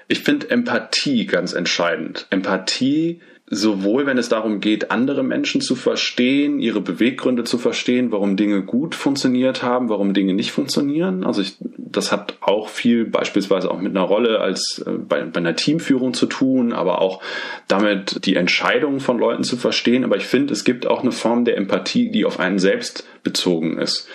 Ich 0.08 0.20
finde 0.20 0.50
Empathie 0.50 1.26
ganz 1.26 1.54
entscheidend. 1.54 2.28
Empathie, 2.30 3.22
sowohl 3.50 4.06
wenn 4.06 4.18
es 4.18 4.30
darum 4.30 4.60
geht, 4.60 4.92
andere 4.92 5.24
Menschen 5.24 5.62
zu 5.62 5.76
verstehen, 5.76 6.60
ihre 6.60 6.82
Beweggründe 6.82 7.44
zu 7.44 7.58
verstehen, 7.58 8.12
warum 8.12 8.38
Dinge 8.38 8.64
gut 8.64 8.96
funktioniert 8.96 9.64
haben, 9.64 9.90
warum 9.90 10.14
Dinge 10.14 10.34
nicht 10.34 10.52
funktionieren. 10.52 11.24
Also 11.24 11.42
ich, 11.42 11.58
das 11.60 12.12
hat 12.12 12.38
auch 12.42 12.70
viel 12.70 13.06
beispielsweise 13.06 13.70
auch 13.70 13.80
mit 13.80 13.96
einer 13.96 14.06
Rolle 14.06 14.40
als 14.40 14.84
äh, 14.86 14.92
bei, 14.92 15.24
bei 15.24 15.40
einer 15.40 15.56
Teamführung 15.56 16.14
zu 16.14 16.26
tun, 16.26 16.74
aber 16.74 17.02
auch 17.02 17.22
damit 17.68 18.26
die 18.26 18.36
Entscheidungen 18.36 19.00
von 19.00 19.20
Leuten 19.20 19.44
zu 19.44 19.58
verstehen. 19.58 20.04
Aber 20.04 20.18
ich 20.18 20.26
finde, 20.26 20.54
es 20.54 20.64
gibt 20.64 20.88
auch 20.88 21.02
eine 21.02 21.12
Form 21.12 21.46
der 21.46 21.58
Empathie, 21.58 22.12
die 22.12 22.26
auf 22.26 22.40
einen 22.40 22.60
selbst 22.60 23.06
bezogen 23.24 23.78
ist. 23.78 24.08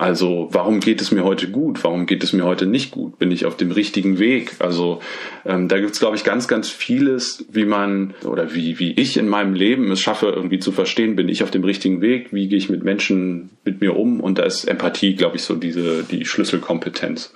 Also 0.00 0.48
warum 0.50 0.80
geht 0.80 1.02
es 1.02 1.10
mir 1.10 1.24
heute 1.24 1.50
gut? 1.50 1.84
Warum 1.84 2.06
geht 2.06 2.24
es 2.24 2.32
mir 2.32 2.44
heute 2.44 2.64
nicht 2.64 2.90
gut? 2.90 3.18
Bin 3.18 3.30
ich 3.30 3.44
auf 3.44 3.58
dem 3.58 3.70
richtigen 3.70 4.18
Weg? 4.18 4.54
Also 4.58 5.00
ähm, 5.44 5.68
da 5.68 5.78
gibt 5.78 5.92
es, 5.92 6.00
glaube 6.00 6.16
ich, 6.16 6.24
ganz, 6.24 6.48
ganz 6.48 6.70
vieles, 6.70 7.44
wie 7.52 7.66
man 7.66 8.14
oder 8.24 8.54
wie, 8.54 8.78
wie 8.78 8.92
ich 8.92 9.18
in 9.18 9.28
meinem 9.28 9.52
Leben 9.52 9.92
es 9.92 10.00
schaffe, 10.00 10.28
irgendwie 10.28 10.58
zu 10.58 10.72
verstehen, 10.72 11.16
bin 11.16 11.28
ich 11.28 11.42
auf 11.42 11.50
dem 11.50 11.64
richtigen 11.64 12.00
Weg? 12.00 12.32
Wie 12.32 12.48
gehe 12.48 12.56
ich 12.56 12.70
mit 12.70 12.82
Menschen 12.82 13.50
mit 13.62 13.82
mir 13.82 13.94
um? 13.94 14.20
Und 14.20 14.38
da 14.38 14.44
ist 14.44 14.64
Empathie, 14.64 15.16
glaube 15.16 15.36
ich, 15.36 15.42
so 15.42 15.54
diese 15.54 16.02
die 16.02 16.24
Schlüsselkompetenz 16.24 17.34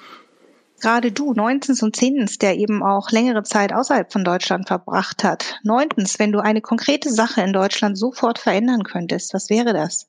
gerade 0.80 1.12
du, 1.12 1.32
neuntens 1.32 1.82
und 1.82 1.96
zehntens, 1.96 2.36
der 2.36 2.58
eben 2.58 2.82
auch 2.82 3.10
längere 3.10 3.42
Zeit 3.42 3.72
außerhalb 3.72 4.12
von 4.12 4.22
Deutschland 4.22 4.68
verbracht 4.68 5.24
hat. 5.24 5.58
Neuntens, 5.62 6.18
wenn 6.18 6.30
du 6.30 6.40
eine 6.40 6.60
konkrete 6.60 7.10
Sache 7.10 7.40
in 7.40 7.54
Deutschland 7.54 7.96
sofort 7.96 8.38
verändern 8.38 8.82
könntest, 8.82 9.32
was 9.32 9.48
wäre 9.48 9.72
das? 9.72 10.08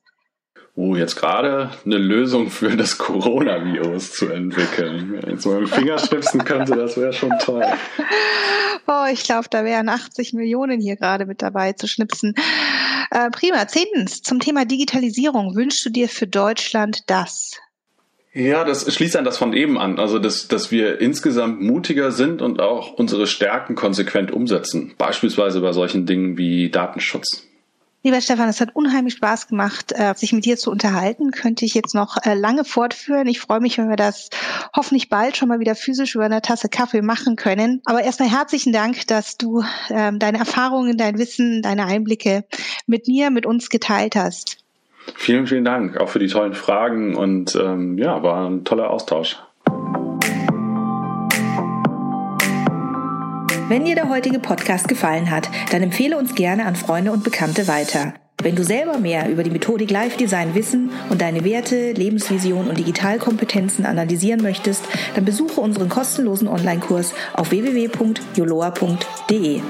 Oh, 0.76 0.94
jetzt 0.94 1.16
gerade 1.16 1.70
eine 1.84 1.98
Lösung 1.98 2.50
für 2.50 2.76
das 2.76 2.98
Coronavirus 2.98 4.12
zu 4.12 4.28
entwickeln. 4.28 5.20
Jetzt 5.26 5.46
mal 5.46 5.60
mit 5.60 5.70
Fingerschnipsen 5.70 6.44
könnte, 6.44 6.76
das 6.76 6.96
wäre 6.96 7.12
schon 7.12 7.32
toll. 7.40 7.64
Oh, 8.86 9.06
ich 9.12 9.24
glaube, 9.24 9.48
da 9.50 9.64
wären 9.64 9.88
80 9.88 10.32
Millionen 10.34 10.80
hier 10.80 10.94
gerade 10.94 11.26
mit 11.26 11.42
dabei 11.42 11.72
zu 11.72 11.88
schnipsen. 11.88 12.34
Äh, 13.10 13.30
prima. 13.30 13.66
Zehntens, 13.66 14.22
zum 14.22 14.38
Thema 14.38 14.64
Digitalisierung. 14.64 15.56
Wünschst 15.56 15.84
du 15.84 15.90
dir 15.90 16.08
für 16.08 16.28
Deutschland 16.28 17.10
das? 17.10 17.58
Ja, 18.32 18.64
das 18.64 18.92
schließt 18.92 19.16
an 19.16 19.24
das 19.24 19.38
von 19.38 19.54
eben 19.54 19.78
an. 19.78 19.98
Also, 19.98 20.18
dass, 20.18 20.46
dass 20.46 20.70
wir 20.70 21.00
insgesamt 21.00 21.62
mutiger 21.62 22.12
sind 22.12 22.42
und 22.42 22.60
auch 22.60 22.92
unsere 22.92 23.26
Stärken 23.26 23.74
konsequent 23.74 24.30
umsetzen. 24.30 24.94
Beispielsweise 24.98 25.60
bei 25.62 25.72
solchen 25.72 26.06
Dingen 26.06 26.36
wie 26.36 26.70
Datenschutz. 26.70 27.45
Lieber 28.06 28.20
Stefan, 28.20 28.48
es 28.48 28.60
hat 28.60 28.76
unheimlich 28.76 29.14
Spaß 29.14 29.48
gemacht, 29.48 29.90
äh, 29.90 30.14
sich 30.14 30.32
mit 30.32 30.44
dir 30.44 30.56
zu 30.56 30.70
unterhalten. 30.70 31.32
Könnte 31.32 31.64
ich 31.64 31.74
jetzt 31.74 31.92
noch 31.92 32.16
äh, 32.24 32.34
lange 32.34 32.64
fortführen. 32.64 33.26
Ich 33.26 33.40
freue 33.40 33.58
mich, 33.58 33.78
wenn 33.78 33.88
wir 33.88 33.96
das 33.96 34.30
hoffentlich 34.76 35.08
bald 35.08 35.36
schon 35.36 35.48
mal 35.48 35.58
wieder 35.58 35.74
physisch 35.74 36.14
über 36.14 36.26
eine 36.26 36.40
Tasse 36.40 36.68
Kaffee 36.68 37.02
machen 37.02 37.34
können. 37.34 37.82
Aber 37.84 38.04
erstmal 38.04 38.30
herzlichen 38.30 38.72
Dank, 38.72 39.08
dass 39.08 39.38
du 39.38 39.64
ähm, 39.90 40.20
deine 40.20 40.38
Erfahrungen, 40.38 40.96
dein 40.96 41.18
Wissen, 41.18 41.62
deine 41.62 41.86
Einblicke 41.86 42.44
mit 42.86 43.08
mir, 43.08 43.32
mit 43.32 43.44
uns 43.44 43.70
geteilt 43.70 44.14
hast. 44.14 44.58
Vielen, 45.16 45.48
vielen 45.48 45.64
Dank 45.64 45.96
auch 45.96 46.08
für 46.08 46.20
die 46.20 46.28
tollen 46.28 46.54
Fragen 46.54 47.16
und 47.16 47.56
ähm, 47.56 47.98
ja, 47.98 48.22
war 48.22 48.48
ein 48.48 48.62
toller 48.62 48.88
Austausch. 48.88 49.36
Wenn 53.68 53.84
dir 53.84 53.96
der 53.96 54.08
heutige 54.08 54.38
Podcast 54.38 54.86
gefallen 54.86 55.28
hat, 55.28 55.50
dann 55.72 55.82
empfehle 55.82 56.16
uns 56.16 56.36
gerne 56.36 56.66
an 56.66 56.76
Freunde 56.76 57.10
und 57.10 57.24
Bekannte 57.24 57.66
weiter. 57.66 58.14
Wenn 58.40 58.54
du 58.54 58.62
selber 58.62 58.98
mehr 58.98 59.28
über 59.28 59.42
die 59.42 59.50
Methodik 59.50 59.90
Live 59.90 60.16
Design 60.16 60.54
wissen 60.54 60.92
und 61.10 61.20
deine 61.20 61.44
Werte, 61.44 61.90
Lebensvision 61.90 62.68
und 62.68 62.78
Digitalkompetenzen 62.78 63.84
analysieren 63.84 64.40
möchtest, 64.40 64.84
dann 65.16 65.24
besuche 65.24 65.60
unseren 65.60 65.88
kostenlosen 65.88 66.46
Online-Kurs 66.46 67.12
auf 67.32 67.50
www.joloa.de. 67.50 69.62